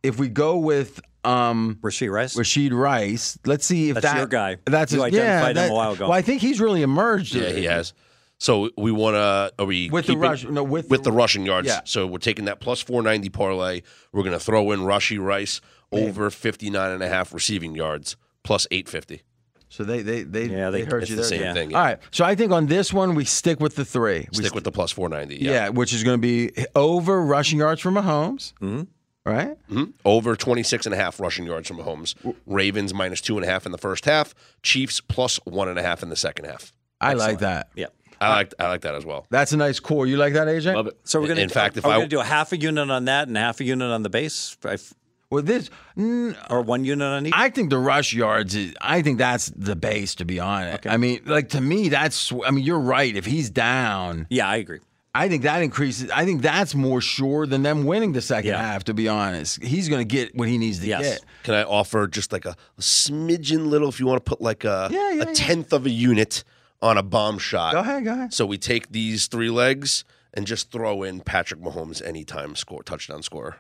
if 0.04 0.20
we 0.20 0.28
go 0.28 0.58
with 0.58 1.00
um, 1.26 1.78
Rasheed 1.82 2.12
Rice. 2.12 2.36
Rashid 2.38 2.74
Rice, 2.74 3.38
let's 3.46 3.66
see 3.66 3.90
if 3.90 3.96
That's 3.96 4.06
that 4.06 4.18
your 4.18 4.28
guy. 4.28 4.58
That's 4.66 4.92
You 4.94 5.04
his, 5.04 5.14
identified 5.14 5.56
yeah, 5.56 5.66
him 5.66 5.72
a 5.72 5.76
while 5.76 5.92
ago. 5.94 6.06
Well, 6.10 6.18
I 6.18 6.22
think 6.22 6.42
he's 6.42 6.60
really 6.62 6.82
emerged. 6.82 7.34
Yeah, 7.36 7.50
he 7.50 7.66
has. 7.66 7.94
So 8.38 8.70
we 8.78 8.92
want 8.92 9.16
to. 9.16 9.54
Are 9.58 9.66
we 9.66 9.90
With 9.90 10.06
the 10.08 10.14
keeping- 10.14 10.20
rush- 10.22 10.44
no, 10.46 10.64
with 10.64 10.90
with 10.90 11.04
the- 11.04 11.12
the 11.12 11.16
rushing 11.16 11.46
yards? 11.46 11.68
yeah. 11.68 11.80
So 11.86 12.06
we're 12.06 12.18
taking 12.18 12.46
that 12.46 12.60
plus 12.60 12.82
490 12.82 13.30
parlay. 13.30 13.82
We're 14.12 14.24
going 14.24 14.34
to 14.38 14.40
throw 14.44 14.72
in 14.72 14.84
Rushy 14.84 15.18
Rice 15.18 15.62
over 15.92 16.30
59 16.30 16.92
and 16.92 17.02
a 17.02 17.08
half 17.08 17.34
receiving 17.34 17.76
yards 17.76 18.18
plus 18.44 18.68
850. 18.72 19.22
So 19.70 19.84
they 19.84 20.02
they 20.02 20.24
they 20.24 20.46
Yeah, 20.48 20.70
they, 20.70 20.82
they- 20.84 20.90
hurt 20.90 21.02
it's 21.04 21.10
you 21.10 21.16
the 21.16 21.22
there. 21.22 21.30
same 21.30 21.42
yeah. 21.42 21.54
thing, 21.54 21.72
yeah. 21.72 21.78
All 21.78 21.84
right. 21.86 21.98
So 22.12 22.24
I 22.26 22.36
think 22.36 22.52
on 22.52 22.66
this 22.68 22.92
one 22.94 23.16
we 23.16 23.24
stick 23.26 23.60
with 23.62 23.76
the 23.76 23.86
three. 23.86 24.28
We 24.34 24.44
Stick 24.44 24.54
with 24.54 24.64
the 24.66 24.72
plus 24.72 24.92
490. 24.92 25.44
yeah. 25.44 25.52
Yeah. 25.52 25.70
which 25.70 25.94
is 25.94 26.04
going 26.04 26.18
to 26.18 26.22
be 26.22 26.52
over 26.76 27.22
rushing 27.22 27.60
yards 27.60 27.82
for 27.82 27.90
Mahomes. 27.92 28.54
Mm-hmm. 28.62 28.84
Right. 29.26 29.58
Mhm. 29.72 29.94
Over 30.06 30.36
26 30.36 30.86
and 30.86 30.94
a 30.94 30.98
half 30.98 31.20
rushing 31.20 31.46
yards 31.46 31.68
from 31.68 31.78
Mahomes. 31.78 32.14
Ravens 32.46 32.94
minus 32.94 33.22
two 33.22 33.38
and 33.38 33.44
a 33.46 33.50
half 33.50 33.66
in 33.66 33.72
the 33.72 33.78
first 33.78 34.06
half. 34.06 34.36
Chiefs 34.62 35.02
plus 35.02 35.38
one 35.46 35.68
and 35.68 35.80
a 35.80 35.84
half 35.84 36.04
in 36.04 36.10
the 36.10 36.16
second 36.16 36.46
half. 36.46 36.72
I 37.02 37.14
like 37.14 37.40
that. 37.40 37.70
yeah. 37.76 37.88
I 38.22 38.30
like 38.30 38.54
I 38.60 38.68
like 38.70 38.82
that 38.82 38.96
as 38.96 39.06
well. 39.06 39.26
That's 39.30 39.52
a 39.52 39.58
nice 39.58 39.80
core. 39.80 40.08
You 40.08 40.16
like 40.18 40.34
that, 40.34 40.48
AJ? 40.48 40.74
Love 40.76 40.88
it. 40.88 40.98
So 41.04 41.20
we're 41.20 41.28
gonna. 41.28 41.42
In 41.42 41.50
fact, 41.50 41.76
if 41.76 41.84
are 41.86 41.90
we 41.90 41.94
I- 41.96 41.98
gonna 41.98 42.08
do 42.08 42.20
a 42.22 42.24
half 42.24 42.54
a 42.54 42.58
unit 42.58 42.90
on 42.90 43.06
that 43.06 43.28
and 43.28 43.36
half 43.36 43.60
a 43.60 43.64
unit 43.66 43.92
on 43.92 44.04
the 44.04 44.10
base, 44.10 44.56
I 44.64 44.74
f- 44.76 44.94
Well, 45.30 45.44
this 45.44 45.70
mm, 45.98 46.34
or 46.50 46.62
one 46.62 46.86
unit 46.86 47.06
on 47.06 47.26
each. 47.26 47.34
I 47.36 47.50
think 47.50 47.72
the 47.72 47.78
rush 47.78 48.14
yards 48.14 48.56
is. 48.56 48.74
I 48.80 49.02
think 49.02 49.18
that's 49.18 49.50
the 49.56 49.76
base. 49.76 50.16
To 50.16 50.26
be 50.26 50.40
honest, 50.40 50.88
I 50.88 50.96
mean, 50.98 51.22
like 51.26 51.50
to 51.50 51.60
me, 51.62 51.90
that's. 51.90 52.32
I 52.46 52.52
mean, 52.52 52.64
you're 52.64 52.80
right. 52.80 53.14
If 53.14 53.26
he's 53.26 53.50
down, 53.50 54.28
yeah, 54.30 54.48
I 54.48 54.56
agree. 54.58 54.80
I 55.16 55.30
think 55.30 55.44
that 55.44 55.62
increases. 55.62 56.12
I 56.12 56.26
think 56.26 56.42
that's 56.42 56.76
more 56.76 57.00
sure 57.02 57.48
than 57.48 57.64
them 57.64 57.86
winning 57.86 58.12
the 58.12 58.22
second 58.22 58.50
Yeah. 58.52 58.62
half. 58.62 58.84
To 58.84 58.94
be 58.94 59.08
honest, 59.08 59.64
he's 59.64 59.88
going 59.90 60.06
to 60.08 60.16
get 60.16 60.36
what 60.36 60.48
he 60.48 60.58
needs 60.58 60.80
to 60.80 60.88
Yes. 60.88 61.02
get. 61.04 61.26
Can 61.44 61.54
I 61.56 61.64
offer 61.64 62.06
just 62.08 62.32
like 62.34 62.46
a, 62.46 62.56
a 62.78 62.82
smidgen 62.82 63.68
little, 63.68 63.90
if 63.90 64.00
you 64.00 64.06
want 64.06 64.24
to 64.24 64.30
put 64.30 64.42
like 64.42 64.64
a, 64.64 64.90
Yeah, 64.92 65.12
yeah, 65.12 65.24
a 65.24 65.26
yeah. 65.28 65.34
tenth 65.34 65.74
of 65.74 65.86
a 65.86 65.90
unit 65.90 66.44
on 66.82 66.98
a 66.98 67.04
bomb 67.04 67.38
shot? 67.40 67.74
Go 67.74 67.80
ahead, 67.80 68.04
go 68.04 68.12
ahead. 68.14 68.34
So 68.34 68.46
we 68.46 68.58
take 68.58 68.92
these 68.92 69.28
three 69.28 69.50
legs 69.50 70.04
and 70.34 70.46
just 70.46 70.72
throw 70.72 71.02
in 71.04 71.22
Patrick 71.22 71.62
Mahomes 71.62 72.06
anytime 72.06 72.56
score 72.56 72.84
touchdown 72.84 73.24
scorer. 73.24 73.56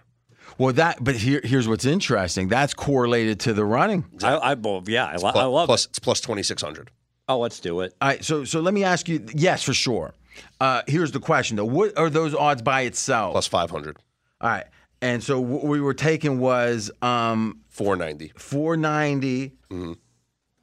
Well, 0.58 0.74
that. 0.74 1.04
But 1.04 1.15
here, 1.15 1.41
here's 1.44 1.68
what's 1.68 1.86
interesting. 1.86 2.50
That's 2.50 2.74
correlated 2.74 3.39
to 3.41 3.54
the 3.54 3.65
running. 3.65 4.06
I, 4.24 4.34
I 4.36 4.54
well, 4.54 4.84
yeah, 4.86 5.06
I, 5.08 5.15
Plus, 5.18 5.36
I 5.36 5.44
love 5.46 5.68
plus 5.68 5.86
it. 5.86 5.89
it's 5.89 6.00
plus 6.00 6.22
twenty 6.22 6.44
six 6.44 6.62
hundred. 6.62 6.91
Oh, 7.28 7.39
let's 7.39 7.60
do 7.60 7.80
it. 7.82 7.96
All 8.02 8.10
right. 8.10 8.24
So, 8.24 8.44
so 8.44 8.60
let 8.60 8.74
me 8.74 8.84
ask 8.84 9.10
you. 9.10 9.26
Yes, 9.34 9.63
for 9.63 9.74
sure. 9.74 10.13
Uh, 10.60 10.82
here's 10.88 11.12
the 11.12 11.19
question 11.19 11.58
though. 11.58 11.65
What 11.65 11.98
are 11.98 12.10
those 12.10 12.34
odds 12.36 12.62
by 12.62 12.82
itself? 12.82 13.34
Plus 13.34 13.48
five 13.48 13.69
hundred. 13.71 13.98
All 14.41 14.50
right. 14.50 14.65
And 15.02 15.21
so 15.24 15.39
what 15.39 15.63
we 15.65 15.82
were 15.82 15.93
taking 15.93 16.39
was 16.39 16.89
um, 17.02 17.60
Four 17.69 17.95
ninety. 17.95 18.32
490 18.38 19.52
Mm-hmm. 19.69 19.93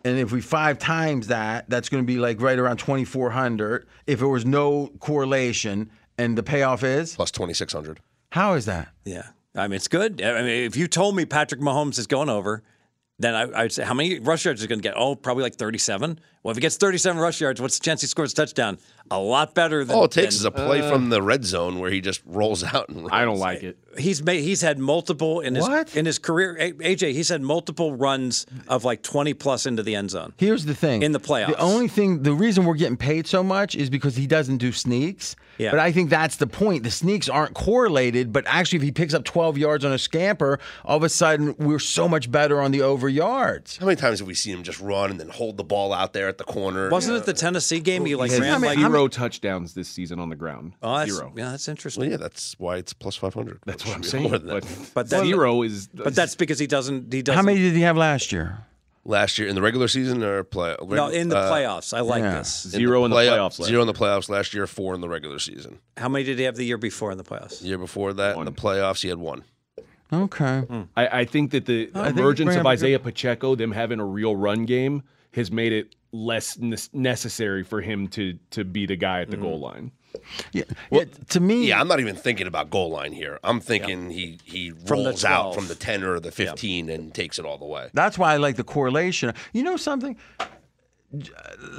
and 0.04 0.18
if 0.18 0.32
we 0.32 0.40
five 0.40 0.78
times 0.78 1.26
that 1.28 1.68
that's 1.68 1.88
going 1.88 2.02
to 2.02 2.06
be 2.06 2.18
like 2.18 2.40
right 2.40 2.58
around 2.58 2.78
2400 2.78 3.87
if 4.06 4.18
there 4.20 4.28
was 4.28 4.44
no 4.46 4.88
correlation 5.00 5.90
and 6.18 6.37
the 6.38 6.42
payoff 6.42 6.82
is 6.85 7.14
Plus 7.16 7.30
twenty 7.30 7.52
six 7.54 7.72
hundred. 7.72 8.00
how 8.30 8.54
is 8.54 8.64
that 8.66 8.88
Yeah, 9.04 9.28
I 9.54 9.68
mean 9.68 9.76
it's 9.76 9.88
good. 9.88 10.22
I 10.22 10.42
mean, 10.42 10.64
if 10.64 10.76
you 10.76 10.87
told 10.88 11.16
me 11.16 11.24
Patrick 11.26 11.61
Mahomes 11.61 11.98
is 11.98 12.06
going 12.06 12.28
over, 12.30 12.62
then 13.18 13.35
I, 13.35 13.62
I'd 13.62 13.72
say 13.72 13.85
how 13.85 13.94
many 13.94 14.18
rush 14.18 14.44
yards 14.44 14.61
is 14.61 14.66
going 14.66 14.78
to 14.80 14.82
get? 14.82 14.94
Oh, 14.96 15.14
probably 15.14 15.42
like 15.42 15.54
thirty-seven. 15.56 16.18
Well, 16.42 16.50
if 16.50 16.57
he 16.57 16.61
gets 16.61 16.76
thirty-seven 16.76 17.20
rush 17.20 17.40
yards, 17.40 17.61
what's 17.61 17.78
the 17.78 17.85
chance 17.85 18.00
he 18.00 18.07
scores 18.09 18.33
a 18.33 18.35
touchdown? 18.35 18.78
A 19.11 19.18
lot 19.18 19.55
better 19.55 19.85
than. 19.85 19.94
All 19.96 20.05
it 20.05 20.11
takes 20.11 20.35
is 20.35 20.44
a 20.44 20.50
play 20.50 20.81
uh. 20.81 20.90
from 20.90 21.09
the 21.11 21.20
red 21.22 21.44
zone 21.44 21.78
where 21.78 21.90
he 21.90 22.00
just 22.00 22.22
rolls 22.26 22.64
out 22.64 22.88
and 22.88 23.09
I 23.12 23.24
don't 23.24 23.38
like 23.38 23.62
it. 23.62 23.76
He's 23.98 24.22
made. 24.22 24.42
He's 24.42 24.62
had 24.62 24.78
multiple 24.78 25.40
in 25.40 25.55
his 25.55 25.68
What? 25.68 25.94
in 25.94 26.07
his 26.07 26.18
career. 26.18 26.57
AJ, 26.59 27.12
he's 27.12 27.28
had 27.28 27.42
multiple 27.42 27.94
runs 27.94 28.46
of 28.66 28.85
like 28.85 29.02
twenty 29.02 29.35
plus 29.35 29.66
into 29.66 29.83
the 29.83 29.94
end 29.94 30.11
zone. 30.11 30.33
here's 30.38 30.64
the 30.64 30.74
thing 30.74 31.02
In 31.02 31.12
the 31.12 31.20
playoffs. 31.20 31.48
the 31.48 31.59
only 31.61 31.88
thing 31.88 32.22
the 32.22 32.33
reason 32.33 32.64
we're 32.64 32.74
getting 32.74 32.96
paid 32.96 33.26
so 33.26 33.42
much 33.42 33.76
is 33.76 33.90
because 33.90 34.16
he 34.16 34.26
doesn't 34.26 34.57
do 34.59 34.72
sneaks 34.72 35.37
Yeah. 35.59 35.70
but 35.70 35.78
i 35.81 35.92
think 35.92 36.09
that's 36.11 36.37
the 36.37 36.46
point 36.46 36.83
the 36.85 36.90
sneaks 36.90 37.28
aren't 37.28 37.55
correlated 37.55 38.33
but 38.33 38.44
actually 38.46 38.76
if 38.78 38.83
he 38.83 38.92
picks 38.92 39.12
up 39.14 39.24
12 39.24 39.59
yards 39.59 39.85
on 39.85 39.92
a 39.92 39.98
scamper 39.98 40.59
all 40.85 40.96
of 40.96 41.02
a 41.02 41.09
sudden 41.09 41.55
we're 41.59 41.78
so 41.78 42.09
much 42.09 42.31
better 42.31 42.61
on 42.61 42.70
the 42.70 42.81
over 42.83 43.09
yards 43.09 43.76
How 43.76 43.87
many 43.87 43.96
times 43.96 44.20
have 44.20 44.28
we 44.28 44.35
seen 44.35 44.55
him 44.57 44.62
just 44.62 44.81
run 44.81 45.11
and 45.11 45.20
then 45.20 45.28
hold 45.28 45.57
the 45.59 45.64
ball 45.64 45.92
out 45.92 46.12
there 46.14 46.31
at 46.32 46.38
the 46.38 46.44
corner? 46.44 46.90
Wasn't 46.90 47.16
it 47.16 47.24
the 47.24 47.32
Tennessee 47.32 47.80
game? 47.80 48.04
He 48.04 48.14
like 48.14 48.30
Yeah, 48.30 48.38
ran 48.38 48.54
I 48.54 48.58
mean, 48.58 48.66
like. 48.70 48.78
how 48.78 48.88
Zero 48.88 49.08
touchdowns 49.08 49.74
this 49.74 49.88
season 49.88 50.18
on 50.18 50.28
the 50.28 50.36
ground. 50.36 50.74
oh, 50.82 50.98
that's, 50.98 51.12
Zero. 51.12 51.32
Yeah, 51.36 51.50
that's 51.50 51.68
interesting. 51.68 52.02
Well, 52.02 52.10
yeah, 52.10 52.16
that's 52.16 52.58
why 52.58 52.76
it's 52.76 52.92
plus 52.92 53.16
five 53.16 53.34
hundred. 53.34 53.60
That's 53.66 53.86
what 53.86 53.94
I'm 53.96 54.02
saying. 54.02 54.30
But, 54.30 54.66
But 54.94 55.10
that- 55.10 55.24
zero 55.24 55.62
is. 55.62 55.88
But 55.88 56.14
that's 56.14 56.34
because 56.34 56.58
he 56.58 56.66
doesn't. 56.66 57.12
He 57.12 57.22
doesn't. 57.22 57.36
how 57.36 57.42
many 57.42 57.60
did 57.60 57.74
he 57.74 57.82
have 57.82 57.96
last 57.96 58.32
year 58.32 58.66
last 59.04 59.38
year 59.38 59.48
in 59.48 59.54
the 59.54 59.62
regular 59.62 59.88
season 59.88 60.22
or 60.22 60.44
play? 60.44 60.76
No, 60.82 61.08
in 61.08 61.28
the 61.28 61.36
uh, 61.36 61.50
playoffs. 61.52 61.96
I 61.96 62.00
like 62.00 62.22
yeah. 62.22 62.38
this. 62.38 62.62
zero 62.68 63.04
in 63.04 63.10
the 63.10 63.16
playoff- 63.16 63.30
playoffs. 63.30 63.58
last 63.60 63.68
Zero 63.68 63.80
in 63.82 63.86
the 63.86 63.94
playoffs 63.94 64.28
last 64.28 64.54
year. 64.54 64.66
Four 64.66 64.94
in 64.94 65.00
the 65.00 65.08
regular 65.08 65.38
season. 65.38 65.78
How 65.96 66.08
many 66.08 66.24
did 66.24 66.38
he 66.38 66.44
have 66.44 66.56
the 66.56 66.64
year 66.64 66.78
before 66.78 67.10
in 67.10 67.18
the 67.18 67.24
playoffs? 67.24 67.60
The 67.60 67.68
year 67.68 67.78
before 67.78 68.12
that, 68.14 68.36
in 68.36 68.44
the 68.44 68.52
playoffs, 68.52 69.02
he 69.02 69.08
had 69.08 69.18
one. 69.18 69.44
okay 70.12 70.64
I, 70.96 71.20
I 71.20 71.24
think 71.24 71.52
that 71.52 71.66
the 71.66 71.86
think 71.86 72.06
emergence 72.18 72.48
bring 72.48 72.58
of 72.58 72.66
up 72.66 72.70
a 72.70 72.72
Isaiah 72.74 72.98
Pacheco, 72.98 73.54
them 73.54 73.72
having 73.72 73.98
a 74.00 74.04
real 74.04 74.36
run 74.36 74.64
game, 74.66 75.02
has 75.34 75.50
made 75.50 75.72
it 75.72 75.94
less 76.12 76.59
ne- 76.59 76.77
necessary 76.92 77.64
for 77.64 77.81
him 77.81 78.07
to 78.09 78.38
to 78.51 78.64
be 78.64 78.87
the 78.87 78.96
guy 78.96 79.22
at 79.22 79.31
the 79.31 79.37
goal 79.37 79.59
line. 79.59 79.90
yeah, 80.53 80.64
yeah, 80.90 81.05
to 81.31 81.40
me 81.40 81.66
Yeah, 81.66 81.81
I'm 81.81 81.88
not 81.88 82.01
even 82.01 82.14
thinking 82.14 82.46
about 82.46 82.68
goal 82.70 82.90
line 82.90 83.12
here. 83.12 83.38
I'm 83.42 83.61
thinking 83.61 84.11
he 84.11 84.38
he 84.44 84.70
From 84.70 85.05
rolls 85.05 85.25
out 85.25 85.55
from 85.55 85.68
the 85.68 85.75
10 85.75 86.05
or 86.05 86.20
the 86.20 86.31
15 86.31 86.90
and 86.90 87.14
takes 87.14 87.38
it 87.38 87.46
all 87.46 87.57
the 87.57 87.64
way. 87.64 87.88
That's 87.94 88.18
why 88.18 88.35
I 88.35 88.37
like 88.37 88.57
the 88.57 88.64
correlation. 88.64 89.33
You 89.55 89.62
know 89.62 89.77
something? 89.77 90.16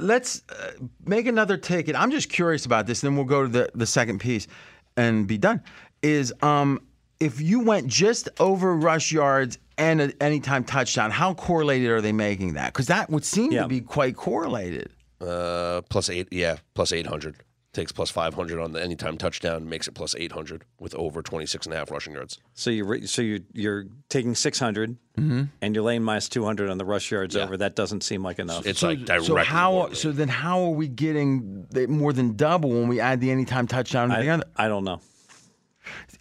Let's 0.00 0.42
uh, 0.48 0.72
make 1.04 1.26
another 1.26 1.56
ticket. 1.56 1.96
I'm 1.96 2.10
just 2.10 2.28
curious 2.28 2.66
about 2.66 2.86
this. 2.86 3.00
Then 3.00 3.16
we'll 3.16 3.24
go 3.24 3.42
to 3.42 3.48
the, 3.48 3.70
the 3.74 3.86
second 3.86 4.20
piece 4.20 4.46
and 4.96 5.26
be 5.26 5.38
done. 5.38 5.62
Is 6.02 6.32
um, 6.42 6.80
if 7.18 7.40
you 7.40 7.60
went 7.60 7.86
just 7.88 8.28
over 8.38 8.76
rush 8.76 9.10
yards 9.10 9.58
and 9.78 10.00
an 10.00 10.12
anytime 10.20 10.64
touchdown, 10.64 11.10
how 11.10 11.34
correlated 11.34 11.90
are 11.90 12.00
they 12.00 12.12
making 12.12 12.54
that? 12.54 12.72
Because 12.72 12.86
that 12.86 13.10
would 13.10 13.24
seem 13.24 13.52
Yeah. 13.52 13.62
to 13.62 13.68
be 13.68 13.80
quite 13.80 14.16
correlated. 14.16 14.90
Uh, 15.20 15.80
plus 15.88 16.10
eight, 16.10 16.28
yeah, 16.30 16.56
plus 16.74 16.92
800. 16.92 17.36
Takes 17.72 17.90
plus 17.90 18.08
500 18.08 18.60
on 18.60 18.70
the 18.70 18.80
anytime 18.80 19.18
touchdown, 19.18 19.68
makes 19.68 19.88
it 19.88 19.94
plus 19.94 20.14
800 20.16 20.62
with 20.78 20.94
over 20.94 21.22
26 21.22 21.66
and 21.66 21.74
a 21.74 21.78
half 21.78 21.90
rushing 21.90 22.12
yards. 22.12 22.38
So 22.52 22.70
you 22.70 22.84
re- 22.84 23.04
so 23.06 23.20
you 23.20 23.40
you're 23.52 23.86
taking 24.08 24.36
600 24.36 24.96
and 25.16 25.48
you're 25.74 25.82
laying 25.82 26.04
minus 26.04 26.28
200 26.28 26.70
on 26.70 26.78
the 26.78 26.84
rush 26.84 27.10
yards 27.10 27.34
Mm-hmm. 27.34 27.40
Yeah. 27.40 27.44
over. 27.46 27.56
That 27.56 27.74
doesn't 27.74 28.02
seem 28.04 28.22
like 28.22 28.38
enough. 28.38 28.64
It's 28.64 28.82
like 28.84 29.04
directly. 29.04 29.26
So 29.26 29.36
how? 29.38 29.92
So 29.92 30.12
then, 30.12 30.28
how 30.28 30.62
are 30.62 30.70
we 30.70 30.86
getting 30.86 31.66
more 31.88 32.12
than 32.12 32.36
double 32.36 32.70
when 32.70 32.86
we 32.86 33.00
add 33.00 33.20
the 33.20 33.32
anytime 33.32 33.66
touchdown 33.66 34.10
to 34.10 34.16
the 34.22 34.28
I, 34.30 34.34
other? 34.34 34.44
I 34.56 34.68
don't 34.68 34.84
know. 34.84 35.00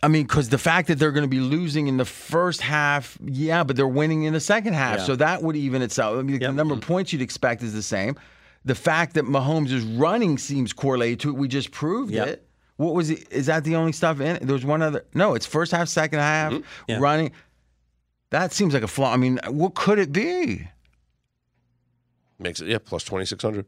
I 0.01 0.07
mean, 0.07 0.23
because 0.23 0.49
the 0.49 0.57
fact 0.57 0.87
that 0.89 0.99
they're 0.99 1.11
going 1.11 1.23
to 1.23 1.29
be 1.29 1.39
losing 1.39 1.87
in 1.87 1.97
the 1.97 2.05
first 2.05 2.61
half, 2.61 3.17
yeah, 3.23 3.63
but 3.63 3.75
they're 3.75 3.87
winning 3.87 4.23
in 4.23 4.33
the 4.33 4.39
second 4.39 4.73
half, 4.73 4.99
Yeah. 4.99 5.05
so 5.05 5.15
that 5.17 5.41
would 5.41 5.55
even 5.55 5.81
itself. 5.81 6.17
I 6.19 6.21
mean, 6.21 6.39
the 6.39 6.51
number 6.51 6.73
of 6.73 6.81
points 6.81 7.13
you'd 7.13 7.21
expect 7.21 7.63
is 7.63 7.73
the 7.73 7.81
same. 7.83 8.15
The 8.65 8.75
fact 8.75 9.13
that 9.15 9.25
Mahomes 9.25 9.71
is 9.71 9.83
running 9.83 10.37
seems 10.37 10.73
correlated 10.73 11.19
to 11.21 11.29
it. 11.29 11.35
We 11.35 11.47
just 11.47 11.71
proved 11.71 12.11
Yep. 12.13 12.27
it. 12.27 12.47
What 12.77 12.93
was 12.95 13.09
it? 13.09 13.31
Is 13.31 13.45
that 13.45 13.63
the 13.63 13.75
only 13.75 13.91
stuff 13.91 14.19
in 14.19 14.35
it? 14.37 14.47
There's 14.47 14.65
one 14.65 14.81
other. 14.81 15.05
No, 15.13 15.35
it's 15.35 15.45
first 15.45 15.71
half, 15.71 15.87
second 15.89 16.19
half, 16.19 16.51
Mm-hmm. 16.53 16.63
Yeah. 16.87 16.97
running. 16.99 17.31
That 18.31 18.51
seems 18.51 18.73
like 18.73 18.83
a 18.83 18.87
flaw. 18.87 19.13
I 19.13 19.17
mean, 19.17 19.39
what 19.47 19.75
could 19.75 19.99
it 19.99 20.11
be? 20.11 20.67
Makes 22.39 22.61
it, 22.61 22.67
yeah, 22.67 22.79
plus 22.83 23.03
2,600. 23.03 23.65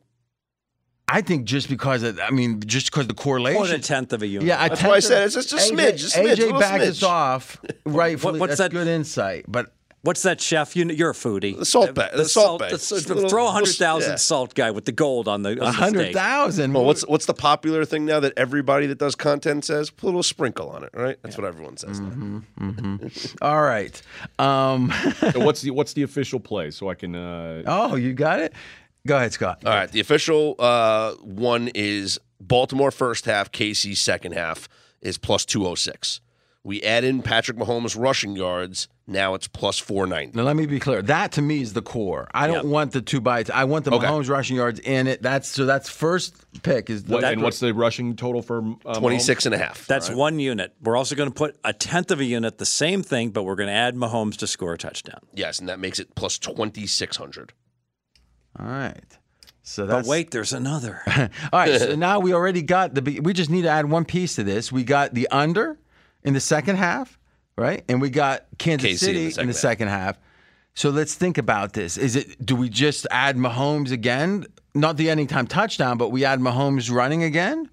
I 1.08 1.22
think 1.22 1.46
just 1.46 1.70
because 1.70 2.02
of, 2.04 2.20
I 2.20 2.32
mean, 2.32 2.62
just 2.66 2.88
because 2.92 3.08
the 3.08 3.14
correlation. 3.14 3.62
What 3.62 3.70
a 3.72 3.78
tenth 3.80 4.12
of 4.14 4.22
a 4.24 4.28
unit. 4.28 4.48
Yeah, 4.48 4.66
a 4.66 4.70
That's 4.70 4.82
tenth 4.82 4.90
why 4.90 4.96
I 4.98 5.00
said 5.00 5.24
it's 5.26 5.36
just 5.36 5.54
a 5.54 5.58
smidge, 5.58 6.16
a 6.16 6.20
smidge, 6.20 6.34
AJ 6.34 6.38
little 6.40 6.60
backed 6.60 6.84
smidge. 6.84 6.88
us 6.90 7.04
off. 7.04 7.62
Rightfully, 7.86 8.40
what's 8.40 8.52
that's 8.58 8.60
that- 8.60 8.72
good 8.72 8.88
insight. 8.88 9.46
But 9.48 9.72
What's 10.02 10.22
that 10.22 10.40
chef? 10.40 10.76
You, 10.76 10.86
you're 10.92 11.10
a 11.10 11.14
foodie. 11.14 11.58
The 11.58 11.66
Salt 11.66 11.96
Bae- 11.96 12.12
the 12.16 12.26
Salt 12.26 12.60
Bae. 12.60 12.68
the- 12.70 12.78
Just 12.78 12.92
a 12.92 12.96
the- 13.08 13.16
little- 13.16 13.28
throw 13.30 13.48
a 13.48 13.52
hundred 13.52 13.74
thousand 13.76 14.12
yeah. 14.12 14.16
salt 14.18 14.54
guy 14.54 14.70
with 14.70 14.86
the 14.86 14.92
gold 14.92 15.28
on 15.28 15.42
the, 15.42 15.54
on 15.54 15.58
a 15.58 15.60
the 15.62 15.72
hundred 15.72 16.02
steak. 16.04 16.16
thousand. 16.16 16.74
Well, 16.74 16.86
what's 16.86 17.02
what's 17.08 17.26
the 17.26 17.34
popular 17.34 17.86
thing 17.86 18.06
now 18.06 18.20
that 18.20 18.34
everybody 18.38 18.86
that 18.86 19.00
does 19.00 19.16
content 19.16 19.66
says? 19.66 19.90
Put 19.90 20.06
a 20.06 20.10
little 20.10 20.22
sprinkle 20.22 20.70
on 20.70 20.84
it, 20.84 20.92
right? 20.94 21.18
That's 21.24 21.40
what 21.40 21.48
everyone 21.48 21.78
says. 21.78 22.00
now. 22.00 22.42
All 23.42 23.64
right. 23.64 24.00
Um, 24.38 24.94
So 25.34 25.40
what's 25.40 25.62
the 25.62 25.72
what's 25.72 25.94
the 25.94 26.04
official 26.04 26.40
play 26.40 26.70
so 26.70 26.88
I 26.88 26.94
can 26.94 27.16
uh, 27.16 27.64
oh, 27.66 27.96
you 27.96 28.14
got 28.14 28.40
it. 28.42 28.54
Go 29.08 29.18
ahead, 29.18 29.34
Scott. 29.34 29.60
All 29.66 29.72
right, 29.74 29.92
the 29.92 30.00
official 30.00 30.56
uh, 30.60 31.14
one 31.22 31.70
is 31.76 32.20
Baltimore 32.40 32.92
first 32.92 33.26
half, 33.26 33.52
KC 33.52 33.96
second 33.98 34.34
half 34.34 34.68
is 35.02 35.18
plus 35.18 35.46
206. 35.46 36.22
We 36.64 36.82
add 36.82 37.04
in 37.04 37.22
Patrick 37.22 37.58
Mahomes 37.58 37.96
rushing 37.96 38.36
yards, 38.36 38.88
now 39.06 39.36
it's 39.36 39.48
plus 39.48 39.78
490. 39.78 40.36
Now 40.36 40.42
let 40.46 40.56
me 40.56 40.66
be 40.66 40.80
clear. 40.80 41.04
That 41.04 41.34
to 41.34 41.44
me 41.44 41.62
is 41.62 41.74
the 41.74 41.84
core. 41.84 42.28
I 42.34 42.48
don't 42.48 42.56
Yep. 42.56 42.66
want 42.66 42.92
the 42.94 43.04
two 43.04 43.22
bites. 43.22 43.52
I 43.54 43.66
want 43.66 43.86
the 43.86 43.92
Okay. 43.92 44.08
Mahomes 44.08 44.28
rushing 44.30 44.56
yards 44.56 44.80
in 44.80 45.06
it. 45.06 45.22
That's 45.22 45.48
so. 45.48 45.68
That's 45.68 45.88
first 45.90 46.34
pick 46.64 46.90
is 46.90 47.04
the, 47.04 47.14
what, 47.14 47.24
and 47.24 47.44
what's 47.44 47.60
the 47.60 47.72
rushing 47.76 48.16
total 48.16 48.42
for 48.42 48.64
uh, 48.84 48.98
26 49.00 49.46
and 49.46 49.54
a 49.54 49.60
half. 49.60 49.86
That's 49.86 50.10
one 50.10 50.40
unit. 50.40 50.74
We're 50.82 50.98
also 50.98 51.14
going 51.14 51.30
to 51.30 51.36
put 51.36 51.56
a 51.64 51.72
tenth 51.72 52.10
of 52.10 52.20
a 52.20 52.26
unit, 52.26 52.58
the 52.58 52.66
same 52.66 53.04
thing, 53.04 53.30
but 53.30 53.44
we're 53.44 53.54
going 53.56 53.70
to 53.70 53.74
add 53.74 53.96
Mahomes 53.96 54.38
to 54.38 54.48
score 54.48 54.74
a 54.74 54.78
touchdown. 54.80 55.20
Yes, 55.36 55.60
and 55.60 55.70
that 55.70 55.78
makes 55.78 56.00
it 56.00 56.16
plus 56.16 56.40
2600. 56.40 57.54
All 58.60 58.66
right. 58.66 59.18
So 59.64 59.88
But 59.88 60.06
wait, 60.06 60.30
there's 60.30 60.54
another. 60.54 61.02
All 61.08 61.30
right, 61.60 61.80
so 61.80 61.96
now 61.98 62.20
we 62.20 62.34
already 62.34 62.62
got 62.62 62.94
the. 62.94 63.20
We 63.20 63.34
just 63.34 63.50
need 63.50 63.64
to 63.64 63.70
add 63.70 63.90
one 63.90 64.06
piece 64.06 64.36
to 64.36 64.44
this. 64.44 64.72
We 64.72 64.84
got 64.84 65.16
the 65.16 65.28
under 65.32 65.80
in 66.24 66.36
the 66.36 66.40
second 66.40 66.76
half, 66.76 67.18
right? 67.58 67.84
And 67.90 68.00
we 68.00 68.12
got 68.12 68.46
Kansas 68.60 68.88
KC 68.88 69.08
in 69.08 69.14
the 69.16 69.32
City 69.32 69.42
in 69.42 69.48
the 69.48 69.54
second 69.56 69.88
half. 69.88 70.20
So 70.76 70.92
let's 70.92 71.16
think 71.16 71.40
about 71.40 71.74
this. 71.74 71.98
Is 71.98 72.16
it? 72.16 72.46
Do 72.46 72.56
we 72.56 72.70
just 72.70 73.08
add 73.10 73.38
Mahomes 73.38 73.92
again? 73.92 74.46
Not 74.76 74.98
the 74.98 75.10
anytime 75.10 75.48
touchdown, 75.48 75.98
but 75.98 76.10
we 76.10 76.26
add 76.26 76.40
Mahomes 76.40 76.92
running 76.92 77.24
again. 77.24 77.68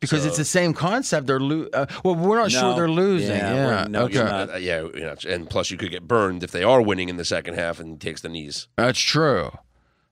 Because 0.00 0.24
it's 0.24 0.38
the 0.38 0.46
same 0.46 0.72
concept. 0.72 1.26
They're 1.26 1.38
lo- 1.38 1.68
uh, 1.74 1.84
well, 2.02 2.14
we're 2.14 2.38
not 2.38 2.50
sure 2.50 2.74
they're 2.74 2.88
losing. 2.88 3.36
Yeah, 3.36 3.82
Yeah. 3.82 3.86
no, 3.90 4.04
okay. 4.04 4.14
not. 4.24 4.54
Uh, 4.54 4.56
yeah, 4.56 4.80
you 4.84 5.00
know, 5.00 5.14
and 5.28 5.50
plus 5.50 5.70
you 5.70 5.76
could 5.76 5.90
get 5.90 6.08
burned 6.08 6.42
if 6.42 6.50
they 6.52 6.62
are 6.64 6.80
winning 6.80 7.10
in 7.10 7.18
the 7.18 7.24
second 7.26 7.54
half 7.56 7.78
and 7.78 7.90
he 7.90 7.96
takes 7.98 8.22
the 8.22 8.30
knees. 8.30 8.68
That's 8.78 8.98
true. 8.98 9.50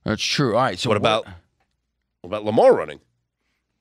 That's 0.04 0.22
true. 0.22 0.56
All 0.56 0.62
right. 0.62 0.78
So 0.78 0.88
what 0.90 0.96
about 0.96 1.26
what 2.22 2.28
about 2.28 2.44
Lamar 2.44 2.74
running? 2.74 3.00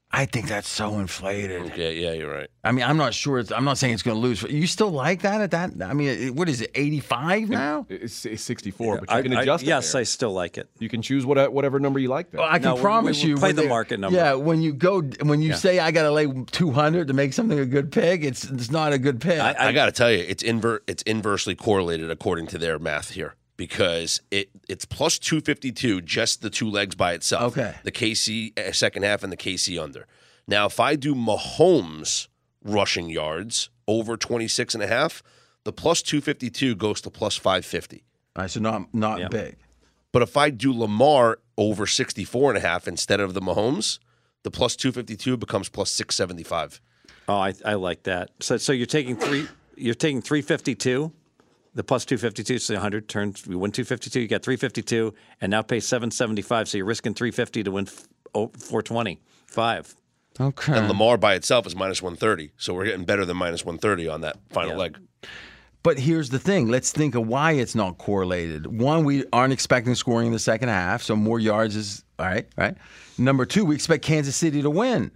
I 0.09 0.25
think 0.25 0.47
that's 0.47 0.69
so 0.69 0.99
inflated. 0.99 1.63
Okay, 1.63 1.99
yeah, 1.99 2.13
you're 2.13 2.31
right. 2.33 2.47
I 2.63 2.71
mean, 2.71 2.85
I'm 2.85 2.95
not 2.95 3.13
sure. 3.13 3.39
It's, 3.39 3.51
I'm 3.51 3.65
not 3.65 3.77
saying 3.77 3.93
it's 3.93 4.03
going 4.03 4.15
to 4.15 4.21
lose. 4.21 4.41
You 4.43 4.65
still 4.65 4.89
like 4.89 5.23
that 5.23 5.41
at 5.41 5.51
that? 5.51 5.71
I 5.85 5.91
mean, 5.93 6.07
it- 6.07 6.33
what 6.33 6.47
is 6.47 6.61
it? 6.61 6.71
85 6.75 7.49
now? 7.49 7.85
It's, 7.89 8.25
it's 8.25 8.41
64, 8.43 8.99
but 8.99 9.11
you 9.11 9.17
I- 9.17 9.21
can 9.21 9.35
I- 9.35 9.41
adjust 9.41 9.63
it. 9.63 9.67
yes, 9.67 9.91
there. 9.91 9.99
I 9.99 10.03
still 10.03 10.31
like 10.31 10.57
it. 10.57 10.69
You 10.79 10.87
can 10.87 11.01
choose 11.01 11.25
what, 11.25 11.51
whatever 11.51 11.77
number 11.81 11.99
you 11.99 12.07
like. 12.07 12.31
There. 12.31 12.39
Well, 12.39 12.49
I 12.49 12.53
can 12.57 12.69
No, 12.69 12.75
we- 12.75 12.81
promise 12.81 13.21
we 13.21 13.31
you. 13.31 13.35
play 13.35 13.51
the 13.51 13.63
you- 13.63 13.69
market 13.69 13.99
number. 13.99 14.17
Yeah, 14.17 14.33
when 14.35 14.61
you 14.61 14.71
go, 14.71 15.01
when 15.01 15.41
you 15.41 15.53
say 15.53 15.79
I 15.79 15.91
got 15.91 16.03
to 16.03 16.11
lay 16.11 16.25
200 16.51 17.09
to 17.09 17.13
make 17.13 17.33
something 17.33 17.59
a 17.59 17.65
good 17.65 17.91
pick, 17.91 18.23
it's 18.23 18.45
it's 18.45 18.71
not 18.71 18.93
a 18.93 18.97
good 18.97 19.19
pick. 19.19 19.41
I, 19.41 19.73
got 19.73 19.87
to 19.87 19.91
tell 19.91 20.09
you, 20.11 20.23
it's 20.25 20.41
inver- 20.41 20.79
it's 20.87 21.03
inversely 21.03 21.53
correlated 21.53 22.09
according 22.09 22.47
to 22.47 22.57
their 22.57 22.79
math 22.79 23.11
here 23.11 23.35
because 23.57 24.21
it 24.31 24.49
it's 24.69 24.85
plus 24.85 25.19
252 25.19 26.01
just 26.01 26.41
the 26.41 26.49
two 26.49 26.69
legs 26.69 26.95
by 26.95 27.13
itself. 27.13 27.57
Okay. 27.57 27.75
The 27.83 27.91
KC 27.91 28.57
uh, 28.57 28.71
second 28.71 29.03
half 29.03 29.23
and 29.23 29.31
the 29.31 29.37
KC 29.37 29.81
under. 29.81 30.05
Now, 30.47 30.67
if 30.67 30.79
I 30.79 30.95
do 30.95 31.13
Mahomes 31.13 32.27
rushing 32.63 33.09
yards 33.09 33.69
over 33.87 34.15
26 34.17 34.73
and 34.75 34.83
a 34.83 34.87
half, 34.87 35.21
the 35.63 35.73
plus 35.73 36.01
252 36.01 36.75
goes 36.75 37.01
to 37.01 37.09
plus 37.09 37.35
550. 37.35 38.03
All 38.35 38.43
right, 38.43 38.51
so 38.51 38.59
not 38.59 38.93
not 38.93 39.19
Yeah. 39.19 39.27
big. 39.27 39.57
But 40.13 40.21
if 40.21 40.37
I 40.37 40.49
do 40.51 40.71
Lamar 40.73 41.39
over 41.57 41.85
64 41.85 42.51
and 42.51 42.57
a 42.57 42.61
half 42.61 42.87
instead 42.87 43.19
of 43.19 43.33
the 43.33 43.41
Mahomes, 43.41 43.99
the 44.43 44.51
plus 44.51 44.75
252 44.75 45.35
becomes 45.37 45.67
plus 45.69 45.91
675. 45.91 46.79
Oh, 47.27 47.35
I, 47.37 47.53
I 47.65 47.73
like 47.73 48.03
that. 48.03 48.29
So 48.39 48.57
so 48.57 48.71
you're 48.71 48.85
taking 48.85 49.17
three. 49.17 49.47
You're 49.75 49.93
taking 49.95 50.21
352. 50.21 51.11
The 51.77 51.83
plus 51.83 52.05
252, 52.05 52.57
so 52.57 52.73
100 52.73 53.07
turns. 53.07 53.45
You 53.47 53.59
win 53.59 53.71
252. 53.71 54.19
You 54.21 54.27
got 54.27 54.41
352, 54.41 55.13
and 55.41 55.51
now 55.51 55.61
pay 55.61 55.79
775. 55.79 56.67
So 56.67 56.77
you're 56.79 56.87
risking 56.87 57.13
350 57.13 57.61
to 57.63 57.71
win 57.71 57.85
f- 57.87 58.07
oh, 58.33 58.47
420. 58.57 59.19
Five. 59.45 59.95
Okay. 60.39 60.75
And 60.75 60.87
Lamar 60.87 61.17
by 61.17 61.35
itself 61.35 61.67
is 61.67 61.75
minus 61.75 62.01
130. 62.01 62.51
So 62.57 62.73
we're 62.73 62.85
getting 62.85 63.05
better 63.05 63.25
than 63.25 63.37
minus 63.37 63.63
130 63.63 64.07
on 64.09 64.21
that 64.21 64.37
final 64.49 64.71
Yeah. 64.71 64.77
leg. 64.77 64.97
But 65.83 65.99
here's 65.99 66.29
the 66.31 66.39
thing. 66.39 66.67
Let's 66.67 66.91
think 66.91 67.13
of 67.13 67.27
why 67.27 67.51
it's 67.53 67.75
not 67.75 67.99
correlated. 67.99 68.65
One, 68.81 69.05
we 69.05 69.23
aren't 69.31 69.53
expecting 69.53 69.93
scoring 69.93 70.27
in 70.27 70.33
the 70.33 70.39
second 70.39 70.69
half, 70.69 71.03
so 71.03 71.15
more 71.15 71.39
yards 71.39 71.75
is 71.75 72.03
all 72.17 72.25
right, 72.25 72.47
right? 72.57 72.75
Number 73.19 73.45
two, 73.45 73.65
we 73.65 73.75
expect 73.75 74.03
Kansas 74.03 74.35
City 74.35 74.63
to 74.63 74.69
win. 74.71 75.11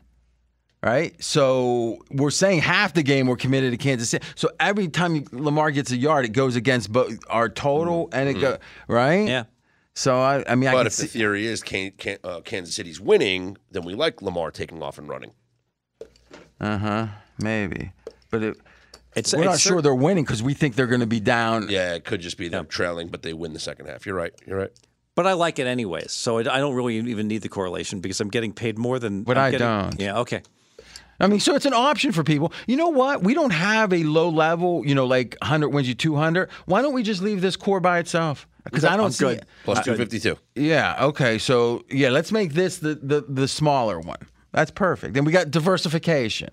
Right? 0.84 1.22
So 1.24 2.00
we're 2.10 2.32
saying 2.32 2.62
half 2.62 2.94
the 2.94 3.04
game 3.04 3.28
we're 3.28 3.36
committed 3.36 3.72
to 3.72 3.78
Kansas 3.78 4.10
City. 4.10 4.26
So 4.36 4.50
every 4.60 4.88
time 4.88 5.26
Lamar 5.32 5.70
gets 5.70 5.92
a 5.92 5.98
yard, 5.98 6.26
it 6.26 6.30
goes 6.34 6.56
against 6.56 6.92
both 6.92 7.20
our 7.30 7.50
total 7.50 8.10
and 8.12 8.28
it 8.28 8.42
go 8.42 8.58
right? 8.88 9.28
Yeah. 9.28 9.44
So 9.94 10.18
I, 10.20 10.44
I 10.48 10.56
mean, 10.56 10.72
But 10.72 10.78
can 10.80 10.88
if 10.88 10.94
see, 10.94 11.04
the 11.04 11.10
theory 11.10 11.46
is 11.46 11.62
Can, 11.62 11.92
Can, 11.92 12.18
uh, 12.24 12.40
Kansas 12.42 12.74
City's 12.74 13.00
winning, 13.00 13.58
then 13.70 13.84
we 13.84 13.94
like 13.94 14.22
Lamar 14.24 14.50
taking 14.50 14.82
off 14.82 14.98
and 14.98 15.08
running. 15.08 15.34
uh 16.60 16.78
huh, 16.78 17.08
maybe, 17.40 17.92
but 18.32 18.42
it, 18.42 18.58
It's, 19.16 19.34
we're 19.36 19.44
not 19.44 19.56
it's 19.56 19.62
sure 19.62 19.82
they're 19.84 19.94
winning 19.94 20.24
because 20.24 20.42
we 20.42 20.54
think 20.56 20.76
they're 20.76 20.88
going 20.88 21.02
to 21.02 21.06
be 21.08 21.20
down. 21.20 21.68
Yeah, 21.70 21.94
it 21.94 22.06
could 22.06 22.22
just 22.22 22.38
be 22.38 22.48
them 22.48 22.66
trailing, 22.68 23.10
but 23.10 23.22
they 23.22 23.34
win 23.34 23.54
the 23.54 23.60
second 23.60 23.88
half. 23.88 24.06
You're 24.06 24.16
right. 24.16 24.34
You're 24.48 24.58
right. 24.58 24.72
But 25.14 25.28
I 25.28 25.34
like 25.34 25.60
it 25.60 25.68
anyways. 25.68 26.12
So 26.14 26.40
I 26.40 26.44
don't 26.44 26.74
really 26.74 26.96
even 26.98 27.28
need 27.28 27.42
the 27.44 27.50
correlation 27.50 28.00
because 28.00 28.20
I'm 28.22 28.30
getting 28.30 28.54
paid 28.54 28.80
more 28.80 28.98
than. 28.98 29.24
But 29.24 29.38
I'm 29.38 29.44
I 29.44 29.52
getting- 29.52 29.68
don't. 29.68 30.00
Yeah. 30.00 30.20
Okay. 30.20 30.42
I 31.22 31.28
mean, 31.28 31.40
so 31.40 31.56
it's 31.56 31.66
an 31.66 31.74
option 31.74 32.12
for 32.12 32.24
people. 32.24 32.52
You 32.68 32.78
know 32.78 32.90
what? 32.90 33.24
We 33.24 33.34
don't 33.34 33.54
have 33.54 33.94
a 33.94 34.04
low 34.04 34.28
level, 34.30 34.86
you 34.86 34.96
know, 34.96 35.06
like 35.06 35.38
100 35.42 35.70
wins 35.70 35.88
you 35.88 35.94
200. 35.94 36.50
Why 36.66 36.82
don't 36.82 36.94
we 36.94 37.04
just 37.04 37.22
leave 37.22 37.42
this 37.42 37.56
core 37.56 37.80
by 37.80 38.00
itself? 38.00 38.48
Because 38.64 38.84
I 38.84 38.98
don't 38.98 39.06
I'm 39.08 39.12
see. 39.12 39.26
good. 39.26 39.46
Plus 39.64 39.84
252. 39.86 40.38
Yeah. 40.56 41.06
Okay. 41.06 41.38
So 41.38 41.84
yeah, 41.90 42.10
let's 42.10 42.32
make 42.32 42.54
this 42.54 42.78
the 42.80 42.96
the 42.96 43.24
the 43.28 43.48
smaller 43.48 44.00
one. 44.00 44.18
That's 44.52 44.72
perfect. 44.72 45.14
Then 45.14 45.24
we 45.26 45.32
got 45.32 45.52
diversification. 45.52 46.50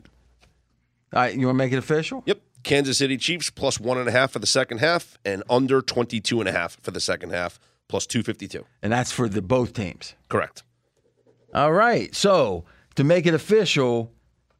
All 1.12 1.22
right, 1.22 1.35
you 1.35 1.46
want 1.46 1.57
to 1.57 1.59
make 1.64 1.72
it 1.72 1.78
official? 1.78 2.22
Yep. 2.26 2.40
Kansas 2.62 2.98
City 2.98 3.16
Chiefs 3.16 3.50
plus 3.50 3.81
one 3.81 3.98
and 3.98 4.09
a 4.09 4.12
half 4.12 4.33
for 4.33 4.38
the 4.40 4.46
second 4.46 4.78
half 4.78 5.16
and 5.24 5.42
under 5.48 5.81
22 5.81 6.40
and 6.40 6.48
a 6.48 6.52
half 6.52 6.78
for 6.83 6.90
the 6.90 7.00
second 7.00 7.31
half 7.31 7.59
plus 7.88 8.07
252. 8.07 8.64
And 8.83 8.92
that's 8.92 9.11
for 9.11 9.28
the 9.28 9.40
both 9.40 9.72
teams. 9.72 10.14
Correct. 10.28 10.62
All 11.54 11.72
right. 11.72 12.14
So 12.14 12.64
to 12.96 13.04
make 13.04 13.26
it 13.26 13.33
official, 13.33 14.12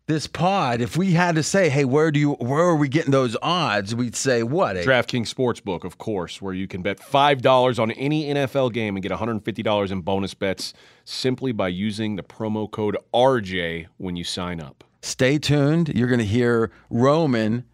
this 0.09 0.27
pod, 0.27 0.81
if 0.81 0.97
we 0.97 1.13
had 1.13 1.37
to 1.37 1.43
say, 1.43 1.69
hey, 1.69 1.85
where 1.85 2.11
do 2.11 2.19
you 2.19 2.33
where 2.33 2.63
are 2.65 2.75
we 2.75 2.89
getting 2.89 3.13
those 3.13 3.37
odds? 3.43 3.95
We'd 3.95 4.17
say 4.17 4.43
what? 4.43 4.77
A- 4.77 4.83
DraftKings 4.83 5.33
Sportsbook, 5.33 5.85
of 5.85 5.99
course, 5.99 6.43
where 6.43 6.55
you 6.55 6.67
can 6.67 6.83
bet 6.83 6.99
$5 6.99 7.79
on 7.79 7.91
any 7.93 8.25
NFL 8.25 8.73
game 8.73 8.97
and 8.97 9.03
get 9.03 9.13
$150 9.13 9.91
in 9.93 10.01
bonus 10.01 10.35
bets 10.35 10.73
simply 11.05 11.53
by 11.53 11.69
using 11.69 12.17
the 12.17 12.23
promo 12.23 12.69
code 12.69 12.97
RJ 13.15 13.87
when 13.99 14.17
you 14.17 14.25
sign 14.25 14.61
up. 14.61 14.83
Stay 15.03 15.39
tuned. 15.39 15.91
You're 15.91 16.09
going 16.09 16.19
to 16.19 16.27
hear 16.27 16.73
Roman. 16.91 17.65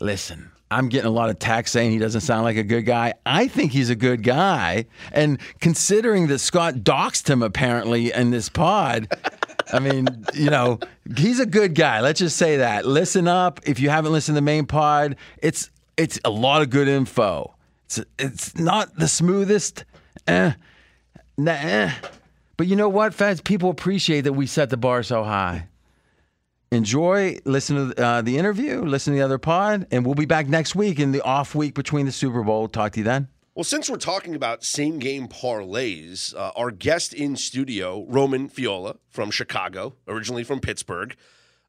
Listen, 0.00 0.50
I'm 0.70 0.88
getting 0.88 1.06
a 1.06 1.10
lot 1.10 1.30
of 1.30 1.38
text 1.38 1.72
saying 1.72 1.92
he 1.92 1.98
doesn't 1.98 2.22
sound 2.22 2.42
like 2.42 2.56
a 2.56 2.64
good 2.64 2.82
guy. 2.82 3.14
I 3.24 3.46
think 3.46 3.70
he's 3.70 3.90
a 3.90 3.94
good 3.94 4.24
guy. 4.24 4.86
And 5.12 5.38
considering 5.60 6.26
that 6.26 6.40
Scott 6.40 6.74
doxed 6.74 7.30
him 7.30 7.42
apparently 7.42 8.12
in 8.12 8.30
this 8.32 8.48
pod, 8.48 9.08
I 9.72 9.78
mean, 9.78 10.06
you 10.34 10.50
know, 10.50 10.78
he's 11.16 11.40
a 11.40 11.46
good 11.46 11.74
guy. 11.74 12.00
Let's 12.00 12.20
just 12.20 12.36
say 12.36 12.58
that. 12.58 12.86
Listen 12.86 13.28
up. 13.28 13.60
If 13.64 13.80
you 13.80 13.90
haven't 13.90 14.12
listened 14.12 14.34
to 14.34 14.40
the 14.40 14.44
main 14.44 14.66
pod, 14.66 15.16
it's 15.38 15.70
it's 15.96 16.18
a 16.24 16.30
lot 16.30 16.62
of 16.62 16.70
good 16.70 16.88
info. 16.88 17.54
It's 17.86 18.00
it's 18.18 18.58
not 18.58 18.96
the 18.96 19.08
smoothest. 19.08 19.84
Eh, 20.26 20.52
nah, 21.36 21.52
eh. 21.52 21.92
But 22.56 22.66
you 22.66 22.76
know 22.76 22.88
what, 22.88 23.14
fans? 23.14 23.40
People 23.40 23.70
appreciate 23.70 24.22
that 24.22 24.32
we 24.32 24.46
set 24.46 24.70
the 24.70 24.76
bar 24.76 25.02
so 25.02 25.24
high. 25.24 25.68
Enjoy, 26.70 27.38
listen 27.44 27.90
to 27.90 28.04
uh, 28.04 28.22
the 28.22 28.36
interview, 28.36 28.82
listen 28.82 29.12
to 29.12 29.18
the 29.18 29.24
other 29.24 29.38
pod, 29.38 29.86
and 29.92 30.04
we'll 30.04 30.16
be 30.16 30.24
back 30.24 30.48
next 30.48 30.74
week 30.74 30.98
in 30.98 31.12
the 31.12 31.20
off 31.20 31.54
week 31.54 31.74
between 31.74 32.04
the 32.06 32.12
Super 32.12 32.42
Bowl. 32.42 32.66
Talk 32.68 32.92
to 32.92 33.00
you 33.00 33.04
then. 33.04 33.28
Well, 33.56 33.62
since 33.62 33.88
we're 33.88 33.98
talking 33.98 34.34
about 34.34 34.64
same 34.64 34.98
game 34.98 35.28
parlays, 35.28 36.34
uh, 36.34 36.50
our 36.56 36.72
guest 36.72 37.14
in 37.14 37.36
studio, 37.36 38.04
Roman 38.08 38.48
Fiola 38.48 38.96
from 39.08 39.30
Chicago, 39.30 39.94
originally 40.08 40.42
from 40.42 40.58
Pittsburgh, 40.58 41.14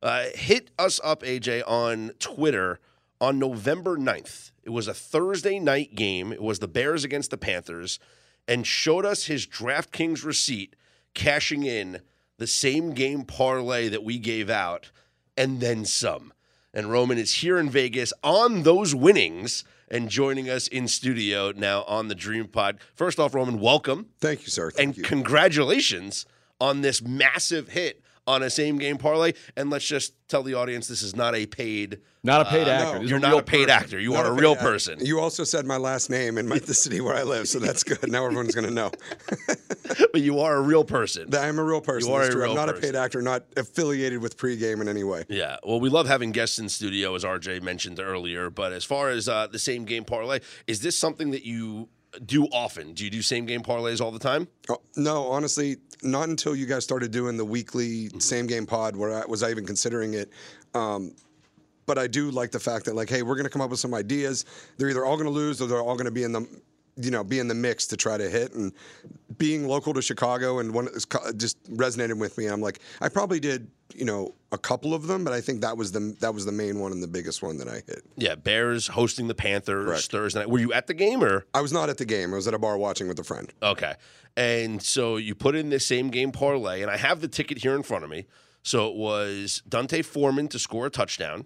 uh, 0.02 0.24
hit 0.34 0.72
us 0.80 1.00
up, 1.04 1.22
AJ, 1.22 1.62
on 1.68 2.14
Twitter 2.18 2.80
on 3.22 3.38
November 3.38 3.98
9th. 3.98 4.50
It 4.64 4.72
was 4.72 4.88
a 4.88 4.96
Thursday 4.96 5.60
night 5.60 5.94
game. 5.94 6.34
It 6.34 6.42
was 6.42 6.58
the 6.58 6.68
Bears 6.68 7.04
against 7.04 7.30
the 7.30 7.38
Panthers, 7.38 8.00
and 8.48 8.66
showed 8.66 9.06
us 9.06 9.26
his 9.26 9.46
DraftKings 9.46 10.26
receipt 10.26 10.76
cashing 11.14 11.62
in 11.62 12.02
the 12.40 12.48
same 12.48 12.96
game 12.96 13.26
parlay 13.26 13.90
that 13.90 14.04
we 14.04 14.18
gave 14.18 14.50
out 14.50 14.90
and 15.38 15.60
then 15.60 15.86
some. 15.86 16.34
And 16.74 16.90
Roman 16.90 17.20
is 17.20 17.36
here 17.36 17.60
in 17.60 17.70
Vegas 17.70 18.12
on 18.24 18.64
those 18.64 18.96
winnings 18.96 19.64
and 19.90 20.10
joining 20.10 20.50
us 20.50 20.68
in 20.68 20.88
studio 20.88 21.52
now 21.56 21.84
on 21.84 22.08
the 22.08 22.16
Dream 22.16 22.48
Pod. 22.48 22.80
First 22.94 23.20
off, 23.20 23.34
Roman, 23.34 23.60
welcome 23.60 24.08
Thank 24.20 24.42
you, 24.44 24.50
sir. 24.50 24.72
Thank 24.72 24.88
and 24.90 24.98
you. 24.98 25.04
congratulations 25.04 26.26
on 26.60 26.82
this 26.82 27.02
massive 27.02 27.70
hit 27.70 28.02
on 28.28 28.44
a 28.44 28.50
same 28.50 28.78
game 28.78 28.98
parlay. 28.98 29.34
And 29.56 29.70
let's 29.70 29.86
just 29.86 30.14
tell 30.28 30.44
the 30.44 30.54
audience 30.56 30.88
this 30.88 31.02
is 31.04 31.16
not 31.16 31.36
a 31.36 31.46
paid. 31.46 32.00
Not 32.24 32.42
a 32.42 32.46
paid 32.46 32.68
Uh, 32.68 32.72
actor. 32.72 33.00
no. 33.00 33.06
You're 33.06 33.18
a 33.18 33.22
not 33.22 33.30
real 33.30 33.38
a 33.40 33.44
paid 33.44 33.68
person. 33.68 33.84
actor. 33.84 34.00
You 34.00 34.12
Not 34.14 34.26
are 34.26 34.32
a 34.32 34.36
paid 34.36 34.42
real 34.42 34.52
actor. 34.54 34.64
person. 34.64 35.06
You 35.06 35.20
also 35.20 35.44
said 35.44 35.66
my 35.66 35.78
last 35.78 36.10
name 36.10 36.40
and 36.40 36.50
my, 36.50 36.58
the 36.58 36.74
city 36.74 37.00
where 37.00 37.14
I 37.16 37.22
live, 37.22 37.48
so 37.48 37.60
that's 37.60 37.84
good. 37.84 38.12
Now 38.12 38.26
everyone's 38.26 38.56
going 38.56 38.66
to 38.68 38.74
know 38.74 38.90
but 40.12 40.22
you 40.22 40.40
are 40.40 40.56
a 40.58 40.62
real 40.62 40.84
person. 40.84 41.34
I'm 41.36 41.60
a 41.60 41.64
real 41.64 41.82
person. 41.82 42.10
You 42.10 42.16
are 42.16 42.20
That's 42.22 42.30
a 42.30 42.32
true. 42.34 42.42
real 42.44 42.52
I'm 42.52 42.56
not 42.58 42.68
person. 42.70 42.84
a 42.84 42.88
paid 42.94 42.96
actor, 42.98 43.22
not 43.22 43.44
affiliated 43.58 44.22
with 44.22 44.38
pregame 44.38 44.82
in 44.82 44.88
any 44.88 45.04
way. 45.04 45.26
Yeah, 45.30 45.58
well, 45.64 45.80
we 45.80 45.90
love 45.90 46.08
having 46.08 46.32
guests 46.32 46.58
in 46.60 46.70
studio, 46.70 47.14
as 47.16 47.24
RJ 47.24 47.62
mentioned 47.62 48.00
earlier. 48.00 48.50
But 48.50 48.74
as 48.74 48.84
far 48.84 49.10
as 49.10 49.30
uh, 49.30 49.48
the 49.48 49.60
same 49.60 49.86
game 49.86 50.04
parlay, 50.04 50.40
is 50.68 50.80
this 50.82 50.98
something 50.98 51.32
that 51.32 51.46
you 51.46 51.90
do 52.26 52.46
often? 52.48 52.94
Do 52.94 53.04
you 53.04 53.10
do 53.10 53.22
same 53.22 53.46
game 53.46 53.62
parlays 53.62 54.02
all 54.02 54.12
the 54.12 54.20
time? 54.20 54.48
Oh, 54.70 54.82
no, 54.96 55.28
honestly, 55.28 55.78
not 56.04 56.30
until 56.30 56.56
you 56.56 56.66
guys 56.66 56.84
started 56.84 57.12
doing 57.12 57.38
the 57.38 57.46
weekly 57.46 58.10
same 58.20 58.48
game 58.48 58.66
pod 58.66 58.96
where 58.96 59.14
I 59.14 59.26
was 59.26 59.44
I 59.44 59.50
even 59.50 59.66
considering 59.66 60.14
it. 60.14 60.30
Um, 60.74 61.16
but 61.86 61.98
I 61.98 62.08
do 62.08 62.32
like 62.32 62.52
the 62.52 62.60
fact 62.60 62.86
that 62.86 62.96
like, 62.96 63.10
hey, 63.10 63.22
we're 63.22 63.36
going 63.36 63.46
to 63.46 63.50
come 63.50 63.62
up 63.62 63.70
with 63.70 63.80
some 63.80 63.94
ideas. 63.94 64.46
They're 64.78 64.90
either 64.90 65.06
all 65.06 65.16
going 65.16 65.28
to 65.28 65.32
lose 65.32 65.62
or 65.62 65.68
they're 65.68 65.82
all 65.82 65.96
going 65.96 66.06
to 66.06 66.12
be 66.12 66.24
in 66.24 66.32
the, 66.32 66.48
you 66.98 67.12
know, 67.12 67.24
be 67.24 67.40
in 67.40 67.48
the 67.48 67.56
mix 67.56 67.88
to 67.88 67.98
try 67.98 68.18
to 68.18 68.30
hit. 68.30 68.54
And 68.54 68.72
being 69.38 69.68
local 69.68 69.94
to 69.94 70.02
Chicago 70.02 70.60
and 70.60 70.74
one 70.74 70.88
just 71.36 71.62
resonated 71.72 72.18
with 72.18 72.38
me. 72.38 72.48
I'm 72.48 72.62
like, 72.62 72.80
I 73.02 73.10
probably 73.10 73.40
did, 73.40 73.70
you 73.94 74.06
know, 74.06 74.34
a 74.52 74.58
couple 74.58 74.94
of 74.94 75.08
them, 75.08 75.24
but 75.24 75.34
I 75.34 75.42
think 75.42 75.62
that 75.62 75.78
was 75.78 75.92
the 75.92 76.16
that 76.22 76.34
was 76.34 76.46
the 76.46 76.52
main 76.52 76.80
one 76.80 76.92
and 76.92 77.04
the 77.04 77.08
biggest 77.08 77.44
one 77.44 77.58
that 77.58 77.68
I 77.68 77.82
hit. 77.86 78.04
Yeah, 78.16 78.36
Bears 78.36 78.88
hosting 78.88 79.28
the 79.28 79.36
Panthers 79.36 79.86
Correct. 79.86 80.12
Thursday 80.12 80.40
night. 80.40 80.50
Were 80.50 80.60
you 80.60 80.74
at 80.74 80.88
the 80.88 80.94
game 80.94 81.24
or? 81.24 81.46
I 81.54 81.62
was 81.62 81.74
not 81.74 81.90
at 81.90 81.98
the 81.98 82.06
game. 82.06 82.34
I 82.34 82.38
was 82.38 82.48
at 82.48 82.54
a 82.54 82.60
bar 82.60 82.78
watching 82.78 83.08
with 83.08 83.20
a 83.20 83.24
friend. 83.24 83.52
Okay. 83.62 83.94
And 84.38 84.82
so 84.82 85.18
you 85.18 85.34
put 85.36 85.56
in 85.56 85.70
this 85.70 85.86
same 85.86 86.10
game 86.10 86.32
parlay, 86.32 86.82
and 86.82 86.92
I 86.92 86.98
have 86.98 87.22
the 87.22 87.28
ticket 87.28 87.60
here 87.60 87.76
in 87.76 87.84
front 87.84 88.04
of 88.04 88.10
me. 88.10 88.26
So 88.64 88.88
it 88.90 88.96
was 88.96 89.62
D'Onta 89.68 90.04
Foreman 90.04 90.48
to 90.50 90.60
score 90.60 90.88
a 90.88 90.90
touchdown. 90.90 91.46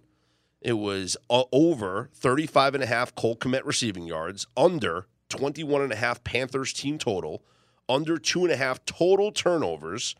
It 0.62 0.74
was 0.74 1.18
uh, 1.30 1.44
over 1.52 2.10
35 2.14 2.76
and 2.76 2.84
a 2.84 2.88
half 2.88 3.14
Cole 3.16 3.36
Kmet 3.36 3.62
receiving 3.66 4.06
yards, 4.06 4.48
under 4.58 5.08
21 5.30 5.82
and 5.84 5.94
a 5.94 5.96
half 5.96 6.24
Panthers 6.24 6.74
team 6.74 6.98
total, 6.98 7.44
under 7.88 8.18
two 8.18 8.44
and 8.44 8.52
a 8.52 8.58
half 8.58 8.84
total 8.86 9.32
turnovers, 9.32 10.16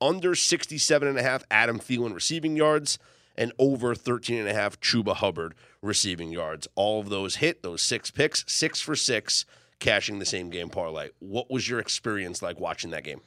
under 0.00 0.34
67 0.34 1.08
and 1.08 1.18
a 1.18 1.22
half 1.22 1.44
Adam 1.50 1.78
Thielen 1.78 2.14
receiving 2.14 2.56
yards, 2.56 2.98
and 3.36 3.52
over 3.58 3.94
13 3.94 4.40
and 4.40 4.48
a 4.48 4.54
half 4.54 4.80
Chuba 4.80 5.14
Hubbard 5.16 5.54
receiving 5.80 6.30
yards. 6.32 6.66
All 6.74 7.00
of 7.00 7.08
those 7.08 7.36
hit, 7.36 7.62
those 7.62 7.82
six 7.82 8.10
picks, 8.10 8.44
six 8.46 8.80
for 8.80 8.96
six, 8.96 9.44
cashing 9.78 10.18
the 10.18 10.26
same 10.26 10.50
game 10.50 10.68
parlay. 10.68 11.10
What 11.20 11.50
was 11.50 11.68
your 11.68 11.78
experience 11.78 12.42
like 12.42 12.58
watching 12.58 12.90
that 12.90 13.04
game? 13.04 13.20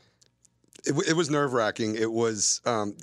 it, 0.85 1.09
it 1.09 1.13
was 1.13 1.29
nerve 1.29 1.53
wracking. 1.53 1.95
It 1.95 2.11
was, 2.11 2.61
um, 2.65 2.95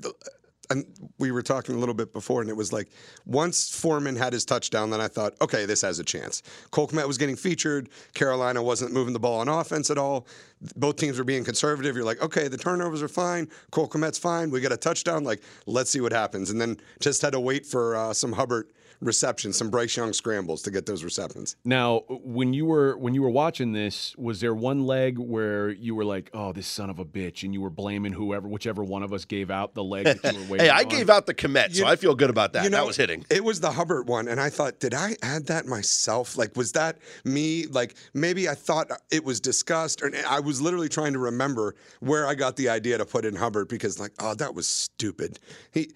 and 0.69 0.85
we 1.17 1.31
were 1.31 1.41
talking 1.41 1.75
a 1.75 1.77
little 1.79 1.95
bit 1.95 2.13
before, 2.13 2.41
and 2.41 2.49
it 2.49 2.55
was 2.55 2.71
like 2.71 2.89
once 3.25 3.69
Foreman 3.69 4.15
had 4.15 4.33
his 4.33 4.45
touchdown, 4.45 4.91
then 4.91 5.01
I 5.01 5.07
thought, 5.07 5.33
okay, 5.41 5.65
this 5.65 5.81
has 5.81 5.99
a 5.99 6.03
chance. 6.03 6.43
Cole 6.71 6.89
was 6.93 7.17
getting 7.17 7.35
featured. 7.35 7.89
Carolina 8.13 8.61
wasn't 8.61 8.93
moving 8.93 9.13
the 9.13 9.19
ball 9.19 9.39
on 9.39 9.47
offense 9.47 9.89
at 9.89 9.97
all. 9.97 10.27
Both 10.75 10.97
teams 10.97 11.17
were 11.17 11.23
being 11.23 11.43
conservative. 11.43 11.95
You're 11.95 12.05
like, 12.05 12.21
okay, 12.21 12.47
the 12.47 12.57
turnovers 12.57 13.01
are 13.01 13.07
fine. 13.07 13.49
Cole 13.71 13.87
Kmet's 13.87 14.19
fine. 14.19 14.51
We 14.51 14.61
got 14.61 14.71
a 14.71 14.77
touchdown. 14.77 15.23
Like, 15.23 15.41
let's 15.65 15.89
see 15.89 16.01
what 16.01 16.11
happens. 16.11 16.51
And 16.51 16.61
then 16.61 16.77
just 16.99 17.21
had 17.21 17.33
to 17.33 17.39
wait 17.39 17.65
for 17.65 17.95
uh, 17.95 18.13
some 18.13 18.33
Hubbard 18.33 18.67
receptions, 19.01 19.57
some 19.57 19.69
Bryce 19.69 19.95
Young 19.95 20.11
scrambles 20.13 20.61
to 20.63 20.71
get 20.71 20.85
those 20.85 21.03
receptions. 21.03 21.55
Now, 21.63 22.03
when 22.09 22.53
you 22.53 22.65
were 22.65 22.97
when 22.97 23.13
you 23.15 23.21
were 23.21 23.29
watching 23.29 23.71
this, 23.71 24.15
was 24.17 24.41
there 24.41 24.53
one 24.53 24.85
leg 24.85 25.17
where 25.17 25.69
you 25.69 25.95
were 25.95 26.03
like, 26.05 26.29
"Oh, 26.33 26.51
this 26.53 26.67
son 26.67 26.89
of 26.89 26.99
a 26.99 27.05
bitch," 27.05 27.43
and 27.43 27.53
you 27.53 27.61
were 27.61 27.69
blaming 27.69 28.11
whoever, 28.13 28.47
whichever 28.47 28.83
one 28.83 29.03
of 29.03 29.13
us 29.13 29.25
gave 29.25 29.49
out 29.49 29.73
the 29.73 29.83
leg 29.83 30.05
that 30.05 30.33
you 30.33 30.39
were 30.39 30.45
waiting 30.49 30.65
Hey, 30.65 30.69
I 30.69 30.79
on? 30.83 30.89
gave 30.89 31.09
out 31.09 31.25
the 31.25 31.33
Kmet, 31.33 31.73
so 31.73 31.79
You- 31.79 31.85
I 31.85 31.95
feel 31.95 32.15
good 32.15 32.29
about 32.29 32.53
that. 32.53 32.63
You 32.63 32.69
know, 32.69 32.77
that 32.77 32.87
was 32.87 32.97
hitting. 32.97 33.25
It 33.29 33.43
was 33.43 33.59
the 33.61 33.71
Hubbard 33.71 34.07
one, 34.07 34.27
and 34.27 34.39
I 34.39 34.49
thought, 34.49 34.79
did 34.79 34.93
I 34.93 35.15
add 35.21 35.45
that 35.47 35.65
myself? 35.65 36.37
Like, 36.37 36.55
was 36.57 36.73
that 36.73 36.97
me? 37.23 37.67
Like, 37.67 37.95
maybe 38.13 38.49
I 38.49 38.55
thought 38.55 38.87
it 39.11 39.23
was 39.23 39.39
discussed, 39.39 40.01
or 40.01 40.11
I 40.27 40.39
was 40.39 40.61
literally 40.61 40.89
trying 40.89 41.13
to 41.13 41.19
remember 41.19 41.75
where 42.01 42.27
I 42.27 42.35
got 42.35 42.55
the 42.57 42.69
idea 42.69 42.97
to 42.97 43.05
put 43.05 43.23
in 43.25 43.35
Hubbard 43.35 43.67
because, 43.69 43.99
like, 43.99 44.11
oh, 44.19 44.33
that 44.35 44.53
was 44.55 44.67
stupid. 44.67 45.39
He. 45.71 45.91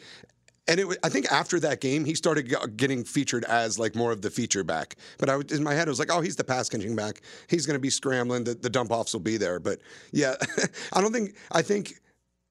And 0.67 0.79
it, 0.79 0.87
wa- 0.87 0.95
I 1.03 1.09
think 1.09 1.29
after 1.31 1.59
that 1.59 1.81
game, 1.81 2.05
he 2.05 2.15
started 2.15 2.53
getting 2.77 3.03
featured 3.03 3.43
as 3.45 3.77
like 3.77 3.95
more 3.95 4.11
of 4.11 4.21
the 4.21 4.29
feature 4.29 4.63
back. 4.63 4.95
But 5.17 5.29
I, 5.29 5.35
was- 5.35 5.51
in 5.51 5.61
my 5.63 5.73
head, 5.73 5.87
I 5.87 5.91
was 5.91 5.99
like, 5.99 6.11
oh, 6.11 6.21
he's 6.21 6.35
the 6.37 6.43
pass 6.43 6.69
catching 6.69 6.95
back. 6.95 7.21
He's 7.49 7.65
going 7.65 7.75
to 7.75 7.81
be 7.81 7.89
scrambling. 7.89 8.43
The, 8.45 8.55
the 8.55 8.69
dump 8.69 8.91
offs 8.91 9.11
will 9.13 9.19
be 9.19 9.37
there. 9.37 9.59
But 9.59 9.79
yeah, 10.11 10.35
I 10.93 11.01
don't 11.01 11.11
think. 11.11 11.35
I 11.51 11.61
think 11.61 11.99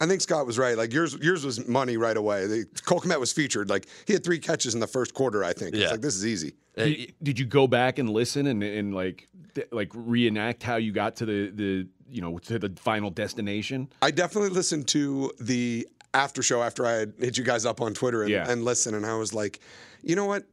I 0.01 0.07
think 0.07 0.21
Scott 0.21 0.47
was 0.47 0.59
right. 0.59 0.77
Like 0.77 0.93
yours, 0.93 1.17
yours 1.23 1.45
was 1.47 1.67
money 1.69 1.97
right 1.97 2.17
away. 2.17 2.47
The, 2.47 2.67
Cole 2.85 3.01
Kmet 3.01 3.21
was 3.21 3.33
featured. 3.33 3.71
Like 3.71 3.87
he 4.07 4.13
had 4.13 4.25
three 4.25 4.39
catches 4.41 4.75
in 4.75 4.81
the 4.81 4.87
first 4.87 5.15
quarter. 5.15 5.43
I 5.45 5.53
think. 5.53 5.75
Yeah. 5.75 5.85
It's 5.85 5.93
like 5.93 6.01
this 6.03 6.17
is 6.17 6.27
easy. 6.27 6.55
Uh, 6.77 6.85
Did, 6.85 7.15
did 7.23 7.39
you 7.39 7.45
go 7.47 7.67
back 7.67 7.99
and 7.99 8.11
listen 8.11 8.47
and, 8.47 8.63
and 8.63 8.95
like 8.95 9.29
th- 9.55 9.69
like 9.73 9.91
reenact 9.95 10.63
how 10.63 10.77
you 10.77 10.91
got 10.93 11.17
to 11.17 11.25
the 11.27 11.51
the 11.51 11.87
you 12.11 12.21
know 12.21 12.39
to 12.41 12.59
the 12.59 12.71
final 12.81 13.11
destination? 13.11 13.89
I 14.03 14.11
definitely 14.11 14.51
listened 14.51 14.89
to 14.89 15.33
the 15.41 15.87
after 16.15 16.43
show 16.43 16.63
after 16.63 16.85
I 16.87 16.93
had 16.93 17.15
hit 17.19 17.39
you 17.39 17.45
guys 17.45 17.65
up 17.67 17.81
on 17.81 17.95
Twitter 17.95 18.23
and, 18.23 18.31
Yeah. 18.31 18.51
and 18.51 18.65
listen, 18.65 18.95
and 18.95 19.05
I 19.07 19.15
was 19.17 19.33
like, 19.33 19.61
you 20.03 20.15
know 20.17 20.27
what? 20.27 20.45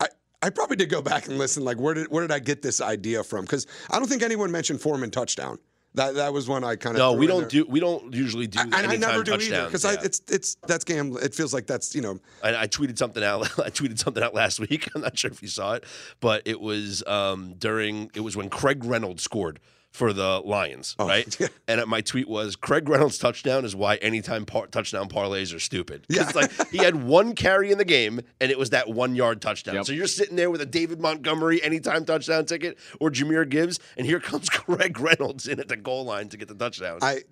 I, 0.00 0.06
I 0.42 0.50
probably 0.50 0.76
did 0.76 0.88
go 0.90 1.02
back 1.02 1.26
and 1.26 1.38
listen. 1.38 1.64
Like, 1.64 1.78
where 1.78 1.94
did 1.94 2.08
where 2.10 2.22
did 2.22 2.32
I 2.32 2.38
get 2.38 2.62
this 2.62 2.80
idea 2.80 3.22
from? 3.24 3.44
Because 3.44 3.66
I 3.90 3.98
don't 3.98 4.08
think 4.08 4.22
anyone 4.22 4.50
mentioned 4.50 4.80
Foreman 4.80 5.10
touchdown. 5.10 5.58
That 5.94 6.14
that 6.14 6.32
was 6.32 6.48
one 6.48 6.62
I 6.62 6.76
kind 6.76 6.94
of 6.94 7.00
no, 7.00 7.12
we 7.14 7.26
don't 7.26 7.48
do. 7.48 7.66
We 7.68 7.80
don't 7.80 8.14
usually 8.14 8.46
do. 8.46 8.60
And 8.60 8.72
I 8.72 8.94
never 8.94 9.24
do 9.24 9.34
either 9.34 9.64
because 9.66 9.82
Yeah. 9.82 9.96
it's 10.04 10.22
it's 10.30 10.54
that's 10.68 10.84
game. 10.84 11.16
It 11.20 11.34
feels 11.34 11.52
like 11.52 11.66
that's 11.66 11.96
you 11.96 12.00
know 12.00 12.20
I, 12.44 12.54
I 12.62 12.66
tweeted 12.68 12.96
something 12.96 13.24
out. 13.24 13.42
I 13.58 13.70
tweeted 13.70 13.98
something 13.98 14.22
out 14.22 14.32
last 14.32 14.60
week. 14.60 14.88
I'm 14.94 15.00
not 15.02 15.18
sure 15.18 15.32
if 15.32 15.42
you 15.42 15.48
saw 15.48 15.72
it, 15.74 15.84
but 16.20 16.42
it 16.44 16.60
was 16.60 17.02
um, 17.08 17.54
during. 17.58 18.08
It 18.14 18.20
was 18.20 18.36
when 18.36 18.48
Craig 18.50 18.84
Reynolds 18.84 19.24
scored 19.24 19.58
for 19.90 20.12
the 20.12 20.40
Lions, 20.44 20.94
Oh, 21.00 21.06
right? 21.08 21.36
yeah. 21.40 21.48
And 21.66 21.84
my 21.86 22.00
tweet 22.00 22.28
was 22.28 22.54
Craig 22.54 22.88
Reynolds 22.88 23.18
touchdown 23.18 23.64
is 23.64 23.74
why 23.74 23.96
anytime 23.96 24.46
par- 24.46 24.68
touchdown 24.68 25.08
parlays 25.08 25.54
are 25.54 25.58
stupid. 25.58 26.06
'Cause 26.08 26.16
Yeah. 26.16 26.22
it's 26.26 26.34
like 26.36 26.70
he 26.70 26.78
had 26.78 26.94
one 27.02 27.34
carry 27.34 27.72
in 27.72 27.78
the 27.78 27.84
game, 27.84 28.20
and 28.40 28.50
it 28.52 28.58
was 28.58 28.70
that 28.70 28.88
one 28.88 29.16
yard 29.16 29.42
touchdown. 29.42 29.74
Yep. 29.74 29.86
So 29.86 29.92
you're 29.92 30.06
sitting 30.06 30.36
there 30.36 30.48
with 30.50 30.60
a 30.60 30.66
David 30.66 31.00
Montgomery 31.00 31.60
anytime 31.62 32.04
touchdown 32.04 32.46
ticket 32.46 32.78
or 33.00 33.10
Jahmyr 33.10 33.48
Gibbs, 33.48 33.80
and 33.96 34.06
here 34.06 34.20
comes 34.20 34.48
Craig 34.50 34.98
Reynolds 35.00 35.48
in 35.48 35.58
at 35.58 35.66
the 35.68 35.76
goal 35.76 36.04
line 36.04 36.28
to 36.28 36.36
get 36.36 36.46
the 36.48 36.54
touchdown. 36.54 36.98
I 37.02 37.22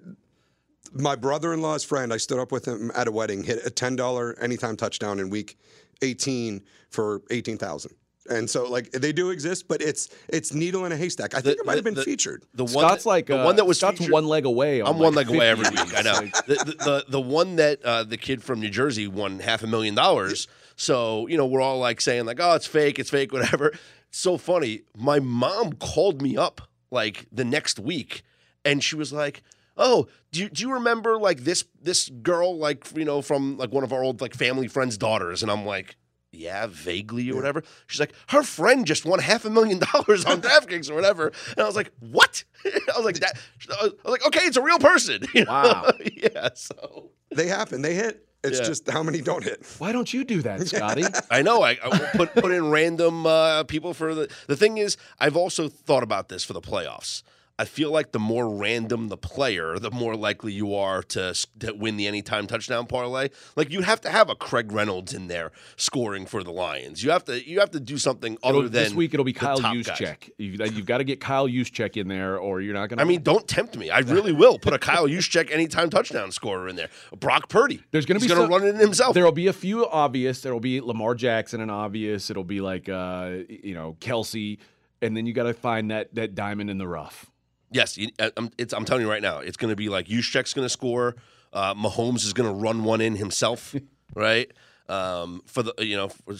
my 0.92 1.14
brother-in-law's 1.16 1.85
friend, 1.85 2.12
I 2.12 2.16
stood 2.16 2.38
up 2.38 2.51
with 2.51 2.66
him 2.66 2.90
at 2.94 3.07
a 3.07 3.12
wedding, 3.12 3.44
hit 3.44 3.64
a 3.64 3.71
ten 3.71 3.94
dollar 3.94 4.37
anytime 4.40 4.75
touchdown 4.77 5.21
in 5.21 5.29
week 5.31 5.59
eighteen 6.03 6.62
for 6.90 7.23
eighteen 7.31 7.59
thousand. 7.59 7.94
And 8.31 8.49
so 8.49 8.69
like 8.69 8.91
they 8.93 9.12
do 9.12 9.31
exist, 9.31 9.69
but 9.69 9.81
it's 9.81 10.09
it's 10.29 10.53
needle 10.53 10.85
in 10.85 10.93
a 10.93 10.97
haystack. 10.97 11.35
I 11.35 11.41
think 11.41 11.57
The- 11.57 11.62
it 11.62 11.67
might 11.67 11.77
have 11.77 11.85
been 11.85 11.95
the- 11.95 12.03
featured. 12.05 12.45
the 12.55 12.64
one 12.64 12.73
Scott's 12.85 13.05
that, 13.05 13.09
like 13.09 13.27
the 13.27 13.41
uh, 13.41 13.45
one 13.45 13.57
that 13.57 13.67
was 13.67 13.79
Scott's 13.79 13.99
featured- 13.99 14.12
one 14.12 14.27
leg 14.27 14.45
away. 14.45 14.81
On 14.81 14.95
I'm 14.95 14.99
one 14.99 15.14
leg 15.14 15.29
away 15.29 15.49
every 15.49 15.69
week. 15.71 15.97
I 15.97 16.03
know. 16.03 16.21
The, 16.47 16.55
the, 16.64 16.64
the 16.85 17.05
the 17.09 17.21
one 17.21 17.57
that 17.57 17.83
uh, 17.85 18.05
the 18.05 18.17
kid 18.17 18.43
from 18.43 18.61
New 18.61 18.71
Jersey 18.71 19.07
won 19.09 19.38
half 19.41 19.62
a 19.62 19.67
million 19.67 19.95
dollars. 19.95 20.47
So, 20.77 21.27
you 21.27 21.37
know, 21.37 21.47
we're 21.47 21.61
all 21.61 21.79
like 21.81 22.01
saying, 22.01 22.25
like, 22.27 22.38
oh, 22.41 22.55
it's 22.55 22.67
fake, 22.67 22.99
it's 23.01 23.11
fake, 23.11 23.33
whatever. 23.33 23.73
so 24.11 24.37
funny. 24.38 24.83
My 24.97 25.19
mom 25.19 25.73
called 25.73 26.23
me 26.23 26.37
up 26.37 26.61
like 26.91 27.27
the 27.33 27.45
next 27.45 27.79
week 27.81 28.23
and 28.64 28.83
she 28.83 28.95
was 28.97 29.12
like, 29.12 29.43
Oh, 29.77 30.07
do 30.33 30.41
you, 30.41 30.49
do 30.49 30.62
you 30.64 30.73
remember 30.73 31.19
like 31.19 31.41
this 31.45 31.64
this 31.81 32.09
girl 32.09 32.59
like 32.59 32.87
you 32.97 33.05
know 33.05 33.23
from 33.23 33.57
like 33.59 33.73
one 33.73 33.85
of 33.85 33.93
our 33.93 34.03
old 34.03 34.21
like 34.21 34.35
family 34.35 34.67
friends' 34.69 34.99
daughters? 34.99 35.43
And 35.43 35.51
I'm 35.53 35.64
like, 35.64 35.97
yeah, 36.33 36.67
vaguely 36.69 37.31
or 37.31 37.37
whatever. 37.37 37.62
She's 37.87 38.01
like, 38.01 38.12
her 38.29 38.43
friend 38.43 38.87
just 38.87 39.05
won 39.07 39.19
half 39.19 39.45
a 39.45 39.51
million 39.51 39.79
dollars 39.93 40.25
on 40.25 40.41
DraftKings 40.43 40.91
or 40.91 40.95
whatever. 40.95 41.33
And 41.53 41.61
I 41.61 41.64
was 41.64 41.77
like, 41.77 41.91
what? 42.01 42.45
I 42.64 42.97
was 42.97 43.05
like, 43.05 43.21
that. 43.21 43.38
I 43.81 43.85
was 43.85 43.93
like, 44.05 44.27
okay, 44.27 44.41
it's 44.41 44.57
a 44.57 44.62
real 44.62 44.79
person. 44.79 45.23
You 45.35 45.45
know? 45.45 45.53
Wow. 45.53 45.91
yeah. 46.14 46.51
So 46.55 47.11
They 47.35 47.47
happen. 47.49 47.83
They 47.83 47.95
hit. 47.95 48.25
It's 48.45 48.61
Yeah. 48.61 48.67
just 48.67 48.88
how 48.88 49.03
many 49.03 49.21
don't 49.21 49.43
hit. 49.43 49.67
Why 49.79 49.91
don't 49.91 50.12
you 50.14 50.23
do 50.25 50.43
that, 50.43 50.67
Scotty? 50.69 51.03
I 51.31 51.43
know. 51.43 51.62
I, 51.62 51.77
I 51.83 51.99
put 52.17 52.33
put 52.35 52.53
in 52.53 52.71
random 52.71 53.27
uh, 53.27 53.64
people 53.64 53.95
for 53.95 54.14
the. 54.14 54.31
The 54.47 54.55
thing 54.57 54.79
is, 54.79 54.97
I've 55.19 55.37
also 55.37 55.69
thought 55.69 56.05
about 56.05 56.29
this 56.29 56.45
for 56.45 56.53
the 56.53 56.61
playoffs. 56.61 57.23
I 57.61 57.64
feel 57.64 57.90
like 57.90 58.12
the 58.12 58.21
more 58.21 58.49
random 58.55 59.09
the 59.09 59.16
player, 59.16 59.81
the 59.81 59.90
more 59.90 60.14
likely 60.14 60.53
you 60.53 60.75
are 60.75 61.03
to, 61.03 61.35
to 61.59 61.73
win 61.75 61.97
the 61.97 62.07
anytime 62.07 62.47
touchdown 62.47 62.87
parlay. 62.87 63.31
Like 63.57 63.73
you 63.73 63.81
have 63.83 64.01
to 64.03 64.11
have 64.11 64.31
a 64.31 64.37
Craig 64.37 64.71
Reynolds 64.71 65.12
in 65.12 65.27
there 65.27 65.51
scoring 65.77 66.25
for 66.25 66.44
the 66.44 66.53
Lions. 66.53 67.03
You 67.03 67.11
have 67.11 67.25
to 67.25 67.44
you 67.49 67.59
have 67.59 67.73
to 67.73 67.81
do 67.81 67.99
something 67.99 68.38
other 68.44 68.59
It'll- 68.59 68.71
than 68.71 68.85
this 68.85 68.94
week 68.94 69.12
it'll 69.12 69.25
be 69.25 69.33
Kyle. 69.33 69.59
Juszczyk. 69.59 70.31
You've, 70.38 70.61
you've 70.77 70.87
got 70.87 70.99
to 70.99 71.05
get 71.05 71.21
Kyle 71.21 71.49
Juszczyk 71.49 71.97
in 71.97 72.07
there, 72.07 72.38
or 72.38 72.61
you're 72.61 72.75
not 72.75 72.90
going 72.90 72.99
to. 72.99 73.03
I 73.03 73.07
mean, 73.07 73.23
don't 73.23 73.47
tempt 73.49 73.77
me. 73.77 73.90
I 73.90 73.99
really 74.01 74.33
will 74.33 74.59
put 74.59 74.73
a 74.73 74.79
Kyle 74.79 75.09
Juszczyk 75.09 75.51
anytime 75.51 75.90
touchdown 75.90 76.31
scorer 76.31 76.68
in 76.68 76.77
there. 76.77 76.90
Brock 77.18 77.49
Purdy. 77.49 77.83
There's 77.90 78.07
going 78.07 78.21
to 78.21 78.25
be 78.25 78.33
going 78.33 78.49
to 78.49 78.55
run 78.55 78.64
it 78.64 78.77
himself. 78.77 79.14
There'll 79.14 79.33
be 79.33 79.49
a 79.49 79.53
few 79.53 79.85
obvious. 79.87 80.42
There'll 80.42 80.61
be 80.61 80.81
Lamar 80.81 81.16
Jackson 81.16 81.61
and 81.61 81.71
obvious. 81.73 82.31
It'll 82.31 82.44
be 82.44 82.61
like 82.61 82.88
uh, 82.88 83.38
you 83.49 83.75
know 83.75 83.97
Kelce, 84.01 84.59
and 85.03 85.16
then 85.16 85.27
you 85.27 85.33
got 85.33 85.44
to 85.44 85.55
find 85.55 85.90
that 85.90 86.14
that 86.14 86.37
diamond 86.37 86.71
in 86.71 86.79
the 86.79 86.87
rough. 86.87 87.31
Yes, 87.70 87.98
uh, 88.18 88.31
I'm, 88.37 88.50
it's, 88.59 88.72
I'm 88.72 88.85
telling 88.85 89.02
you 89.02 89.11
right 89.11 89.22
now, 89.22 89.38
it's 89.38 89.57
going 89.57 89.70
to 89.70 89.76
be 89.76 89.88
like 89.88 90.07
Juszczyk's 90.07 90.54
going 90.54 90.64
to 90.64 90.70
score. 90.70 91.16
Uh, 91.52 91.74
Mahomes 91.74 92.24
is 92.24 92.33
going 92.33 92.48
to 92.48 92.54
run 92.54 92.85
one 92.85 93.00
in 93.00 93.16
himself, 93.16 93.74
right? 94.14 94.50
Um, 94.88 95.42
for 95.46 95.62
the 95.62 95.74
you 95.78 95.96
know, 95.96 96.09
for 96.09 96.35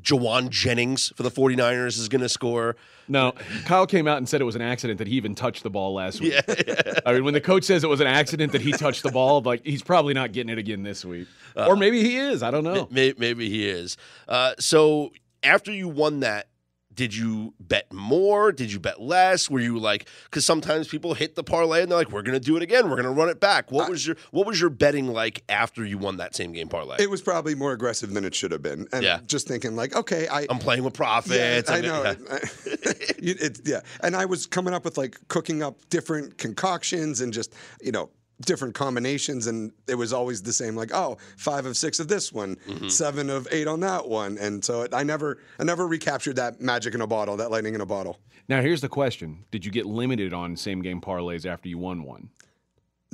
Jauan 0.00 0.50
Jennings 0.50 1.12
for 1.16 1.22
the 1.22 1.30
49ers 1.30 1.98
is 1.98 2.08
going 2.08 2.20
to 2.20 2.28
score. 2.28 2.76
No, 3.08 3.32
Kyle 3.64 3.86
came 3.86 4.06
out 4.06 4.18
and 4.18 4.28
said 4.28 4.40
it 4.40 4.44
was 4.44 4.54
an 4.54 4.62
accident 4.62 4.98
that 4.98 5.06
he 5.06 5.14
even 5.14 5.34
touched 5.34 5.62
the 5.62 5.70
ball 5.70 5.94
last 5.94 6.20
week. 6.20 6.34
I 7.06 7.12
mean, 7.12 7.24
when 7.24 7.34
the 7.34 7.40
coach 7.40 7.64
says 7.64 7.84
it 7.84 7.88
was 7.88 8.00
an 8.00 8.06
accident 8.06 8.52
that 8.52 8.60
he 8.60 8.72
touched 8.72 9.02
the 9.02 9.10
ball, 9.10 9.40
like 9.40 9.64
he's 9.64 9.82
probably 9.82 10.14
not 10.14 10.32
getting 10.32 10.50
it 10.50 10.58
again 10.58 10.82
this 10.82 11.04
week, 11.04 11.28
or 11.56 11.76
maybe 11.76 12.02
he 12.02 12.16
is. 12.16 12.42
I 12.42 12.50
don't 12.50 12.64
know. 12.64 12.88
Maybe, 12.90 13.18
maybe 13.18 13.48
he 13.48 13.68
is. 13.68 13.96
Uh, 14.28 14.54
so 14.58 15.12
after 15.42 15.72
you 15.72 15.88
won 15.88 16.20
that, 16.20 16.48
did 16.94 17.14
you 17.14 17.54
bet 17.60 17.92
more? 17.92 18.52
Did 18.52 18.72
you 18.72 18.78
bet 18.78 19.00
less? 19.00 19.48
Were 19.50 19.60
you 19.60 19.78
like 19.78 20.08
because 20.24 20.44
sometimes 20.44 20.88
people 20.88 21.14
hit 21.14 21.34
the 21.34 21.44
parlay 21.44 21.82
and 21.82 21.90
they're 21.90 21.98
like, 21.98 22.10
"We're 22.10 22.22
going 22.22 22.38
to 22.38 22.44
do 22.44 22.56
it 22.56 22.62
again. 22.62 22.84
We're 22.90 22.96
going 22.96 23.04
to 23.04 23.10
run 23.10 23.28
it 23.28 23.40
back." 23.40 23.70
What 23.72 23.88
was 23.88 24.06
your 24.06 24.16
What 24.30 24.46
was 24.46 24.60
your 24.60 24.70
betting 24.70 25.06
like 25.08 25.42
after 25.48 25.84
you 25.84 25.98
won 25.98 26.18
that 26.18 26.34
same 26.34 26.52
game 26.52 26.68
parlay? 26.68 26.96
It 26.98 27.10
was 27.10 27.22
probably 27.22 27.54
more 27.54 27.72
aggressive 27.72 28.12
than 28.12 28.24
it 28.24 28.34
should 28.34 28.52
have 28.52 28.62
been. 28.62 28.86
And 28.92 29.02
Yeah. 29.02 29.20
just 29.26 29.48
thinking 29.48 29.76
like, 29.76 29.94
okay, 29.96 30.28
I 30.28 30.46
I'm 30.50 30.58
playing 30.58 30.84
with 30.84 30.94
profits. 30.94 31.34
Yeah, 31.68 31.74
I 31.74 31.80
know. 31.80 32.02
yeah. 32.02 32.14
it. 32.66 33.40
It's 33.42 33.62
yeah, 33.64 33.80
and 34.02 34.14
I 34.16 34.24
was 34.26 34.46
coming 34.46 34.74
up 34.74 34.84
with 34.84 34.98
like 34.98 35.18
cooking 35.28 35.62
up 35.62 35.78
different 35.88 36.38
concoctions 36.38 37.20
and 37.20 37.32
just 37.32 37.54
you 37.80 37.92
know 37.92 38.10
different 38.40 38.74
combinations, 38.74 39.46
and 39.46 39.72
it 39.86 39.94
was 39.94 40.12
always 40.12 40.42
the 40.42 40.52
same. 40.52 40.74
Like, 40.74 40.90
oh, 40.92 41.18
five 41.36 41.66
of 41.66 41.76
six 41.76 42.00
of 42.00 42.08
this 42.08 42.32
one, 42.32 42.56
Mm-hmm. 42.68 42.88
seven 42.88 43.30
of 43.30 43.46
eight 43.50 43.66
on 43.68 43.80
that 43.80 44.08
one, 44.08 44.38
and 44.38 44.64
so 44.64 44.82
it, 44.82 44.94
I 44.94 45.02
never, 45.02 45.38
I 45.58 45.64
never 45.64 45.86
recaptured 45.86 46.36
that 46.36 46.60
magic 46.60 46.94
in 46.94 47.00
a 47.00 47.06
bottle, 47.06 47.36
that 47.36 47.50
lightning 47.50 47.74
in 47.74 47.80
a 47.80 47.86
bottle. 47.86 48.18
Now 48.48 48.60
here's 48.60 48.80
the 48.80 48.88
question: 48.88 49.44
Did 49.50 49.64
you 49.64 49.70
get 49.70 49.86
limited 49.86 50.32
on 50.34 50.56
same 50.56 50.82
game 50.82 51.00
parlays 51.00 51.46
after 51.46 51.68
you 51.68 51.78
won 51.78 52.02
one? 52.02 52.30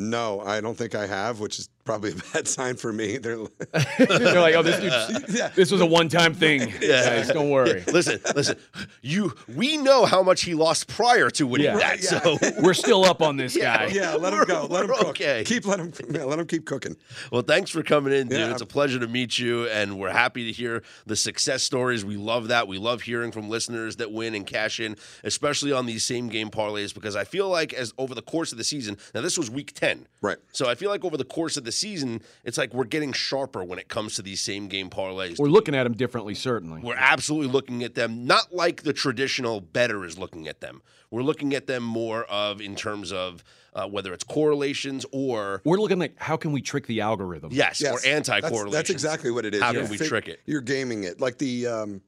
No, 0.01 0.41
I 0.41 0.61
don't 0.61 0.77
think 0.79 0.95
I 0.95 1.07
have, 1.07 1.41
which 1.41 1.59
is 1.59 1.69
probably 1.89 2.13
a 2.13 2.17
bad 2.35 2.47
sign 2.47 2.77
for 2.77 2.93
me. 2.93 3.17
They're 3.17 3.39
They're 3.99 4.41
like, 4.43 4.55
oh, 4.55 4.63
this 4.63 4.79
dude, 4.79 5.25
yeah. 5.37 5.49
this 5.49 5.71
was 5.71 5.81
a 5.81 5.87
one 5.87 6.11
time 6.11 6.35
thing. 6.35 6.71
Guys, 6.87 7.29
don't 7.29 7.49
worry. 7.49 7.83
listen, 7.91 8.21
listen. 8.37 8.59
You, 9.01 9.33
we 9.57 9.79
know 9.79 10.05
how 10.05 10.23
much 10.23 10.43
he 10.43 10.53
lost 10.55 10.87
prior 10.87 11.31
to 11.31 11.47
winning 11.47 11.65
Yeah. 11.69 11.79
that. 11.79 12.01
So, 12.05 12.37
We're 12.61 12.75
still 12.75 13.07
up 13.07 13.23
on 13.23 13.39
this 13.39 13.57
guy. 13.57 13.87
Yeah, 13.87 14.15
let 14.17 14.35
him 14.35 14.41
We're- 14.41 14.47
go. 14.47 14.67
Let 14.67 14.83
him 14.85 14.91
we're 14.91 14.97
cook. 14.99 15.09
okay. 15.09 15.45
Keep 15.47 15.65
let 15.67 15.81
him. 15.81 15.93
Yeah, 16.11 16.25
let 16.25 16.39
him 16.39 16.47
keep 16.47 16.67
cooking. 16.67 16.95
well, 17.33 17.41
thanks 17.41 17.71
for 17.71 17.83
coming 17.83 18.13
in, 18.13 18.29
dude. 18.29 18.39
Yeah. 18.39 18.53
It's 18.53 18.61
a 18.61 18.67
pleasure 18.67 18.99
to 18.99 19.07
meet 19.09 19.39
you, 19.39 19.67
and 19.69 19.99
we're 19.99 20.13
happy 20.13 20.45
to 20.45 20.53
hear 20.53 20.83
the 21.07 21.17
success 21.17 21.63
stories. 21.63 22.05
We 22.05 22.19
love 22.19 22.49
that. 22.49 22.69
We 22.69 22.77
love 22.77 23.01
hearing 23.01 23.33
from 23.33 23.49
listeners 23.49 23.97
that 23.97 24.13
win 24.13 24.35
and 24.35 24.47
cash 24.47 24.79
in, 24.79 24.97
especially 25.25 25.73
on 25.73 25.87
these 25.87 26.05
same 26.05 26.29
game 26.29 26.51
parlays, 26.51 26.93
because 26.93 27.17
I 27.17 27.25
feel 27.25 27.49
like 27.49 27.73
as 27.73 27.95
over 27.97 28.15
the 28.15 28.23
course 28.23 28.53
of 28.53 28.59
the 28.59 28.65
season. 28.65 28.99
Now, 29.15 29.23
this 29.23 29.39
was 29.39 29.51
week 29.51 29.73
ten, 29.73 30.07
Right. 30.21 30.37
So 30.53 30.69
I 30.69 30.75
feel 30.75 30.91
like 30.91 31.05
over 31.05 31.17
the 31.17 31.25
course 31.25 31.57
of 31.57 31.65
the 31.65 31.73
season, 31.79 32.21
it's 32.45 32.59
like 32.59 32.75
we're 32.75 32.85
getting 32.85 33.13
sharper 33.13 33.65
when 33.65 33.79
it 33.79 33.89
comes 33.89 34.15
to 34.17 34.23
these 34.23 34.41
same 34.41 34.69
game 34.69 34.91
parlays. 34.91 35.39
We're 35.39 35.49
looking 35.49 35.75
at 35.75 35.85
them 35.85 35.95
differently, 35.95 36.35
certainly. 36.35 36.81
We're 36.83 36.95
absolutely 36.97 37.53
looking 37.53 37.83
at 37.83 37.95
them 37.95 38.27
not 38.27 38.53
like 38.55 38.83
the 38.83 38.93
traditional 38.93 39.61
bettor 39.61 40.05
is 40.05 40.19
looking 40.19 40.49
at 40.49 40.61
them. 40.61 40.83
We're 41.11 41.23
looking 41.23 41.55
at 41.55 41.67
them 41.67 41.83
more 41.83 42.25
of 42.25 42.61
in 42.61 42.77
terms 42.77 43.13
of 43.13 43.43
uh, 43.75 43.87
whether 43.87 44.13
it's 44.13 44.25
correlations 44.25 45.07
or 45.13 45.63
We're 45.65 45.79
looking 45.79 45.99
like 45.99 46.15
how 46.19 46.37
can 46.37 46.53
we 46.53 46.61
trick 46.61 46.87
the 46.87 47.01
algorithm? 47.01 47.51
yes, 47.53 47.81
Yes, 47.81 47.93
or 48.05 48.09
anti 48.09 48.33
that's- 48.35 48.51
correlations. 48.51 48.73
That's, 48.75 48.91
exactly 48.91 49.31
what 49.31 49.45
it 49.45 49.55
is. 49.55 49.63
How 49.63 49.73
You're 49.73 49.83
can 49.83 49.91
we 49.91 49.99
trick 49.99 50.29
it? 50.29 50.41
You're 50.47 50.61
gaming 50.61 51.05
it. 51.05 51.21
Like 51.21 51.39
the 51.39 51.67
um, 51.67 52.01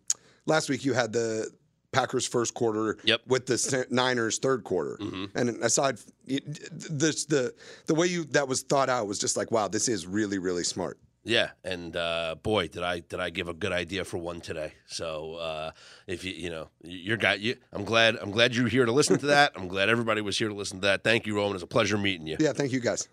last 0.47 0.69
week, 0.69 0.85
you 0.85 0.93
had 0.93 1.13
the 1.13 1.51
Packers 1.93 2.27
first 2.27 2.55
quarter 2.55 2.99
Yep. 3.05 3.23
with 3.27 3.47
the 3.47 3.87
Niners 3.91 4.39
third 4.39 4.65
quarter, 4.65 4.97
and 5.35 5.51
aside, 5.63 5.99
this 6.27 7.25
the 7.25 7.53
the 7.87 7.95
way 7.95 8.07
you 8.07 8.25
that 8.27 8.47
was 8.49 8.63
thought 8.63 8.89
out 8.89 9.07
was 9.07 9.19
just 9.19 9.37
like, 9.37 9.51
wow, 9.51 9.69
this 9.69 9.89
is 9.89 10.07
really 10.07 10.39
really 10.39 10.65
smart. 10.65 10.99
Yeah, 11.23 11.51
and 11.65 11.95
uh, 11.97 12.37
boy, 12.43 12.69
did 12.69 12.83
I 12.83 13.01
did 13.01 13.21
I 13.21 13.31
give 13.31 13.49
a 13.49 13.55
good 13.55 13.73
idea 13.73 14.05
for 14.05 14.17
one 14.19 14.41
today. 14.41 14.73
So 14.87 15.35
uh, 15.35 15.71
if 16.07 16.25
you 16.25 16.33
you 16.33 16.49
know 16.51 16.69
you're 16.83 17.17
got 17.19 17.41
you, 17.41 17.57
I'm 17.73 17.85
glad 17.85 18.17
I'm 18.17 18.31
glad 18.31 18.55
you're 18.55 18.69
here 18.69 18.87
to 18.87 18.93
listen 18.93 19.19
to 19.19 19.27
that. 19.27 19.53
I'm 19.57 19.69
glad 19.69 19.89
everybody 19.89 20.21
was 20.23 20.39
here 20.39 20.49
to 20.49 20.55
listen 20.55 20.79
to 20.81 20.87
that. 20.87 21.05
Thank 21.05 21.27
you, 21.27 21.37
Roman. 21.37 21.55
It's 21.57 21.63
a 21.65 21.67
pleasure 21.67 21.99
meeting 21.99 22.27
you. 22.27 22.37
Yeah, 22.41 22.53
thank 22.53 22.73
you 22.73 22.81
guys. 22.81 23.09